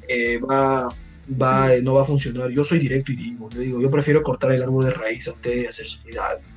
eh, 0.07 0.39
va, 0.39 0.89
va, 1.39 1.73
eh, 1.73 1.83
no 1.83 1.93
va 1.93 2.01
a 2.01 2.05
funcionar. 2.05 2.49
Yo 2.49 2.63
soy 2.63 2.79
directo 2.79 3.11
y 3.11 3.15
digo, 3.15 3.47
yo 3.51 3.59
digo, 3.59 3.81
yo 3.81 3.91
prefiero 3.91 4.23
cortar 4.23 4.53
el 4.53 4.63
árbol 4.63 4.85
de 4.85 4.91
raíz 4.91 5.27
a 5.27 5.31
usted 5.31 5.55
y 5.55 5.65
hacer 5.67 5.85
sufrir 5.85 6.19
a 6.19 6.29
alguien. 6.29 6.49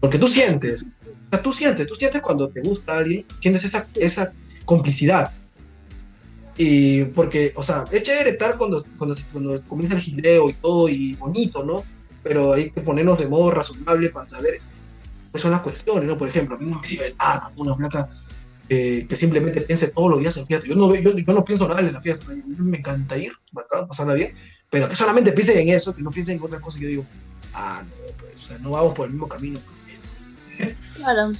Porque 0.00 0.18
tú 0.18 0.28
sientes, 0.28 0.84
o 0.84 1.30
sea, 1.30 1.42
tú 1.42 1.52
sientes, 1.52 1.86
tú 1.86 1.96
sientes 1.96 2.22
cuando 2.22 2.48
te 2.48 2.60
gusta 2.60 2.98
alguien, 2.98 3.26
sientes 3.40 3.64
esa, 3.64 3.88
esa 3.96 4.32
complicidad. 4.64 5.32
Y 6.60 7.04
porque, 7.04 7.52
o 7.54 7.62
sea, 7.62 7.84
es 7.92 8.02
chévere 8.02 8.30
estar 8.30 8.56
cuando, 8.56 8.84
cuando, 8.98 9.14
cuando 9.32 9.62
comienza 9.62 9.94
el 9.94 10.00
gileo 10.00 10.50
y 10.50 10.54
todo 10.54 10.88
y 10.88 11.14
bonito, 11.14 11.64
¿no? 11.64 11.84
Pero 12.24 12.52
hay 12.52 12.70
que 12.70 12.80
ponernos 12.80 13.16
de 13.16 13.28
modo 13.28 13.52
razonable 13.52 14.10
para 14.10 14.28
saber 14.28 14.58
cuáles 15.30 15.42
son 15.42 15.52
las 15.52 15.60
cuestiones, 15.60 16.04
¿no? 16.04 16.18
Por 16.18 16.28
ejemplo, 16.28 16.56
a 16.56 16.58
mí 16.58 16.66
no 16.66 16.80
me 16.80 16.86
sirve 16.86 17.14
nada 17.16 17.52
una 17.56 17.76
placa 17.76 18.10
eh, 18.68 19.06
que 19.08 19.14
simplemente 19.14 19.62
piense 19.62 19.92
todos 19.92 20.10
los 20.10 20.20
días 20.20 20.36
en 20.36 20.48
fiesta. 20.48 20.66
Yo 20.66 20.74
no, 20.74 20.92
yo, 20.96 21.16
yo 21.16 21.32
no 21.32 21.44
pienso 21.44 21.68
nada 21.68 21.80
en 21.80 21.92
la 21.92 22.00
fiesta, 22.00 22.32
a 22.32 22.34
mí 22.34 22.42
me 22.44 22.78
encanta 22.78 23.16
ir, 23.16 23.32
bacán, 23.52 23.86
pasarla 23.86 24.14
bien, 24.14 24.34
pero 24.68 24.88
que 24.88 24.96
solamente 24.96 25.30
piensen 25.30 25.58
en 25.58 25.68
eso, 25.68 25.94
que 25.94 26.02
no 26.02 26.10
piensen 26.10 26.38
en 26.38 26.42
otras 26.42 26.60
cosas. 26.60 26.80
Yo 26.80 26.88
digo, 26.88 27.06
ah, 27.54 27.84
no, 27.84 28.16
pues, 28.18 28.34
o 28.42 28.46
sea, 28.48 28.58
no 28.58 28.72
vamos 28.72 28.94
por 28.94 29.06
el 29.06 29.12
mismo 29.12 29.28
camino. 29.28 29.60
Claro. 30.96 31.30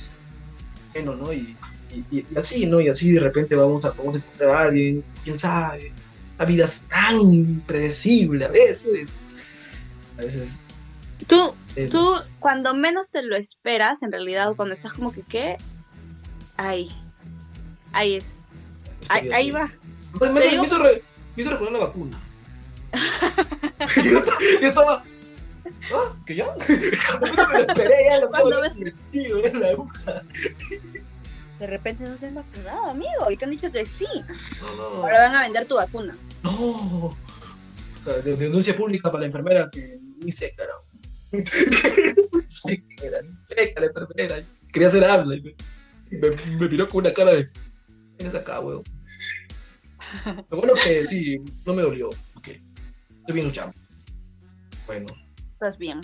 Bueno, 0.95 1.17
¿no? 1.17 1.33
Y, 1.33 1.57
y, 1.93 2.19
y- 2.19 2.27
y 2.35 2.39
así, 2.39 2.67
¿no? 2.67 2.81
Y 2.81 2.89
así 2.89 3.13
de 3.13 3.21
repente 3.21 3.55
vamos 3.55 3.85
a, 3.85 3.91
vamos 3.93 4.17
a 4.17 4.19
encontrar 4.19 4.51
a 4.51 4.61
alguien, 4.63 5.05
quién 5.25 5.39
sabe. 5.39 5.93
La 6.39 6.45
vida 6.45 6.65
es 6.65 6.87
tan 6.89 7.19
impredecible 7.33 8.45
a 8.45 8.49
veces. 8.49 9.25
A 10.19 10.23
veces. 10.23 10.59
Tú, 11.27 11.55
eh, 11.75 11.89
tú, 11.89 12.15
cuando 12.39 12.75
menos 12.75 13.11
te 13.11 13.23
lo 13.23 13.37
esperas, 13.37 14.03
en 14.03 14.13
realidad, 14.13 14.55
cuando 14.55 14.75
estás 14.75 14.93
como 14.93 15.11
que, 15.13 15.23
¿qué? 15.23 15.57
Ahí. 16.57 16.89
Ahí 17.93 18.15
es. 18.15 18.43
Ahí, 19.09 19.29
ahí 19.33 19.51
va. 19.51 19.73
Me, 20.21 20.29
me- 20.31 20.41
Te 20.41 20.47
me 20.47 20.53
digo- 20.53 20.65
hizo, 20.65 20.79
re- 20.79 21.03
me 21.37 21.43
hizo 21.43 21.51
recordar 21.51 21.73
la 21.73 21.79
vacuna. 21.87 22.19
yo, 24.05 24.21
yo 24.61 24.69
estaba. 24.69 25.05
¿Ah? 25.93 26.15
¿Que 26.27 26.37
ya? 26.37 26.47
Cuando 27.19 27.49
me 27.49 27.55
lo 27.55 27.67
esperé, 27.67 27.95
ya 28.11 28.19
lo 28.21 28.29
Cuando 28.31 28.63
estaba 28.65 28.75
metido 28.75 29.45
en 29.45 29.61
la 29.61 29.69
aguja. 29.69 30.23
De 31.59 31.67
repente 31.67 32.05
no 32.05 32.15
te 32.17 32.27
han 32.27 32.35
vacunado, 32.37 32.85
amigo, 32.91 33.31
y 33.31 33.37
te 33.37 33.45
han 33.45 33.51
dicho 33.51 33.71
que 33.73 33.85
sí. 33.85 34.07
No. 34.79 34.85
Ahora 35.03 35.25
van 35.25 35.35
a 35.35 35.43
vender 35.43 35.67
tu 35.67 35.75
vacuna. 35.75 36.17
No. 36.43 37.17
De- 38.25 38.37
denuncia 38.37 38.77
pública 38.77 39.11
para 39.11 39.21
la 39.23 39.27
enfermera 39.27 39.69
que 39.71 39.99
ni 40.25 40.31
seca 40.33 40.65
era. 40.65 40.75
Ni 41.33 41.45
seca 42.47 43.23
ni 43.23 43.41
seca 43.45 43.81
la 43.81 43.87
enfermera. 43.87 44.43
Quería 44.73 44.89
hacer 44.89 45.05
habla 45.05 45.35
y 45.37 45.43
me, 45.43 45.51
y 46.11 46.17
me, 46.17 46.31
me 46.59 46.69
miró 46.69 46.89
con 46.89 47.05
una 47.05 47.13
cara 47.13 47.33
de. 47.33 47.51
Vienes 48.19 48.35
acá, 48.35 48.61
weón. 48.61 48.83
Lo 50.51 50.57
bueno 50.57 50.75
que 50.83 51.05
sí, 51.05 51.39
no 51.67 51.75
me 51.75 51.83
dolió. 51.83 52.09
Ok. 52.37 52.49
Estoy 52.49 53.35
bien 53.35 53.47
luchando. 53.47 53.75
Bueno. 54.87 55.07
Estás 55.53 55.77
bien. 55.77 56.01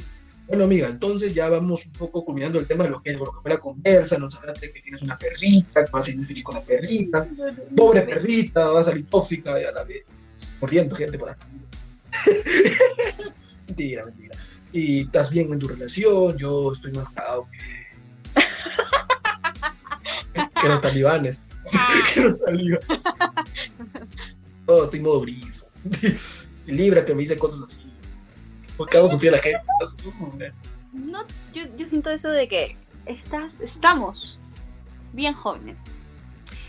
Bueno, 0.47 0.65
amiga, 0.65 0.89
entonces 0.89 1.33
ya 1.33 1.49
vamos 1.49 1.87
un 1.87 1.93
poco 1.93 2.25
culminando 2.25 2.59
el 2.59 2.67
tema 2.67 2.85
de 2.85 2.91
lo 2.91 3.03
que, 3.03 3.15
lo 3.15 3.25
que 3.25 3.41
fue 3.41 3.51
la 3.51 3.59
conversa. 3.59 4.19
Nos 4.19 4.37
hablaste 4.37 4.73
que 4.73 4.81
tienes 4.81 5.03
una 5.03 5.17
perrita, 5.17 5.85
que 5.85 5.91
vas 5.91 6.07
a 6.07 6.11
ir 6.11 6.23
feliz 6.23 6.43
con 6.43 6.57
la 6.57 6.63
perrita. 6.63 7.27
Pobre 7.75 8.03
perrita, 8.03 8.69
va 8.69 8.81
a 8.81 8.85
salir 8.85 9.07
tóxica 9.07 9.61
ya 9.61 9.73
la 9.73 9.85
vez. 9.85 10.05
Mordiendo 10.61 10.95
gente 10.97 11.19
por 11.19 11.31
acá. 11.31 11.49
mentira, 13.67 14.05
mentira. 14.05 14.37
Y 14.71 15.03
estás 15.03 15.31
bien 15.31 15.53
en 15.53 15.59
tu 15.59 15.69
relación, 15.69 16.37
yo 16.37 16.73
estoy 16.73 16.93
más 16.93 17.09
cagado 17.09 17.49
que, 17.51 18.41
que 20.61 20.69
los 20.69 20.81
talibanes. 20.83 21.45
que 22.15 22.21
los 22.21 22.39
talibanes. 22.41 22.87
Oh, 24.67 24.85
estoy 24.85 25.01
modo 25.01 25.23
gris. 25.23 25.67
Y 26.67 26.73
Libra 26.73 27.05
que 27.05 27.15
me 27.15 27.23
dice 27.23 27.39
cosas 27.39 27.63
así. 27.63 27.94
Porque 28.77 28.99
hago 28.99 29.09
sufrir 29.09 29.33
a 29.33 29.37
la 29.37 29.43
gente. 29.43 29.61
No, 30.93 31.23
yo, 31.53 31.63
yo 31.77 31.87
siento 31.87 32.11
eso 32.11 32.29
de 32.31 32.49
que 32.49 32.77
estás, 33.07 33.61
estamos 33.61 34.39
bien 35.13 35.33
jóvenes. 35.35 35.99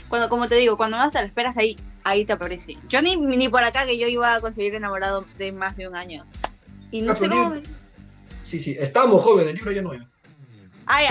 Cuando, 0.09 0.29
como 0.29 0.47
te 0.47 0.55
digo, 0.55 0.77
cuando 0.77 0.97
más 0.97 1.13
te 1.13 1.19
lo 1.19 1.25
esperas 1.25 1.57
ahí, 1.57 1.77
ahí 2.03 2.25
te 2.25 2.33
aparece. 2.33 2.77
Yo 2.87 3.01
ni, 3.01 3.17
ni 3.17 3.49
por 3.49 3.63
acá 3.63 3.85
que 3.85 3.97
yo 3.97 4.07
iba 4.07 4.35
a 4.35 4.41
conseguir 4.41 4.75
enamorado 4.75 5.25
de 5.37 5.51
más 5.51 5.75
de 5.77 5.87
un 5.87 5.95
año. 5.95 6.23
Y 6.91 7.01
no 7.01 7.13
Ah, 7.13 7.15
sé 7.15 7.27
cómo. 7.29 7.55
Sí, 8.43 8.59
sí, 8.59 8.75
estamos 8.79 9.23
jóvenes, 9.23 9.49
el 9.51 9.55
libro 9.57 9.71
ya 9.71 9.81
no 9.81 9.93
es. 9.93 10.01
Ah, 10.85 11.01
ya. 11.01 11.09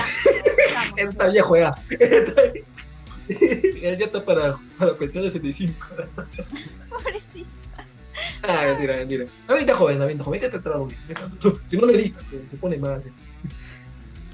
Estamos. 0.65 0.97
Está 1.13 1.27
viejo 1.27 1.57
ya. 1.57 1.71
Él 3.27 3.97
ya 3.97 4.05
está 4.05 4.23
para, 4.23 4.55
para 4.77 4.95
pensión 4.97 5.23
de 5.23 5.31
65. 5.31 5.87
Pobrecito. 6.89 7.49
Ah, 8.43 8.63
mentira, 8.67 8.95
mentira. 8.97 9.25
También 9.47 9.67
está 9.67 9.77
joven, 9.77 9.97
también 9.97 10.17
está 10.19 10.23
joven. 10.25 10.41
Hay 10.43 10.49
que 10.49 10.57
tratarlo 10.57 10.85
bien. 10.87 10.99
Si 11.67 11.77
no 11.77 11.85
le 11.87 11.97
digas, 11.97 12.23
se- 12.49 12.57
pone 12.57 12.77
mal. 12.77 13.01
Se, 13.03 13.11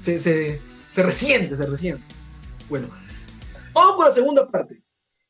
se, 0.00 0.18
se, 0.20 0.60
se 0.90 1.02
resiente, 1.02 1.56
se 1.56 1.66
resiente. 1.66 2.04
Bueno, 2.68 2.88
vamos 3.72 3.96
con 3.96 4.06
la 4.06 4.12
segunda 4.12 4.48
parte. 4.50 4.82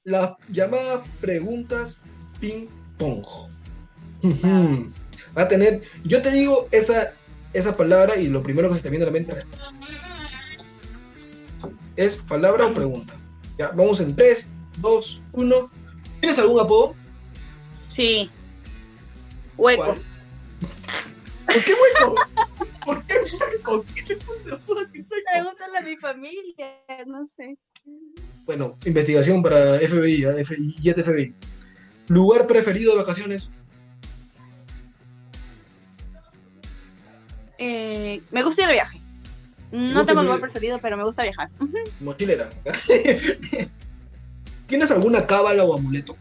Las 0.04 0.32
llamadas 0.48 1.08
preguntas 1.20 2.02
ping-pong. 2.40 3.24
Va 5.36 5.42
a 5.42 5.48
tener, 5.48 5.82
yo 6.04 6.20
te 6.22 6.30
digo 6.30 6.68
esa, 6.72 7.14
esa 7.52 7.76
palabra 7.76 8.16
y 8.16 8.28
lo 8.28 8.42
primero 8.42 8.68
que 8.68 8.76
se 8.76 8.82
te 8.82 8.90
viene 8.90 9.04
a 9.04 9.06
la 9.06 9.12
mente 9.12 9.34
es 11.96 12.16
palabra 12.16 12.66
o 12.66 12.74
pregunta. 12.74 13.14
Ya, 13.58 13.68
vamos 13.68 14.00
en 14.00 14.14
3, 14.16 14.50
2, 14.78 15.20
1. 15.32 15.70
¿Tienes 16.20 16.38
algún 16.38 16.60
apodo? 16.60 16.94
Sí. 17.86 18.30
Hueco. 19.62 19.84
¿Cuál? 19.84 20.02
¿Por 21.46 21.64
qué 21.64 21.72
hueco? 21.72 22.14
¿Por 22.84 23.04
qué 23.04 23.14
hueco? 23.14 23.84
¿Qué 23.94 24.14
hueco? 24.14 24.74
Pregúntale 25.32 25.78
a 25.78 25.82
mi 25.82 25.96
familia, 25.96 26.82
no 27.06 27.24
sé. 27.26 27.56
Bueno, 28.44 28.76
investigación 28.84 29.40
para 29.40 29.78
FBI, 29.78 30.24
Jet 30.80 31.00
FBI. 31.04 31.32
¿Lugar 32.08 32.48
preferido 32.48 32.92
de 32.92 32.98
vacaciones? 32.98 33.50
Eh, 37.58 38.20
me 38.32 38.42
gusta 38.42 38.62
ir 38.62 38.68
de 38.68 38.74
viaje. 38.74 39.00
No 39.70 40.04
tengo 40.04 40.24
lugar 40.24 40.40
preferido, 40.40 40.80
pero 40.80 40.96
me 40.96 41.04
gusta 41.04 41.22
viajar. 41.22 41.50
Mochilera. 42.00 42.50
¿Tienes 44.66 44.90
alguna 44.90 45.24
cábala 45.24 45.62
o 45.62 45.74
amuleto? 45.74 46.16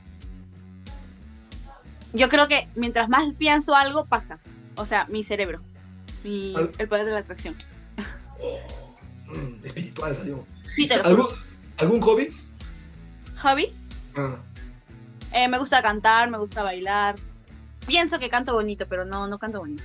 Yo 2.13 2.29
creo 2.29 2.47
que 2.47 2.67
mientras 2.75 3.09
más 3.09 3.23
pienso 3.37 3.75
algo, 3.75 4.05
pasa. 4.05 4.39
O 4.75 4.85
sea, 4.85 5.05
mi 5.09 5.23
cerebro. 5.23 5.61
Mi, 6.23 6.53
el 6.77 6.87
poder 6.87 7.05
de 7.05 7.11
la 7.11 7.19
atracción. 7.19 7.55
Oh, 8.39 8.59
espiritual 9.63 10.13
salió. 10.13 10.45
Sí, 10.75 10.87
te 10.87 10.97
lo 10.97 11.05
¿Algún, 11.05 11.25
juro. 11.25 11.37
¿Algún 11.77 12.01
hobby? 12.01 12.27
Hobby. 13.41 13.73
Ah, 14.15 14.35
eh, 15.33 15.47
me 15.47 15.57
gusta 15.57 15.81
cantar, 15.81 16.29
me 16.29 16.37
gusta 16.37 16.63
bailar. 16.63 17.15
Pienso 17.87 18.19
que 18.19 18.29
canto 18.29 18.53
bonito, 18.53 18.85
pero 18.87 19.05
no, 19.05 19.27
no 19.27 19.39
canto 19.39 19.59
bonito. 19.59 19.83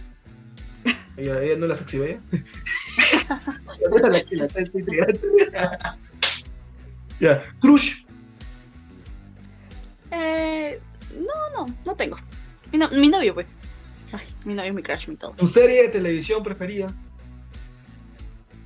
ella, 1.16 1.40
ella 1.40 1.56
no 1.56 1.64
es 1.64 1.68
la 1.68 1.74
sexy 1.74 1.98
bella. 4.82 5.06
Ya, 7.18 7.42
Crush. 7.60 8.05
No, 11.96 12.14
tengo. 12.14 12.16
Mi, 12.72 12.78
no- 12.78 12.90
mi 12.90 13.08
novio, 13.08 13.34
pues. 13.34 13.58
Ay, 14.12 14.26
mi 14.44 14.54
novio 14.54 14.68
es 14.70 14.74
mi 14.74 14.82
crush, 14.82 15.08
mi 15.08 15.16
todo. 15.16 15.32
¿Tu 15.32 15.46
serie 15.46 15.82
de 15.82 15.88
televisión 15.88 16.42
preferida? 16.42 16.86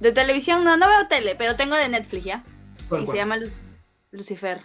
De 0.01 0.12
televisión, 0.12 0.64
no, 0.64 0.76
no 0.76 0.89
veo 0.89 1.07
tele, 1.09 1.35
pero 1.37 1.57
tengo 1.57 1.76
de 1.76 1.89
Netflix, 1.89 2.24
¿ya? 2.24 2.45
¿Cuál, 2.89 3.05
y 3.05 3.07
se 3.07 3.16
llama 3.16 3.37
Lu- 3.37 3.51
Lucifer. 4.12 4.61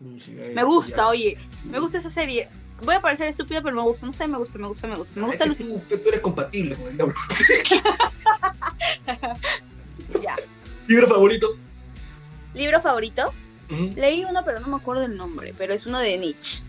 Me 0.00 0.62
gusta, 0.64 0.96
ya. 0.96 1.08
oye. 1.08 1.38
Me 1.64 1.78
gusta 1.78 1.98
esa 1.98 2.10
serie. 2.10 2.48
Voy 2.84 2.96
a 2.96 3.00
parecer 3.00 3.28
estúpida, 3.28 3.62
pero 3.62 3.76
me 3.76 3.82
gusta. 3.82 4.04
No 4.06 4.12
sé, 4.12 4.26
me 4.26 4.36
gusta, 4.38 4.58
me 4.58 4.66
gusta, 4.66 4.88
me 4.88 4.96
gusta. 4.96 5.14
Me 5.20 5.22
Es 5.22 5.28
gusta 5.28 5.44
que 5.44 5.48
Lucifer. 5.50 5.82
tú, 5.88 5.98
tú 5.98 6.08
eres 6.08 6.20
compatible 6.20 6.74
con 6.76 6.88
el 6.88 6.96
diablo. 6.96 7.14
Ya. 10.22 10.36
¿Libro 10.88 11.08
favorito? 11.08 11.56
¿Libro 12.54 12.80
favorito? 12.80 13.32
Leí 13.96 14.24
uno, 14.28 14.44
pero 14.44 14.60
no 14.60 14.66
me 14.68 14.76
acuerdo 14.76 15.04
el 15.04 15.16
nombre. 15.16 15.54
Pero 15.56 15.72
es 15.72 15.86
uno 15.86 15.98
de 15.98 16.18
Nietzsche. 16.18 16.62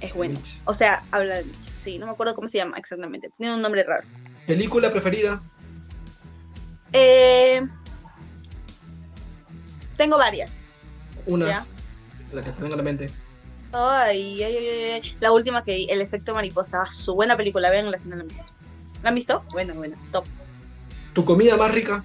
Es 0.00 0.14
bueno. 0.14 0.40
O 0.64 0.74
sea, 0.74 1.02
habla 1.10 1.36
de 1.36 1.44
Nietzsche. 1.44 1.72
Sí, 1.76 1.98
no 1.98 2.06
me 2.06 2.12
acuerdo 2.12 2.34
cómo 2.34 2.48
se 2.48 2.58
llama 2.58 2.76
exactamente. 2.78 3.30
Tiene 3.36 3.54
un 3.54 3.62
nombre 3.62 3.82
raro. 3.84 4.06
¿Película 4.46 4.90
preferida? 4.90 5.42
Eh, 6.92 7.60
tengo 9.96 10.16
varias. 10.18 10.70
Una, 11.26 11.46
¿Ya? 11.48 11.66
la 12.32 12.42
que 12.42 12.50
te 12.50 12.62
venga 12.62 12.74
a 12.74 12.78
la 12.78 12.82
mente. 12.82 13.10
Ay, 13.72 14.42
ay, 14.42 14.56
ay, 14.56 14.90
ay. 15.02 15.16
La 15.20 15.32
última 15.32 15.62
que 15.62 15.74
vi, 15.74 15.86
El 15.90 16.00
efecto 16.00 16.32
mariposa. 16.34 16.82
Ah, 16.86 16.90
Su 16.90 17.14
buena 17.14 17.36
película, 17.36 17.68
vean 17.70 17.92
si 17.98 18.08
no 18.08 18.16
la 18.16 18.22
han 18.22 18.28
visto. 18.28 18.52
¿La 19.02 19.10
han 19.10 19.14
visto? 19.14 19.44
Bueno, 19.52 19.74
bueno, 19.74 19.96
top. 20.12 20.24
¿Tu 21.12 21.24
comida 21.24 21.56
más 21.56 21.72
rica 21.72 22.04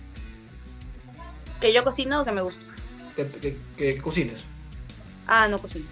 Que 1.61 1.71
yo 1.71 1.83
cocino 1.83 2.21
o 2.21 2.25
que 2.25 2.31
me 2.31 2.41
gusta. 2.41 2.65
que, 3.15 3.29
que- 3.29 3.57
que 3.77 3.97
cocines? 3.99 4.43
Ah, 5.27 5.47
no 5.47 5.59
cocino. 5.59 5.85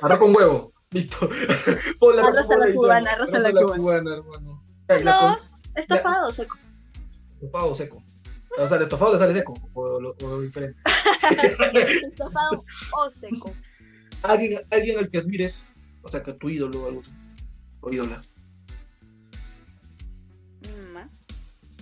Arroz 0.00 0.18
con 0.18 0.34
huevo. 0.34 0.71
Listo. 0.92 1.28
Pon 1.98 2.16
la- 2.16 2.22
Arroz 2.22 2.50
a 2.50 2.58
la 2.58 2.72
cubana, 2.74 3.10
arroz 3.12 3.32
a 3.32 3.38
la 3.38 3.52
cubana. 3.52 4.14
hermano. 4.16 4.62
La 4.88 5.00
No, 5.00 5.38
estofado 5.74 6.32
seco. 6.32 6.56
Estofado 7.40 7.74
seco. 7.74 8.02
O 8.58 8.66
sea, 8.66 8.76
el 8.76 8.82
estofado 8.82 9.12
le 9.14 9.18
sale 9.18 9.32
seco 9.34 9.54
o, 9.72 10.00
lo- 10.00 10.14
o 10.22 10.40
diferente. 10.40 10.78
estofado 12.04 12.64
o 12.98 13.10
seco. 13.10 13.54
Alguien, 14.22 14.60
alguien 14.70 14.98
al 14.98 15.10
que 15.10 15.18
admires, 15.18 15.64
o 16.02 16.08
sea, 16.08 16.22
que 16.22 16.34
tu 16.34 16.50
ídolo 16.50 16.82
o 16.84 16.88
algo. 16.88 17.02
O 17.80 17.90
ídola. 17.90 18.20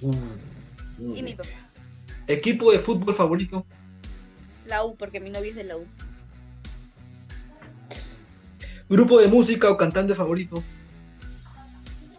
Mm. 0.01 1.15
y 1.17 1.23
mi 1.23 1.35
papá. 1.35 1.49
Equipo 2.27 2.71
de 2.73 2.79
fútbol 2.79 3.13
favorito. 3.15 3.67
La 4.67 4.85
U, 4.85 4.97
porque 4.97 5.21
mi 5.21 5.31
novio 5.31 5.51
es 5.51 5.57
de 5.57 5.65
la 5.65 5.77
U. 5.77 5.87
Grupo 8.91 9.20
de 9.20 9.28
música 9.28 9.70
o 9.70 9.76
cantante 9.76 10.14
favorito. 10.16 10.62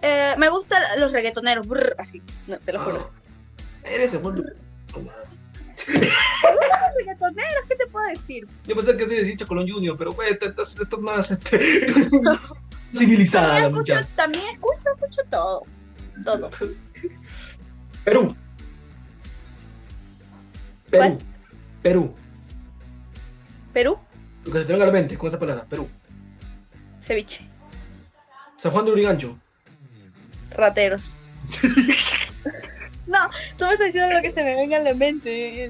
Eh, 0.01 0.33
me 0.37 0.49
gustan 0.49 0.81
los 0.97 1.11
reggaetoneros, 1.11 1.67
brr, 1.67 1.95
así, 1.99 2.21
no, 2.47 2.57
te 2.59 2.73
lo 2.73 2.79
juro. 2.79 3.11
Ah, 3.83 3.89
eres 3.89 4.13
el 4.13 4.21
mundo. 4.21 4.43
Los 4.43 5.05
reggaetoneros, 6.97 7.65
¿qué 7.67 7.75
te 7.75 7.87
puedo 7.87 8.07
decir? 8.07 8.47
Yo 8.65 8.75
pensé 8.75 8.95
que 8.97 9.05
se 9.05 9.15
decía 9.15 9.35
Chacolón 9.37 9.69
Junior, 9.69 9.97
pero 9.97 10.13
pues 10.13 10.31
estás, 10.31 10.79
estás 10.79 10.99
más 10.99 11.29
este, 11.29 11.59
civilizada 12.95 13.47
También 13.49 13.73
muchacha. 13.73 13.99
escucho, 13.99 14.15
también 14.15 14.43
escucho, 14.53 14.89
escucho 14.95 15.21
todo. 15.29 15.65
Todo. 16.23 16.49
Perú. 18.05 18.35
Perú. 20.89 21.17
Perú. 21.83 22.15
Perú, 23.73 23.99
Lo 24.45 24.51
que 24.51 24.59
se 24.59 24.65
te 24.65 24.71
venga 24.73 24.83
a 24.85 24.87
la 24.87 24.93
mente 24.93 25.17
con 25.17 25.27
esa 25.27 25.39
palabra. 25.39 25.65
Perú. 25.65 25.89
Ceviche, 27.01 27.47
San 28.57 28.71
Juan 28.71 28.85
de 28.85 28.91
Urigancho. 28.91 29.37
rateros. 30.51 31.17
No, 33.07 33.17
tú 33.57 33.65
me 33.65 33.71
estás 33.73 33.87
diciendo 33.87 34.15
lo 34.15 34.21
que 34.21 34.31
se 34.31 34.41
me 34.41 34.55
venga 34.55 34.77
a 34.77 34.81
la 34.81 34.93
mente. 34.93 35.69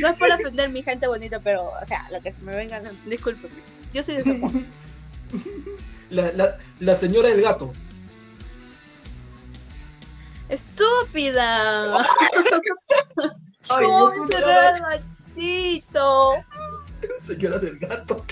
No 0.00 0.08
es 0.08 0.16
por 0.18 0.30
ofender 0.32 0.68
mi 0.68 0.82
gente 0.82 1.06
bonita, 1.06 1.38
pero, 1.38 1.70
o 1.70 1.86
sea, 1.86 2.08
lo 2.10 2.20
que 2.20 2.32
se 2.32 2.40
me 2.42 2.56
venga 2.56 2.76
a 2.76 2.80
la 2.80 2.90
mente. 2.92 3.08
Discúlpeme. 3.10 3.54
Yo 3.94 4.02
soy 4.02 4.16
de 4.16 4.24
San 4.24 4.40
Juan. 4.40 4.66
La, 6.10 6.32
la, 6.32 6.58
la 6.80 6.94
señora 6.94 7.28
del 7.28 7.42
gato. 7.42 7.72
¡Estúpida! 10.48 11.98
Ay, 13.68 13.84
¿Cómo 13.84 14.12
encerrar 14.14 14.74
al 14.74 14.80
gatito? 15.36 16.30
Señora 17.20 17.58
del 17.58 17.78
gato. 17.78 18.24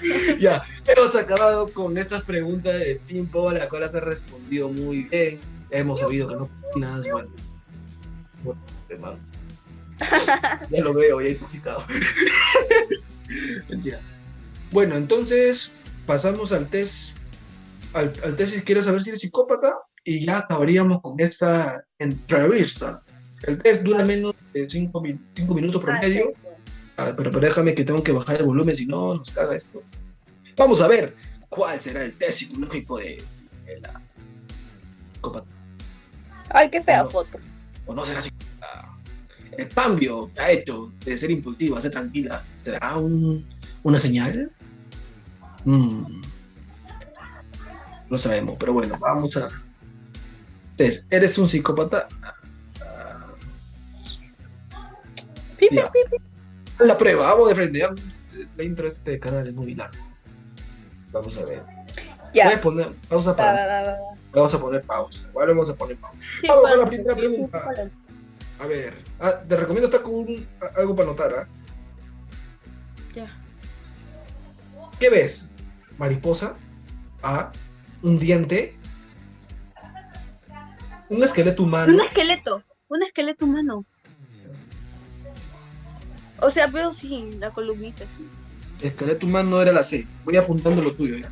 ya, 0.38 0.62
hemos 0.86 1.14
acabado 1.14 1.68
con 1.68 1.98
estas 1.98 2.22
preguntas 2.22 2.78
de 2.78 3.00
a 3.48 3.52
las 3.52 3.68
cuales 3.68 3.94
has 3.94 4.02
respondido 4.02 4.68
muy 4.68 5.04
bien. 5.04 5.40
Hemos 5.70 6.00
sabido 6.00 6.28
que 6.28 6.36
no 6.36 6.50
opinas, 6.70 7.06
bueno. 7.10 7.28
Bueno, 8.42 8.60
hermano. 8.88 9.18
Ya 10.70 10.80
lo 10.80 10.94
veo, 10.94 11.20
ya 11.20 11.28
intoxicado. 11.28 11.84
Mentira. 13.68 14.00
Bueno, 14.72 14.96
entonces 14.96 15.72
pasamos 16.06 16.52
al 16.52 16.68
test. 16.68 17.16
Al, 17.92 18.12
al 18.24 18.36
test 18.36 18.54
si 18.54 18.62
quieres 18.62 18.84
saber 18.84 19.02
si 19.02 19.10
eres 19.10 19.20
psicópata. 19.20 19.74
Y 20.02 20.24
ya 20.24 20.38
acabaríamos 20.38 21.02
con 21.02 21.20
esta 21.20 21.82
entrevista. 21.98 23.02
El 23.42 23.58
test 23.58 23.82
dura 23.82 24.04
menos 24.04 24.34
de 24.52 24.68
5 24.68 25.02
minutos 25.02 25.82
promedio. 25.82 26.32
Ah, 26.44 26.49
pero, 27.06 27.30
pero 27.30 27.40
déjame 27.40 27.74
que 27.74 27.84
tengo 27.84 28.02
que 28.02 28.12
bajar 28.12 28.36
el 28.36 28.44
volumen, 28.46 28.74
si 28.74 28.86
no, 28.86 29.14
nos 29.14 29.30
caga 29.30 29.56
esto. 29.56 29.82
Vamos 30.56 30.80
a 30.82 30.88
ver 30.88 31.14
cuál 31.48 31.80
será 31.80 32.04
el 32.04 32.14
test 32.18 32.38
psicológico 32.40 32.98
de, 32.98 33.22
de 33.66 33.80
la 33.80 34.00
psicópata. 35.14 35.46
Ay, 36.50 36.70
qué 36.70 36.82
fea 36.82 37.02
No. 37.04 37.10
foto. 37.10 37.38
O 37.86 37.94
no 37.94 38.04
será 38.04 38.20
psicópata. 38.20 38.88
El 39.56 39.68
cambio 39.68 40.30
que 40.32 40.40
ha 40.40 40.50
hecho 40.50 40.92
de 41.04 41.16
ser 41.18 41.30
impulsiva 41.30 41.78
a 41.78 41.80
ser 41.80 41.90
tranquila, 41.90 42.44
¿será 42.62 42.96
un- 42.96 43.44
una 43.82 43.98
señal? 43.98 44.50
Mm. 45.64 46.20
No 48.08 48.18
sabemos, 48.18 48.56
pero 48.58 48.72
bueno, 48.72 48.96
vamos 48.98 49.36
a. 49.36 49.48
Test, 50.76 51.12
¿eres 51.12 51.36
un 51.38 51.48
psicópata? 51.48 52.08
Pi, 55.58 55.68
pi. 55.68 55.78
La 56.80 56.96
prueba, 56.96 57.30
vamos 57.32 57.48
de 57.48 57.54
frente. 57.54 57.78
ya. 57.78 57.90
La 58.56 58.64
intro 58.64 58.84
de 58.84 58.90
este 58.90 59.18
canal 59.18 59.46
es 59.46 59.54
muy 59.54 59.74
largo. 59.74 59.96
Vamos 61.12 61.36
a 61.38 61.44
ver. 61.44 61.62
Ya. 62.32 62.44
Puedes 62.44 62.58
poner 62.60 62.92
pausa 63.08 63.30
Va, 63.32 63.36
para. 63.36 63.52
va, 63.52 63.66
va, 63.66 63.82
va, 63.82 63.92
va. 63.92 64.16
Vamos 64.32 64.54
a 64.54 64.60
poner 64.60 64.82
pausa. 64.82 65.26
Igual 65.28 65.48
vamos 65.48 65.70
a 65.70 65.74
poner 65.74 65.96
pausa. 65.96 66.18
Sí, 66.20 66.46
Vamos 66.48 66.62
para- 66.64 66.76
la 66.76 66.86
primera 66.86 67.14
sí, 67.14 67.20
pregunta. 67.20 67.64
para- 67.64 67.90
A 68.60 68.66
ver, 68.66 68.94
ah, 69.18 69.34
te 69.48 69.56
recomiendo 69.56 69.86
estar 69.88 70.02
con 70.02 70.14
un- 70.14 70.46
a- 70.60 70.78
algo 70.80 70.94
para 70.94 71.08
anotar. 71.08 71.34
¿ah? 71.34 71.48
Ya. 73.14 73.26
¿Qué 74.98 75.10
ves? 75.10 75.50
Mariposa. 75.98 76.56
A. 77.22 77.50
Un 78.02 78.18
diente. 78.18 78.76
Un 81.08 81.22
esqueleto 81.24 81.64
humano. 81.64 81.92
Un 81.92 82.00
esqueleto, 82.00 82.62
un 82.88 83.02
esqueleto 83.02 83.44
humano. 83.44 83.84
O 86.40 86.50
sea, 86.50 86.66
veo 86.66 86.92
sí, 86.92 87.30
la 87.38 87.50
columnita, 87.50 88.04
sí. 88.16 88.26
Esqueleto 88.80 89.26
humano 89.26 89.60
era 89.60 89.72
la 89.72 89.82
C. 89.82 90.06
Voy 90.24 90.36
apuntando 90.36 90.80
lo 90.82 90.92
tuyo 90.94 91.16
ya. 91.18 91.30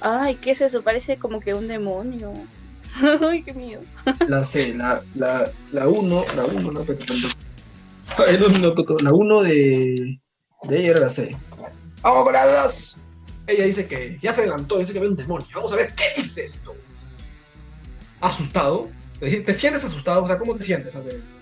Ay, 0.00 0.36
¿qué 0.36 0.52
es 0.52 0.60
eso? 0.60 0.82
Parece 0.82 1.18
como 1.18 1.40
que 1.40 1.54
un 1.54 1.66
demonio. 1.66 2.32
Ay, 3.28 3.42
qué 3.42 3.54
miedo. 3.54 3.80
La 4.28 4.44
C, 4.44 4.74
la, 4.74 5.02
la, 5.14 5.50
la 5.72 5.88
1, 5.88 6.24
la 6.36 6.44
1, 6.44 6.72
no, 6.72 6.84
pero 6.84 6.98
no, 7.08 8.48
no, 8.48 8.70
no, 8.70 8.98
La 9.00 9.12
1 9.12 9.42
de, 9.42 10.20
de 10.68 10.78
ella 10.78 10.90
era 10.90 11.00
la 11.00 11.10
C. 11.10 11.36
¡Vamos 12.02 12.24
con 12.24 12.32
la 12.34 12.46
2! 12.66 12.96
Ella 13.46 13.64
dice 13.64 13.86
que 13.86 14.18
ya 14.22 14.32
se 14.32 14.42
adelantó, 14.42 14.78
dice 14.78 14.92
que 14.92 15.00
ve 15.00 15.08
un 15.08 15.16
demonio. 15.16 15.46
Vamos 15.54 15.72
a 15.72 15.76
ver 15.76 15.94
qué 15.94 16.22
dice 16.22 16.44
esto. 16.44 16.74
¿Asustado? 18.20 18.88
¿Te, 19.18 19.40
te 19.40 19.54
sientes 19.54 19.84
asustado? 19.84 20.22
O 20.22 20.26
sea, 20.26 20.38
¿cómo 20.38 20.54
te 20.54 20.64
sientes 20.64 20.94
al 20.94 21.02
ver 21.02 21.16
esto? 21.16 21.34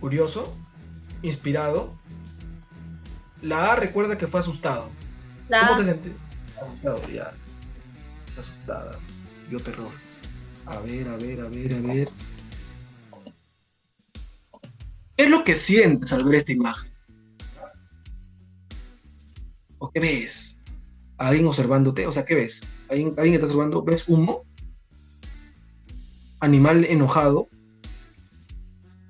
¿Curioso? 0.00 0.56
¿Inspirado? 1.22 1.92
La 3.42 3.72
A 3.72 3.76
recuerda 3.76 4.18
que 4.18 4.26
fue 4.26 4.40
asustado. 4.40 4.90
¿Cómo 5.48 5.78
te 5.78 5.84
sentís? 5.84 6.12
Asustado, 6.60 7.08
ya. 7.08 7.32
Asustada. 8.36 8.98
Dio 9.48 9.60
terror. 9.60 9.92
A 10.66 10.80
ver, 10.80 11.08
a 11.08 11.16
ver, 11.16 11.40
a 11.40 11.48
ver, 11.48 11.74
a 11.74 11.80
ver. 11.80 12.08
¿Qué 15.16 15.24
es 15.24 15.30
lo 15.30 15.42
que 15.42 15.56
sientes 15.56 16.12
al 16.12 16.24
ver 16.24 16.36
esta 16.36 16.52
imagen? 16.52 16.92
¿O 19.78 19.90
qué 19.90 20.00
ves? 20.00 20.60
¿Alguien 21.16 21.46
observándote? 21.46 22.06
O 22.06 22.12
sea, 22.12 22.24
¿qué 22.24 22.34
ves? 22.34 22.62
¿Alguien, 22.88 23.14
alguien 23.16 23.32
que 23.32 23.34
está 23.36 23.46
observando? 23.46 23.82
¿Ves 23.82 24.08
humo? 24.08 24.44
¿Animal 26.40 26.84
enojado? 26.84 27.48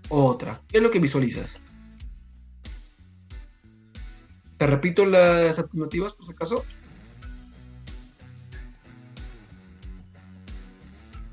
¿O 0.08 0.24
otra? 0.24 0.62
¿Qué 0.68 0.78
es 0.78 0.82
lo 0.82 0.90
que 0.90 0.98
visualizas? 0.98 1.60
¿Te 4.56 4.66
repito 4.66 5.06
las 5.06 5.58
alternativas 5.58 6.12
por 6.14 6.26
si 6.26 6.32
acaso? 6.32 6.64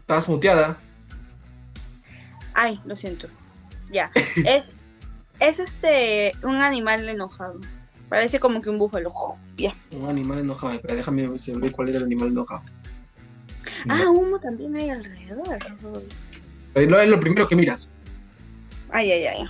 Estás 0.01 0.29
muteada. 0.29 0.77
ay, 2.53 2.79
lo 2.85 2.95
siento. 2.95 3.27
Ya. 3.91 4.11
Es, 4.45 4.73
es 5.39 5.59
este, 5.59 6.33
un 6.43 6.55
animal 6.57 7.07
enojado. 7.09 7.59
Parece 8.09 8.39
como 8.39 8.61
que 8.61 8.69
un 8.69 8.77
búfalo. 8.77 9.11
Ya. 9.57 9.75
Un 9.91 10.07
animal 10.07 10.39
enojado. 10.39 10.79
Déjame 10.83 11.27
ver 11.27 11.71
cuál 11.71 11.89
era 11.89 11.97
el 11.97 12.03
animal 12.03 12.27
enojado. 12.27 12.61
Ah, 13.89 14.09
humo 14.09 14.39
también 14.39 14.75
hay 14.75 14.89
alrededor. 14.89 15.57
Pero 16.73 16.91
no 16.91 16.99
es 16.99 17.09
lo 17.09 17.19
primero 17.19 17.47
que 17.47 17.55
miras. 17.55 17.95
Ay, 18.91 19.11
ay, 19.11 19.25
ay. 19.25 19.49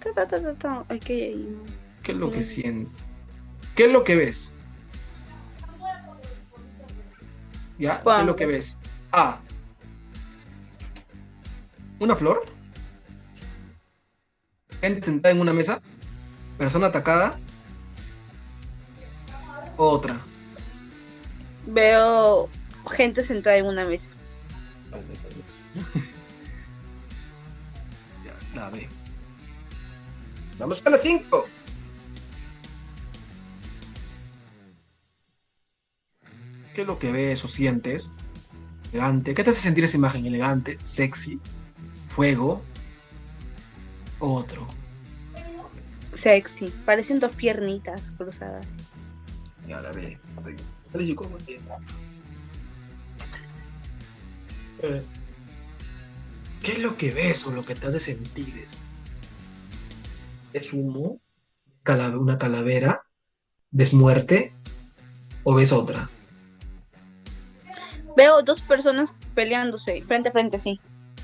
Ta, 0.00 0.12
ta, 0.12 0.26
ta, 0.26 0.42
ta, 0.42 0.54
ta. 0.54 0.84
Ay, 0.88 1.00
¿qué 1.00 1.12
hay 1.14 1.22
ahí? 1.22 1.58
¿Qué 2.02 2.12
es 2.12 2.18
lo 2.18 2.30
que 2.30 2.42
sientes? 2.42 2.92
¿Qué 3.74 3.86
es 3.86 3.92
lo 3.92 4.04
que 4.04 4.16
ves? 4.16 4.52
¿Ya? 7.78 8.02
¿Qué 8.02 8.20
es 8.20 8.26
lo 8.26 8.36
que 8.36 8.46
ves? 8.46 8.78
A. 9.12 9.40
¿Una 11.98 12.14
flor? 12.14 12.44
Gente 14.80 15.02
sentada 15.02 15.34
en 15.34 15.40
una 15.40 15.52
mesa. 15.52 15.80
Persona 16.58 16.88
atacada. 16.88 17.38
Otra. 19.76 20.20
Veo 21.66 22.48
gente 22.92 23.24
sentada 23.24 23.56
en 23.56 23.66
una 23.66 23.84
mesa. 23.84 24.12
Vamos 30.58 30.80
con 30.82 30.92
la 30.92 30.98
5. 30.98 31.46
¿Qué 36.74 36.80
es 36.80 36.86
lo 36.86 36.98
que 36.98 37.12
ves 37.12 37.44
o 37.44 37.48
sientes? 37.48 38.12
Elegante. 38.92 39.34
¿Qué 39.34 39.44
te 39.44 39.50
hace 39.50 39.60
sentir 39.60 39.84
esa 39.84 39.96
imagen? 39.96 40.26
Elegante, 40.26 40.76
sexy, 40.80 41.40
fuego, 42.08 42.62
otro. 44.18 44.66
Sexy. 46.12 46.72
Parecen 46.84 47.20
dos 47.20 47.34
piernitas 47.34 48.12
cruzadas. 48.12 48.66
Y 49.66 49.72
ahora 49.72 49.92
ve. 49.92 50.18
Eh, 54.82 55.02
¿Qué 56.62 56.72
es 56.72 56.78
lo 56.80 56.96
que 56.96 57.10
ves 57.10 57.46
o 57.46 57.52
lo 57.52 57.64
que 57.64 57.74
te 57.74 57.86
hace 57.86 58.00
sentir? 58.00 58.56
Eso? 58.58 58.83
¿Es 60.54 60.72
humo? 60.72 61.20
Cala- 61.82 62.16
¿Una 62.16 62.38
calavera? 62.38 63.02
¿Ves 63.70 63.92
muerte? 63.92 64.54
¿O 65.42 65.54
ves 65.54 65.72
otra? 65.72 66.08
Veo 68.16 68.40
dos 68.42 68.62
personas 68.62 69.12
peleándose 69.34 70.02
frente 70.04 70.28
a 70.28 70.32
frente, 70.32 70.58
sí. 70.60 70.80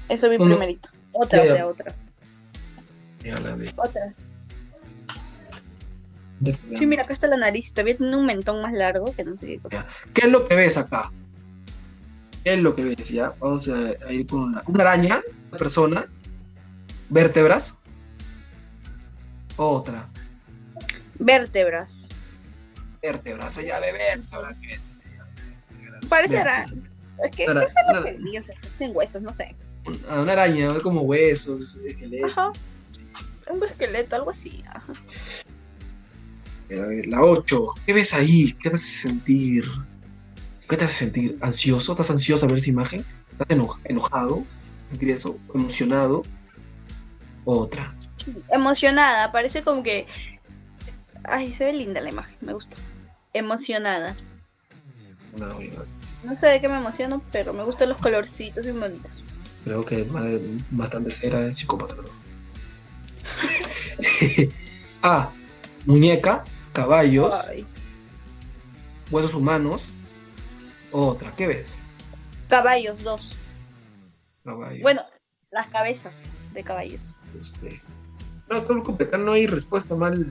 Eso 0.08 0.28
vi 0.28 0.36
No, 0.36 0.44
no. 0.46 0.50
primerito. 0.50 0.88
Otra, 1.12 1.44
Ya, 1.44 1.54
ya. 1.56 1.66
otra, 1.66 1.86
otra. 1.86 1.96
Ya 3.24 3.38
la 3.38 3.54
ve. 3.54 3.70
Otra. 3.76 4.14
Sí, 6.76 6.86
mira, 6.86 7.04
acá 7.04 7.12
está 7.12 7.28
la 7.28 7.36
nariz. 7.36 7.72
Todavía 7.72 7.96
tiene 7.96 8.16
un 8.16 8.26
mentón 8.26 8.60
más 8.62 8.72
largo 8.72 9.14
que 9.14 9.24
no 9.24 9.36
sé 9.36 9.46
qué 9.46 9.58
cosa. 9.60 9.86
¿Qué 10.12 10.22
es 10.26 10.32
lo 10.32 10.48
que 10.48 10.56
ves 10.56 10.76
acá? 10.76 11.12
¿Qué 12.42 12.54
es 12.54 12.58
lo 12.60 12.74
que 12.74 12.82
ves? 12.82 13.08
Ya, 13.10 13.34
vamos 13.38 13.68
a, 13.68 13.76
a 14.06 14.12
ir 14.12 14.26
con 14.26 14.40
una, 14.40 14.62
una 14.66 14.82
araña, 14.82 15.20
una 15.50 15.58
persona, 15.58 16.06
vértebras, 17.10 17.78
otra, 19.64 20.08
Vértebras. 21.18 22.08
vértebras, 23.02 23.56
ya 23.56 23.78
ve 23.80 23.92
vértebras. 23.92 24.56
Parecerá. 26.08 26.66
Es 27.22 27.36
que 27.36 27.44
es 27.44 27.48
lo 27.54 27.60
que 27.60 27.68
sea, 27.68 28.54
parecen 28.62 28.90
huesos, 28.96 29.20
no 29.22 29.32
sé. 29.32 29.54
Una, 29.84 30.22
una 30.22 30.32
araña, 30.32 30.72
como 30.80 31.02
huesos, 31.02 31.76
esqueleto. 31.84 32.26
Ajá. 32.26 32.52
Un 33.52 33.62
esqueleto, 33.64 34.16
algo 34.16 34.30
así. 34.30 34.62
Ajá. 34.68 34.92
A 36.70 36.86
ver, 36.86 37.06
la 37.08 37.20
8, 37.22 37.62
¿qué 37.84 37.92
ves 37.92 38.14
ahí? 38.14 38.52
¿Qué 38.52 38.70
te 38.70 38.76
hace 38.76 38.86
sentir? 39.02 39.64
¿Qué 40.68 40.76
te 40.76 40.84
hace 40.84 40.94
sentir? 40.94 41.36
¿Ansioso? 41.42 41.92
¿Estás 41.92 42.10
ansioso 42.10 42.46
a 42.46 42.48
ver 42.48 42.58
esa 42.58 42.70
imagen? 42.70 43.04
¿Estás 43.32 43.46
eno- 43.50 43.78
enojado? 43.84 44.44
¿Sentir 44.88 45.10
eso? 45.10 45.38
¿Emocionado? 45.54 46.22
Otra. 47.44 47.94
Emocionada, 48.50 49.32
parece 49.32 49.62
como 49.62 49.82
que. 49.82 50.06
Ay, 51.24 51.52
se 51.52 51.64
ve 51.66 51.72
linda 51.72 52.00
la 52.00 52.10
imagen, 52.10 52.36
me 52.40 52.52
gusta. 52.52 52.76
Emocionada. 53.32 54.16
No, 55.36 56.34
sé 56.34 56.46
de 56.48 56.60
qué 56.60 56.68
me 56.68 56.76
emociono, 56.76 57.22
pero 57.30 57.52
me 57.52 57.62
gustan 57.64 57.88
los 57.88 57.98
colorcitos 57.98 58.64
bien 58.64 58.80
bonitos. 58.80 59.22
creo 59.64 59.84
que 59.84 60.04
más- 60.04 60.24
bastante 60.70 61.14
era 61.22 61.40
el 61.46 61.54
psicópata. 61.54 61.94
¿no? 61.94 62.02
ah, 65.02 65.32
muñeca, 65.86 66.44
caballos, 66.72 67.48
Ay. 67.50 67.66
huesos 69.10 69.34
humanos. 69.34 69.90
Otra, 70.92 71.32
¿qué 71.36 71.46
ves? 71.46 71.76
Caballos, 72.48 73.02
dos. 73.04 73.36
Caballos. 74.44 74.82
Bueno, 74.82 75.02
las 75.52 75.68
cabezas 75.68 76.26
de 76.52 76.64
caballos. 76.64 77.14
Este, 77.38 77.80
No, 78.50 78.62
todo 78.62 78.82
completar 78.82 79.20
no 79.20 79.32
hay 79.32 79.46
respuesta 79.46 79.94
mal. 79.94 80.28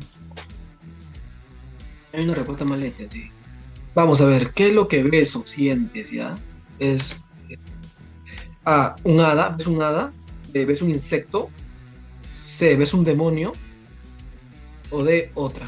Hay 2.11 2.25
una 2.25 2.33
respuesta 2.33 2.65
mal 2.65 2.83
hecha, 2.83 3.05
sí. 3.09 3.31
Vamos 3.95 4.19
a 4.19 4.25
ver, 4.25 4.51
¿qué 4.51 4.67
es 4.67 4.73
lo 4.73 4.89
que 4.89 5.03
ves 5.03 5.35
o 5.37 5.45
sientes 5.47 6.11
ya? 6.11 6.37
Es. 6.79 7.23
A. 8.65 8.97
Un 9.05 9.21
hada, 9.21 9.49
ves 9.49 9.67
un 9.67 9.81
hada. 9.81 10.11
B. 10.51 10.65
Ves 10.65 10.81
un 10.81 10.89
insecto. 10.89 11.49
C. 12.33 12.75
Ves 12.75 12.93
un 12.93 13.05
demonio. 13.05 13.53
O 14.89 15.03
D. 15.03 15.31
Otra. 15.35 15.67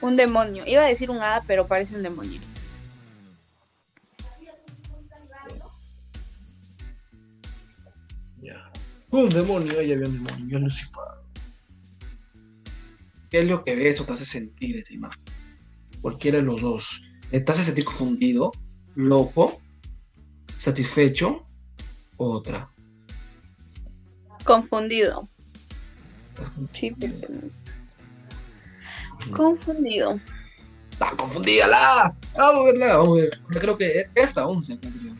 Un 0.00 0.16
demonio. 0.16 0.64
Iba 0.66 0.82
a 0.82 0.86
decir 0.86 1.10
un 1.10 1.18
hada, 1.18 1.42
pero 1.48 1.66
parece 1.66 1.96
un 1.96 2.02
demonio. 2.04 2.40
Ya. 8.40 8.70
Un 9.10 9.28
demonio, 9.30 9.80
ahí 9.80 9.92
había 9.92 10.06
un 10.06 10.24
demonio, 10.24 10.46
yo 10.46 10.58
Lucifer. 10.60 11.15
¿Qué 13.36 13.42
es 13.42 13.48
lo 13.50 13.64
que 13.64 13.74
ves 13.74 14.00
o 14.00 14.06
te 14.06 14.14
hace 14.14 14.24
sentir 14.24 14.78
esa 14.78 14.94
imagen? 14.94 15.20
Cualquiera 16.00 16.38
de 16.38 16.44
los 16.44 16.62
dos. 16.62 17.06
¿Te 17.30 17.44
hace 17.46 17.64
sentir 17.64 17.84
confundido, 17.84 18.50
loco, 18.94 19.60
satisfecho? 20.56 21.46
Otra. 22.16 22.72
Confundido. 24.42 25.28
Sí, 26.72 26.96
Confundido. 29.34 30.18
¡Ah, 30.98 31.12
confundídala! 31.14 32.16
Vamos 32.38 32.60
a 32.60 32.72
verla, 32.72 32.96
vamos 32.96 33.18
a 33.18 33.20
ver. 33.20 33.40
Yo 33.52 33.60
creo 33.60 33.76
que 33.76 34.06
esta 34.14 34.46
11 34.46 34.80
creo. 34.80 35.14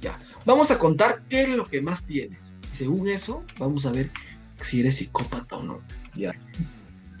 Ya. 0.00 0.18
Vamos 0.44 0.72
a 0.72 0.78
contar 0.80 1.22
qué 1.28 1.42
es 1.42 1.50
lo 1.50 1.64
que 1.64 1.80
más 1.80 2.04
tienes. 2.04 2.56
Según 2.72 3.06
eso, 3.06 3.44
vamos 3.60 3.86
a 3.86 3.92
ver 3.92 4.10
si 4.60 4.80
eres 4.80 4.96
psicópata 4.96 5.56
o 5.56 5.62
no. 5.62 5.80
Ya. 6.14 6.34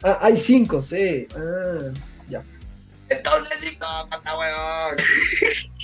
Ah, 0.02 0.18
hay 0.22 0.36
cinco, 0.36 0.80
sí. 0.80 1.26
Ah, 1.36 1.92
ya. 2.28 2.44
Entonces, 3.08 3.60
psicópata, 3.60 4.38
weón. 4.38 4.96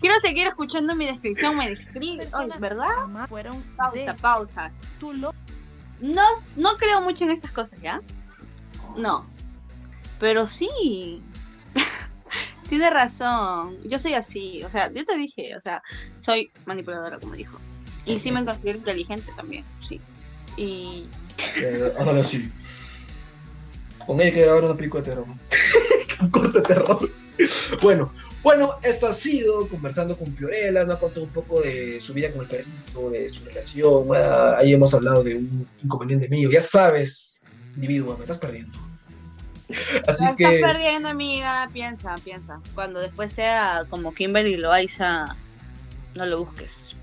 Quiero 0.00 0.14
seguir 0.20 0.46
escuchando 0.46 0.94
mi 0.94 1.06
descripción. 1.06 1.56
Me 1.56 1.70
describe. 1.70 2.24
Personas 2.24 2.60
¿verdad? 2.60 2.88
fueron 3.28 3.62
Pausa, 3.76 3.98
de 3.98 4.14
pausa. 4.14 4.72
No, 6.00 6.22
no 6.56 6.76
creo 6.76 7.00
mucho 7.00 7.24
en 7.24 7.30
estas 7.30 7.50
cosas, 7.50 7.80
¿ya? 7.82 8.00
No. 8.96 9.26
Pero 10.20 10.46
sí. 10.46 11.22
Tiene 12.68 12.90
razón. 12.90 13.78
Yo 13.84 13.98
soy 13.98 14.14
así. 14.14 14.62
O 14.62 14.70
sea, 14.70 14.92
yo 14.92 15.04
te 15.04 15.16
dije, 15.16 15.56
o 15.56 15.60
sea, 15.60 15.82
soy 16.18 16.52
manipuladora, 16.66 17.18
como 17.18 17.34
dijo. 17.34 17.58
Y 18.04 18.20
sí 18.20 18.30
me 18.30 18.44
considero 18.44 18.78
inteligente 18.78 19.32
también, 19.36 19.64
sí. 19.86 20.00
Y 20.58 21.06
Eh. 21.62 21.92
Con 24.04 24.20
ella 24.20 24.32
que 24.32 24.40
grabar 24.42 24.64
una 24.64 24.76
película 24.76 25.02
de 25.02 25.10
terror. 25.10 25.26
Un 26.20 26.30
corto 26.30 26.60
de 26.60 26.62
terror. 26.62 27.10
Bueno, 27.80 28.10
bueno, 28.42 28.74
esto 28.82 29.06
ha 29.06 29.12
sido 29.12 29.68
conversando 29.68 30.16
con 30.16 30.34
Fiorella, 30.34 30.84
nos 30.84 30.96
ha 30.96 31.00
contado 31.00 31.22
un 31.22 31.32
poco 31.32 31.60
de 31.60 32.00
su 32.00 32.12
vida 32.12 32.32
con 32.32 32.40
el 32.42 32.48
perrito, 32.48 33.10
de 33.10 33.32
su 33.32 33.44
relación. 33.44 34.08
ah, 34.16 34.56
ahí 34.58 34.72
hemos 34.72 34.92
hablado 34.94 35.22
de 35.22 35.36
un 35.36 35.68
inconveniente 35.84 36.28
mío. 36.28 36.50
Ya 36.50 36.60
sabes, 36.60 37.44
individuo, 37.76 38.16
me 38.16 38.24
estás 38.24 38.38
perdiendo. 38.38 38.76
Así 40.08 40.24
Te 40.30 40.34
que, 40.34 40.56
estás 40.56 40.72
perdiendo, 40.72 41.08
amiga. 41.10 41.68
Piensa, 41.72 42.16
piensa. 42.24 42.60
Cuando 42.74 42.98
después 42.98 43.32
sea 43.32 43.84
como 43.88 44.12
Kimberly 44.12 44.56
Loaiza, 44.56 45.36
no 46.16 46.26
lo 46.26 46.44
busques. 46.44 46.96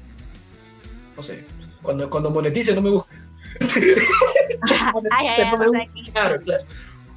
no 1.15 1.23
sé, 1.23 1.45
cuando, 1.81 2.09
cuando 2.09 2.29
monetice 2.29 2.75
no 2.75 2.81
me 2.81 2.89
busques. 2.89 3.24
Ay, 5.11 5.27
ay, 5.27 5.27
ay, 5.37 6.11
Claro, 6.13 6.41
claro. 6.41 6.65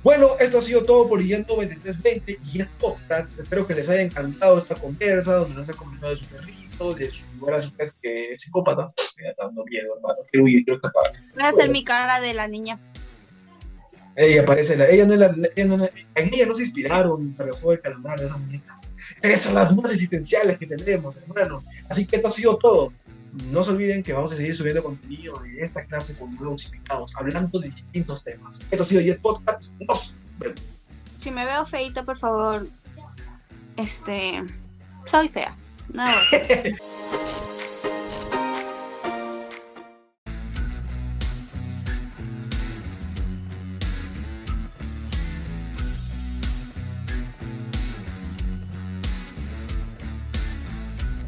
Bueno, 0.03 0.37
esto 0.39 0.59
ha 0.59 0.63
sido 0.63 0.85
todo 0.85 1.09
por 1.09 1.21
Guillén 1.21 1.45
9320 1.49 2.39
y 2.53 2.61
el 2.61 2.69
podcast. 2.69 3.41
Espero 3.41 3.67
que 3.67 3.75
les 3.75 3.89
haya 3.89 4.01
encantado 4.01 4.59
esta 4.59 4.77
conversa, 4.77 5.35
donde 5.35 5.57
nos 5.57 5.69
ha 5.69 5.75
comentado 5.75 6.13
de 6.13 6.19
su 6.19 6.25
perrito, 6.27 6.95
de 6.95 7.11
su 7.11 7.25
lugar 7.39 7.57
a 7.57 7.63
su 7.63 7.71
test 7.73 8.01
que 8.01 8.33
es 8.33 8.41
psicópata. 8.41 8.93
Me 9.17 9.29
está 9.29 9.45
dando 9.45 9.65
miedo, 9.65 9.97
hermano. 9.97 10.19
Quiero 10.31 10.45
huir, 10.45 10.65
quiero 10.65 10.77
escapar. 10.77 11.13
Voy 11.35 11.43
a 11.43 11.49
hacer 11.49 11.69
mi 11.71 11.85
cara 11.85 12.21
de 12.21 12.33
la 12.33 12.47
niña. 12.47 12.79
Ella 14.15 14.47
parece 14.47 14.77
la. 14.77 14.89
Ella 14.89 15.05
no 15.05 15.15
es 15.15 15.19
la. 15.19 15.35
ella 15.57 15.67
no 15.67 15.85
en 15.85 16.35
ella 16.35 16.47
no 16.47 16.55
se 16.55 16.63
inspiraron 16.63 17.35
para 17.35 17.51
el 17.51 17.55
juego 17.57 17.71
del 17.73 17.81
calamar 17.81 18.21
de 18.21 18.27
esa 18.27 18.37
muñeca. 18.37 18.81
Esas 19.21 19.41
son 19.41 19.55
las 19.55 19.75
más 19.77 19.91
existenciales 19.91 20.59
que 20.59 20.67
tenemos, 20.67 21.17
hermano. 21.17 21.63
Así 21.89 22.07
que 22.07 22.17
esto 22.17 22.29
ha 22.29 22.33
sido 22.33 22.57
todo. 22.57 22.93
No 23.33 23.63
se 23.63 23.71
olviden 23.71 24.03
que 24.03 24.13
vamos 24.13 24.33
a 24.33 24.37
seguir 24.37 24.55
subiendo 24.55 24.83
contenido 24.83 25.39
de 25.41 25.61
esta 25.61 25.85
clase 25.85 26.17
con 26.17 26.35
nuevos 26.37 26.65
invitados, 26.67 27.15
hablando 27.17 27.59
de 27.61 27.69
distintos 27.69 28.25
temas. 28.25 28.61
Esto 28.71 28.83
ha 28.83 28.87
sido 28.87 29.01
Jet 29.03 29.21
Podcast. 29.21 29.71
Nos 29.81 30.15
vemos. 30.39 30.63
Si 31.19 31.31
me 31.31 31.45
veo 31.45 31.67
feita, 31.67 32.05
por 32.05 32.17
favor. 32.17 32.69
Este. 33.77 34.45
Soy 35.05 35.29
fea. 35.29 35.57
No. 35.93 36.05